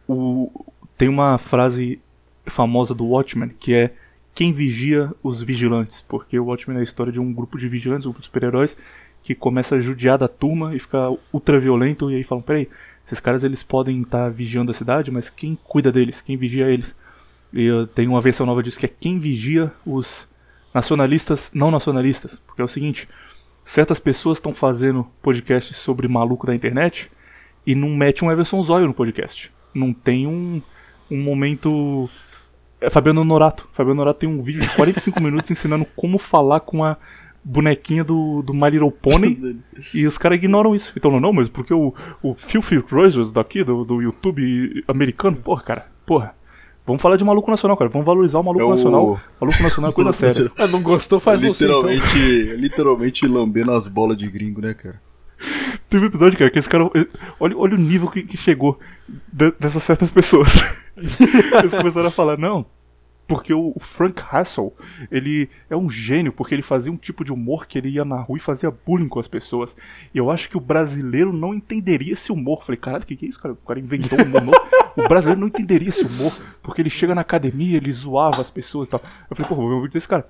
[0.08, 0.66] O,
[0.98, 2.02] tem uma frase
[2.46, 3.94] famosa do Watchmen que é
[4.40, 8.06] quem vigia os vigilantes, porque o Watchmen é a história de um grupo de vigilantes,
[8.06, 8.78] um grupo de super-heróis
[9.22, 12.70] que começa a judiar da turma e fica ultra violento e aí falam, peraí,
[13.06, 16.22] esses caras eles podem estar vigiando a cidade, mas quem cuida deles?
[16.22, 16.96] Quem vigia eles?
[17.52, 20.26] E eu tenho uma versão nova disso que é quem vigia os
[20.74, 23.10] nacionalistas não nacionalistas, porque é o seguinte,
[23.66, 27.12] certas pessoas estão fazendo podcasts sobre maluco da internet
[27.68, 29.52] e não mete um Everson Zóio no podcast.
[29.74, 30.62] Não tem um,
[31.12, 32.10] um momento.
[32.82, 33.68] É Fabiano Norato.
[33.74, 36.98] Fabiano Norato tem um vídeo de 45 minutos ensinando como falar com a
[37.44, 39.60] bonequinha do, do My Little Pony
[39.94, 40.94] e os caras ignoram isso.
[40.96, 45.88] Então, não, mas porque o, o Filthy Rogers daqui, do, do YouTube americano, porra, cara,
[46.06, 46.36] porra.
[46.86, 47.90] Vamos falar de maluco nacional, cara.
[47.90, 49.22] Vamos valorizar o maluco É o- nacional.
[49.40, 50.52] Maluco nacional é coisa séria.
[50.58, 51.82] Ah, não gostou, faz você então.
[51.82, 55.00] literalmente, literalmente lambendo as bolas de gringo, né, cara?
[55.90, 56.84] Teve um episódio, cara, que esse cara.
[57.40, 58.80] Olha, olha o nível que, que chegou
[59.32, 60.48] de- dessas certas pessoas.
[60.96, 62.66] Eles começaram a falar, não.
[63.28, 64.74] Porque o Frank Hassel,
[65.12, 68.20] ele é um gênio, porque ele fazia um tipo de humor que ele ia na
[68.20, 69.78] rua e fazia bullying com as pessoas.
[70.12, 72.64] E eu acho que o brasileiro não entenderia esse humor.
[72.64, 73.54] Falei, caralho, o que, que é isso, cara?
[73.54, 74.56] O cara inventou um humor.
[74.98, 78.88] O brasileiro não entenderia esse humor, porque ele chega na academia, ele zoava as pessoas
[78.88, 79.00] e tal.
[79.30, 80.28] Eu falei, pô, vou ver um vídeo desse cara.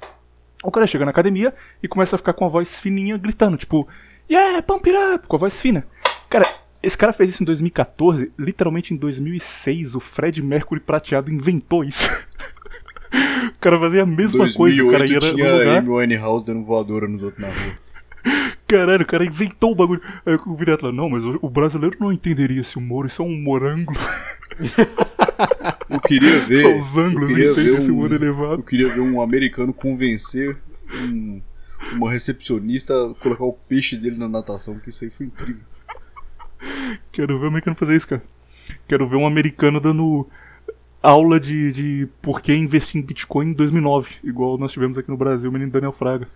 [0.63, 3.87] O cara chega na academia e começa a ficar com a voz fininha gritando, tipo,
[4.29, 5.85] yeah, pump it up, com a voz fina.
[6.29, 6.47] Cara,
[6.81, 12.09] esse cara fez isso em 2014, literalmente em 2006, o Fred Mercury prateado inventou isso.
[13.49, 15.77] o cara fazia a mesma coisa, o cara ia no tinha lugar.
[15.77, 17.73] Amy Winehouse dando voadora nos outros na rua.
[18.67, 20.01] Caralho, o cara inventou o bagulho.
[20.23, 23.29] Aí o Virato falou, não, mas o, brasileiro não entenderia esse humor, isso é um
[23.29, 23.97] humor ângulo.
[25.89, 26.63] Eu queria ver.
[26.63, 28.53] Só os ângulos eu queria entende, ver esse um- humor elevado.
[28.55, 30.55] Eu queria ver um americano convencer
[30.93, 31.41] um-
[31.93, 35.63] uma recepcionista colocar o peixe dele na natação, que isso aí foi incrível.
[37.11, 38.23] Quero ver o americano fazer isso, cara.
[38.87, 40.27] Quero ver um americano dando
[41.01, 45.17] aula de, de por que investir em Bitcoin em 2009, igual nós tivemos aqui no
[45.17, 46.27] Brasil, o menino Daniel Fraga.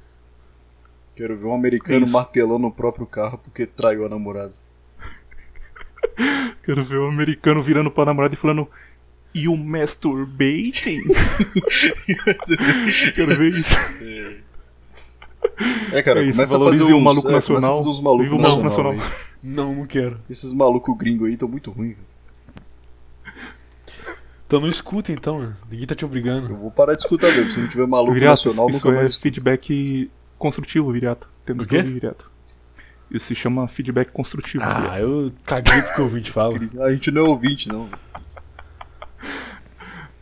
[1.16, 2.14] Quero ver um americano Isso.
[2.14, 4.54] martelando o próprio carro porque traiu a namorada.
[6.64, 8.68] Quero ver um americano virando pra namorada e falando
[9.36, 11.02] You masturbating?
[13.14, 13.78] Quero ver isso.
[14.02, 14.38] É,
[16.04, 17.78] cara, É isso, começa a fazer uns, o maluco é, começa a nacional.
[17.78, 18.94] fazer uns malucos Viva o maluco nacional.
[18.94, 19.18] nacional.
[19.44, 20.20] Não, não quero.
[20.30, 21.98] Esses malucos gringos aí estão muito ruins.
[24.48, 26.56] Então não escuta então, ninguém tá te Eu obrigando.
[26.56, 27.52] vou parar de escutar mesmo.
[27.52, 29.16] Se não tiver maluco Viriato, nacional, isso nunca é mais.
[29.16, 31.28] feedback construtivo, Viriato.
[31.46, 31.76] Temos O quê?
[31.78, 32.32] que ouvir, Viriato.
[33.10, 35.00] Isso se chama feedback construtivo, Ah, Viriato.
[35.00, 36.56] eu caguei porque o ouvinte fala.
[36.82, 37.90] A gente não é ouvinte, não.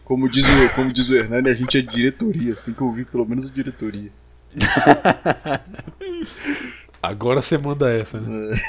[0.06, 2.56] Como diz o, como diz o Hernani, a gente é diretoria.
[2.56, 4.12] Você tem que ouvir pelo menos a diretoria.
[7.02, 8.54] Agora você manda essa, né?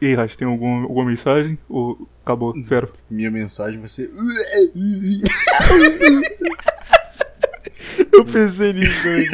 [0.00, 1.58] E aí, Raj, tem algum, alguma mensagem?
[1.68, 2.54] Ou acabou?
[2.62, 2.92] Zero.
[3.10, 4.08] Minha mensagem vai ser.
[8.12, 9.24] Eu pensei nisso, né?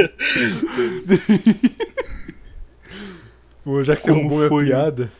[3.62, 4.64] Pô, já que você Como roubou foi?
[4.64, 5.12] a piada.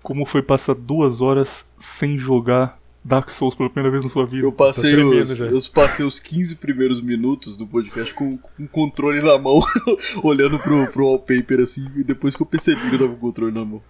[0.00, 4.44] Como foi passar duas horas sem jogar Dark Souls pela primeira vez na sua vida?
[4.44, 8.68] Eu passei, Tá os, eu passei os 15 primeiros minutos do podcast com, com o
[8.68, 9.60] controle na mão,
[10.24, 13.20] olhando pro, pro wallpaper assim, e depois que eu percebi que eu tava com o
[13.20, 13.80] controle na mão.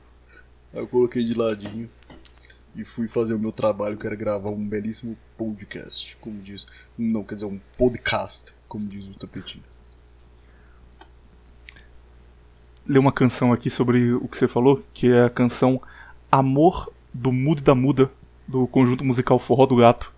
[0.74, 1.88] Aí eu coloquei de ladinho
[2.74, 6.66] e fui fazer o meu trabalho, que era gravar um belíssimo podcast, como diz.
[6.98, 9.64] Não, quer dizer, um podcast, como diz o tapetinho.
[12.88, 15.80] ler uma canção aqui sobre o que você falou, que é a canção
[16.30, 18.10] Amor do Mudo e da Muda,
[18.46, 20.12] do conjunto musical Forró do Gato,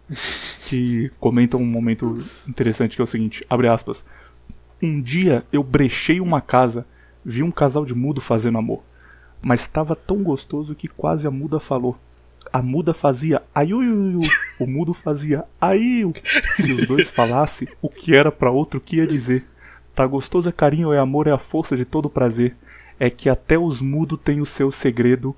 [0.67, 4.05] que comenta um momento interessante que é o seguinte, abre aspas.
[4.83, 6.87] Um dia eu brechei uma casa,
[7.25, 8.83] vi um casal de mudo fazendo amor,
[9.43, 11.99] mas estava tão gostoso que quase a muda falou.
[12.53, 14.21] A muda fazia aiuiuiu,
[14.59, 16.13] o mudo fazia aiu.
[16.57, 19.47] Se os dois falassem, o que era pra outro que ia dizer.
[19.95, 22.57] Tá gostoso é carinho, é amor, é a força de todo prazer.
[23.01, 25.35] É que até os mudos têm o seu segredo.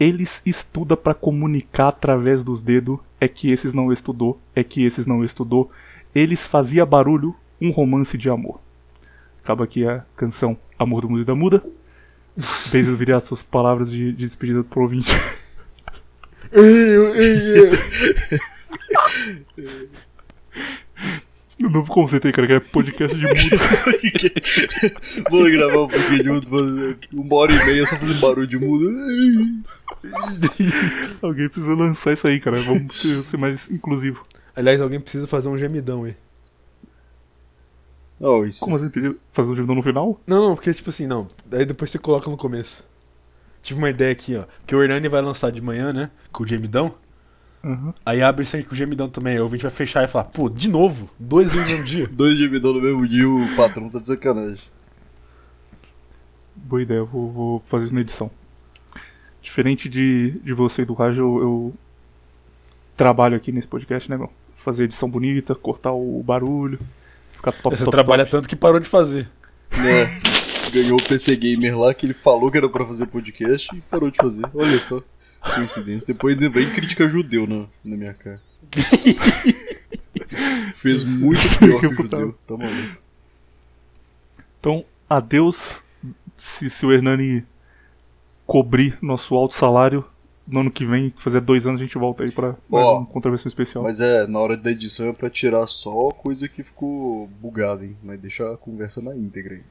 [0.00, 2.98] Eles estudam pra comunicar através dos dedos.
[3.20, 5.70] É que esses não estudou, é que esses não estudou.
[6.14, 8.58] Eles fazia barulho, um romance de amor.
[9.44, 11.62] Acaba aqui a canção Amor do Mudo e da Muda.
[12.72, 15.10] Beijo viriato suas palavras de, de despedida pro ouvinte.
[21.62, 23.40] O novo conceito aí, cara, que é podcast de mudo.
[25.30, 28.88] Vou gravar um podcast junto, fazer uma hora e meia só fazer barulho de mudo.
[31.20, 32.62] Alguém precisa lançar isso aí, cara.
[32.62, 34.24] Vamos ser, ser mais inclusivo.
[34.56, 36.16] Aliás, alguém precisa fazer um gemidão aí.
[38.18, 38.64] Não, isso.
[38.64, 38.90] Como assim?
[39.30, 40.20] Fazer um gemidão no final?
[40.26, 41.28] Não, não, porque tipo assim, não.
[41.44, 42.84] Daí depois você coloca no começo.
[43.62, 44.44] Tive uma ideia aqui, ó.
[44.66, 46.10] Que o Hernani vai lançar de manhã, né?
[46.32, 46.94] Com o gemidão.
[47.62, 47.92] Aham.
[48.06, 49.34] Aí abre isso aí com o gemidão também.
[49.34, 51.10] Aí o ouvinte vai fechar e falar, pô, de novo?
[51.18, 52.06] Dois vezes no mesmo dia.
[52.12, 54.64] Dois gemidão no mesmo dia, o patrão tá de sacanagem.
[56.56, 58.30] Boa ideia, eu vou, vou fazer isso na edição.
[59.42, 61.74] Diferente de, de você e do Raj, eu, eu
[62.96, 64.30] trabalho aqui nesse podcast, né, meu?
[64.54, 66.78] Fazer edição bonita, cortar o barulho,
[67.32, 68.32] ficar top, Você top, trabalha top.
[68.32, 69.26] tanto que parou de fazer.
[69.70, 70.20] Né?
[70.72, 74.10] Ganhou o PC Gamer lá, que ele falou que era pra fazer podcast e parou
[74.10, 74.44] de fazer.
[74.54, 75.02] Olha só.
[75.40, 76.06] Coincidência.
[76.06, 78.40] Depois vem crítica judeu na, na minha cara.
[80.74, 82.38] Fez muito pior que o judeu.
[82.46, 82.96] Tá maluco.
[84.58, 85.80] Então, adeus.
[86.36, 87.44] Se, se o Hernani
[88.46, 90.04] cobrir nosso alto salário,
[90.46, 93.48] no ano que vem, fazer dois anos, a gente volta aí pra mais uma contravenção
[93.48, 93.84] especial.
[93.84, 97.96] Mas é, na hora da edição é pra tirar só coisa que ficou bugada, hein?
[98.02, 99.62] Mas deixa a conversa na íntegra aí.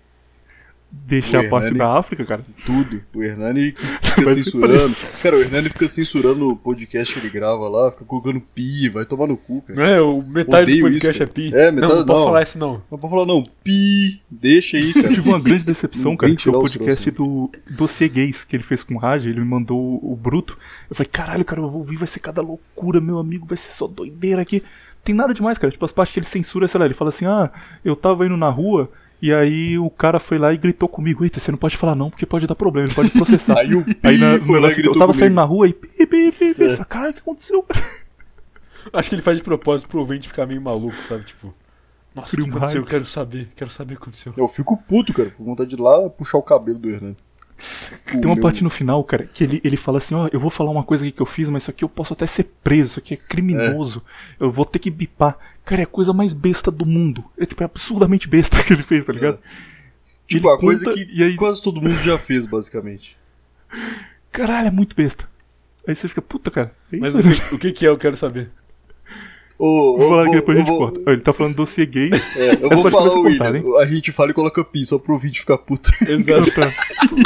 [0.92, 2.44] Deixar a parte Hernani- da África, cara.
[2.66, 3.02] Tudo.
[3.14, 4.96] O Hernani fica censurando.
[5.22, 9.06] Cara, o Hernani fica censurando o podcast que ele grava lá, fica colocando pi, vai
[9.06, 9.88] tomar no cu, cara.
[9.88, 10.02] É?
[10.02, 11.54] O metade Odeio do podcast isso, é pi.
[11.54, 12.82] É, metade- não, não pode falar isso não.
[12.90, 15.10] Não pode falar não, pi, deixa aí, Eu cara.
[15.14, 18.82] tive uma grande decepção, cara, que foi o podcast do Dossiê Gays que ele fez
[18.82, 20.58] com o Raj, ele me mandou o, o Bruto.
[20.90, 23.72] Eu falei, caralho, cara, eu vou ouvir, vai ser cada loucura, meu amigo, vai ser
[23.72, 24.64] só doideira aqui.
[25.04, 25.72] Tem nada demais, cara.
[25.72, 27.50] Tipo, as partes que ele censura, sei lá, ele fala assim, ah,
[27.86, 28.90] eu tava indo na rua
[29.22, 32.10] e aí o cara foi lá e gritou comigo, eita, você não pode falar não,
[32.10, 33.58] porque pode dar problema, ele pode processar.
[33.60, 35.14] Aí o pi Aí na, no foi lá e eu tava comigo.
[35.14, 36.64] saindo na rua e pi, pi, pi, pi.
[36.64, 36.66] É.
[36.66, 37.66] Eu falei, Caralho, o que aconteceu?
[38.94, 41.24] Acho que ele faz de propósito pro ouvinte ficar meio maluco, sabe?
[41.26, 41.54] Tipo,
[42.16, 42.82] nossa, o que aconteceu?
[42.82, 42.90] hype.
[42.90, 44.34] Quero saber, quero saber o que aconteceu.
[44.36, 45.30] Eu fico puto, cara.
[45.30, 47.18] Fico com vontade de ir lá puxar o cabelo do Hernani.
[48.06, 50.72] Tem uma parte no final, cara, que ele, ele fala assim, ó, eu vou falar
[50.72, 53.00] uma coisa aqui que eu fiz, mas isso aqui eu posso até ser preso, isso
[53.00, 54.04] aqui é criminoso.
[54.40, 55.38] Eu vou ter que bipar.
[55.66, 57.24] Cara, é a coisa mais besta do mundo.
[57.38, 59.40] É tipo, é absurdamente besta que ele fez, tá ligado?
[60.28, 63.18] Tipo, Ele a coisa conta, que e aí- quase todo mundo já fez, basicamente.
[64.32, 65.28] Caralho, é muito besta.
[65.88, 66.74] Aí você fica, puta, cara.
[66.94, 68.52] É Mas o que, o que que é, eu quero saber.
[69.60, 71.12] Ô, Vou falar depois a gente vou- corta.
[71.12, 72.10] Ele tá falando dossiê gay.
[72.38, 73.78] É, eu Essa vou falar o William.
[73.80, 75.90] A gente fala e coloca pi, só pro ouvinte ficar puto.
[76.08, 76.50] Exato.
[76.52, 76.72] Tá.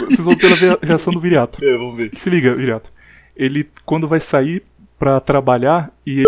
[0.08, 1.64] Vocês vão ter a rea- reação do Viriato.
[1.64, 2.10] É, vamos ver.
[2.18, 2.92] Se liga, Viriato.
[3.38, 4.64] Ele, quando vai sair
[4.98, 6.24] pra trabalhar, e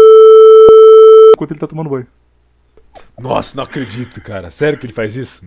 [1.34, 2.06] enquanto ele tá tomando banho.
[3.20, 4.52] Nossa, não acredito, cara.
[4.52, 5.44] Sério que ele faz isso?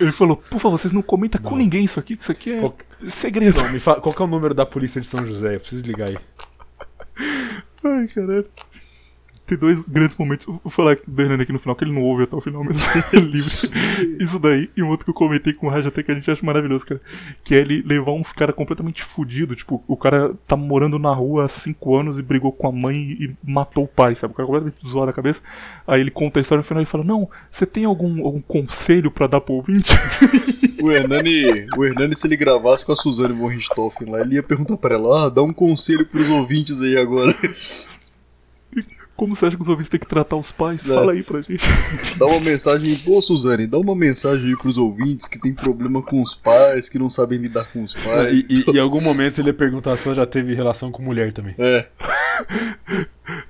[0.00, 1.58] Ele falou, por favor, vocês não comentam com Não.
[1.58, 2.74] ninguém isso aqui, que isso aqui é Qual-
[3.04, 3.60] segredo.
[3.62, 5.56] Não, me fala, qual que é o número da polícia de São José?
[5.56, 6.18] Eu preciso ligar aí.
[7.84, 8.46] Ai, caralho.
[9.50, 10.46] Tem dois grandes momentos.
[10.46, 12.86] Vou falar do Hernani aqui no final, que ele não ouve até o final, mas
[13.12, 13.52] é livre.
[14.22, 16.30] Isso daí, e um outro que eu comentei com o Raj até que a gente
[16.30, 17.00] acha maravilhoso, cara.
[17.42, 19.56] Que é ele levar uns caras completamente fudidos.
[19.56, 22.94] Tipo, o cara tá morando na rua há cinco anos e brigou com a mãe
[22.96, 24.34] e matou o pai, sabe?
[24.34, 25.42] O cara completamente zoado a cabeça.
[25.84, 29.10] Aí ele conta a história no final e fala: Não, você tem algum, algum conselho
[29.10, 29.90] pra dar pro ouvinte?
[30.80, 34.44] O Hernani, o Hernani, se ele gravasse com a Suzane von Richthofen lá, ele ia
[34.44, 37.34] perguntar pra ela, ah, dá um conselho pros ouvintes aí agora.
[39.20, 40.82] Como você acha que os ouvintes têm que tratar os pais?
[40.88, 40.94] É.
[40.94, 41.62] Fala aí pra gente.
[42.16, 46.22] Dá uma mensagem, pô Suzane, dá uma mensagem aí pros ouvintes que tem problema com
[46.22, 48.32] os pais, que não sabem lidar com os pais.
[48.32, 51.02] E, e- e em algum momento ele ia perguntar se ela já teve relação com
[51.02, 51.52] mulher também.
[51.58, 51.86] É,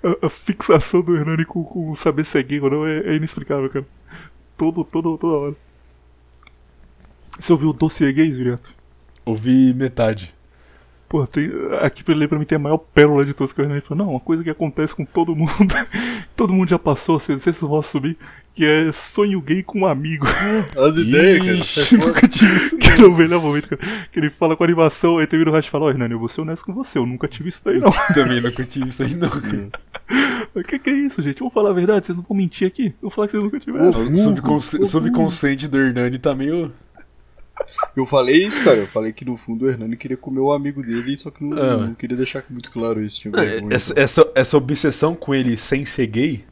[0.02, 3.14] A, a fixação do Hernani com, com saber se é gay ou não é, é
[3.14, 3.86] inexplicável, cara.
[4.58, 5.54] Todo, todo, toda hora.
[7.38, 8.74] Você ouviu o dossiê gays, Viriato?
[9.24, 10.34] Ouvi metade.
[11.10, 11.50] Pô, tem,
[11.80, 14.06] aqui pra ele pra mim tem a maior pérola de todos que o Hernani falou.
[14.06, 15.50] Não, uma coisa que acontece com todo mundo.
[16.36, 18.16] todo mundo já passou, não sei se vocês vão assumir,
[18.54, 20.24] que é sonho gay com um amigo.
[20.78, 21.86] as ideias, cara.
[21.88, 22.06] Fora.
[22.06, 22.78] nunca tive isso.
[22.78, 23.82] que é o melhor momento, cara.
[24.12, 26.18] Que ele fala com a animação, aí termina o Rash e fala, ó, Hernani, eu
[26.20, 27.90] vou ser honesto com você, eu nunca tive isso daí, não.
[28.14, 29.68] Também nunca tive isso aí, não, cara.
[30.54, 31.40] O que, que é isso, gente?
[31.40, 32.86] Vamos falar a verdade, vocês não vão mentir aqui.
[32.86, 33.90] Eu vou falar que vocês nunca tiveram.
[33.90, 36.72] O subconsci- subconsciente do Hernani tá meio.
[37.96, 38.78] Eu falei isso, cara.
[38.78, 41.58] Eu falei que no fundo o Hernani queria comer o amigo dele, só que não,
[41.58, 41.76] É.
[41.76, 43.20] não queria deixar muito claro isso.
[43.20, 44.02] Tinha vergonha, Essa, então.
[44.04, 46.44] essa, essa obsessão com ele sem ser gay.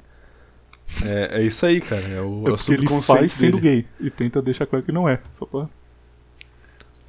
[1.04, 2.02] É, é isso aí, cara.
[2.08, 3.82] É o, É é o ele faz sendo dele.
[3.82, 5.18] gay e tenta deixar claro que não é.
[5.38, 5.68] Só pra...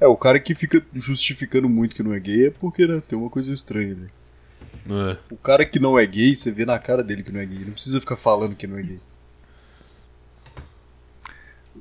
[0.00, 3.18] É, o cara que fica justificando muito que não é gay é porque né, tem
[3.18, 4.06] uma coisa estranha, né?
[4.88, 5.16] É.
[5.32, 7.64] O cara que não é gay, você vê na cara dele que não é gay.
[7.64, 9.00] Não precisa ficar falando que não é gay.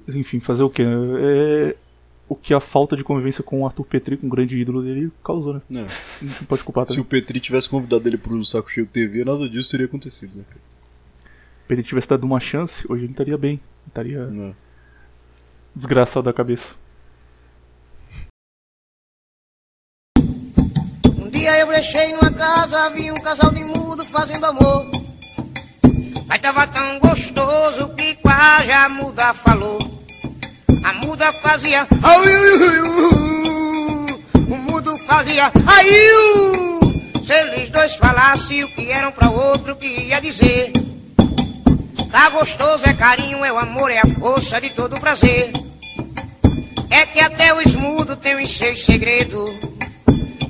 [0.06, 0.84] Mas enfim, fazer o quê?
[0.84, 1.76] É
[2.30, 5.12] o que a falta de convivência com o Arthur Petri, com o grande ídolo dele,
[5.26, 5.62] causou, né?
[5.68, 5.88] Não.
[6.22, 7.02] Não pode culpar Se também.
[7.02, 10.44] o Petri tivesse convidado ele pro Saco Cheio TV, nada disso teria acontecido, né?
[10.54, 11.26] Se
[11.66, 13.60] o Petri tivesse dado uma chance, hoje ele estaria bem.
[13.88, 14.56] Estaria Não.
[15.76, 16.76] desgraçado da cabeça.
[21.18, 24.86] Um dia eu brechei numa casa, vi um casal de mudo fazendo amor.
[26.28, 29.80] Mas tava tão gostoso que quase a muda falou.
[30.84, 31.88] A muda fazia.
[32.04, 34.06] "Au, iu, iu, iu".
[34.50, 35.52] O mudo fazia.
[35.68, 36.80] Aiu!
[37.26, 40.72] Se eles dois falassem o que eram pra outro, que ia dizer?
[42.12, 45.52] Tá gostoso, é carinho, é o amor, é a força de todo prazer.
[46.90, 49.50] É que até os mudos têm os seus segredos.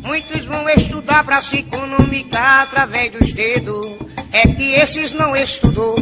[0.01, 3.85] Muitos vão estudar pra se economicar através dos dedos.
[4.31, 5.95] É que esses não estudou.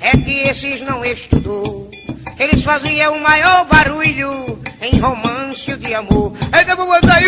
[0.00, 1.90] É que esses não estudou.
[2.38, 4.30] Eles faziam o maior barulho
[4.82, 6.34] em romance de amor.
[6.56, 7.00] Eita, vou aí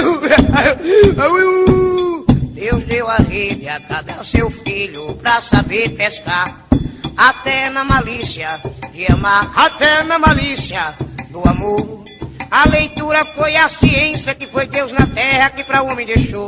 [2.53, 6.67] Deus deu a rede a cada seu filho pra saber pescar.
[7.17, 8.49] Até na malícia
[8.93, 10.83] de amar, até na malícia
[11.31, 12.05] do amor.
[12.51, 16.47] A leitura foi a ciência que foi Deus na terra que para o homem deixou.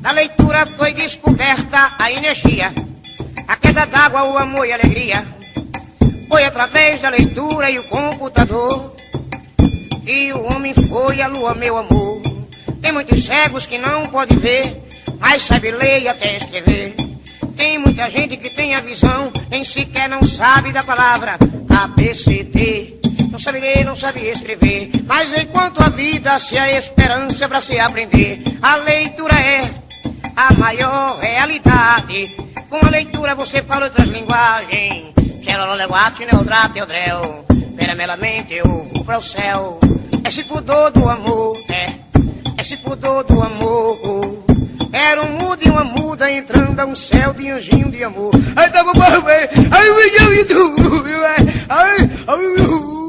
[0.00, 2.72] Na leitura foi descoberta a energia,
[3.46, 5.41] a queda d'água, o amor e a alegria.
[6.32, 8.94] Foi através da leitura e o computador
[10.06, 12.22] e o homem foi a lua, meu amor.
[12.80, 14.82] Tem muitos cegos que não podem ver,
[15.20, 16.96] mas sabe ler e até escrever.
[17.54, 21.36] Tem muita gente que tem a visão, nem sequer não sabe da palavra
[21.68, 22.94] ABCD.
[23.30, 27.78] Não sabe ler, não sabe escrever, mas enquanto a vida se a esperança para se
[27.78, 29.70] aprender, a leitura é
[30.34, 32.24] a maior realidade.
[32.70, 35.21] Com a leitura você fala outras linguagens.
[35.42, 37.44] Xerololeguate, neodrato, eudrel.
[37.76, 39.78] Peramelamente eu vou para o céu.
[40.26, 41.86] Esse pudor do amor, é.
[42.60, 44.42] Esse pudor do amor.
[44.92, 48.30] Era um mudo e uma muda entrando a um céu de anjinho de amor.
[48.54, 53.01] Ai, tá bom, ai, ai, ai, ai, ai, ai, ai, ai, ai, ai,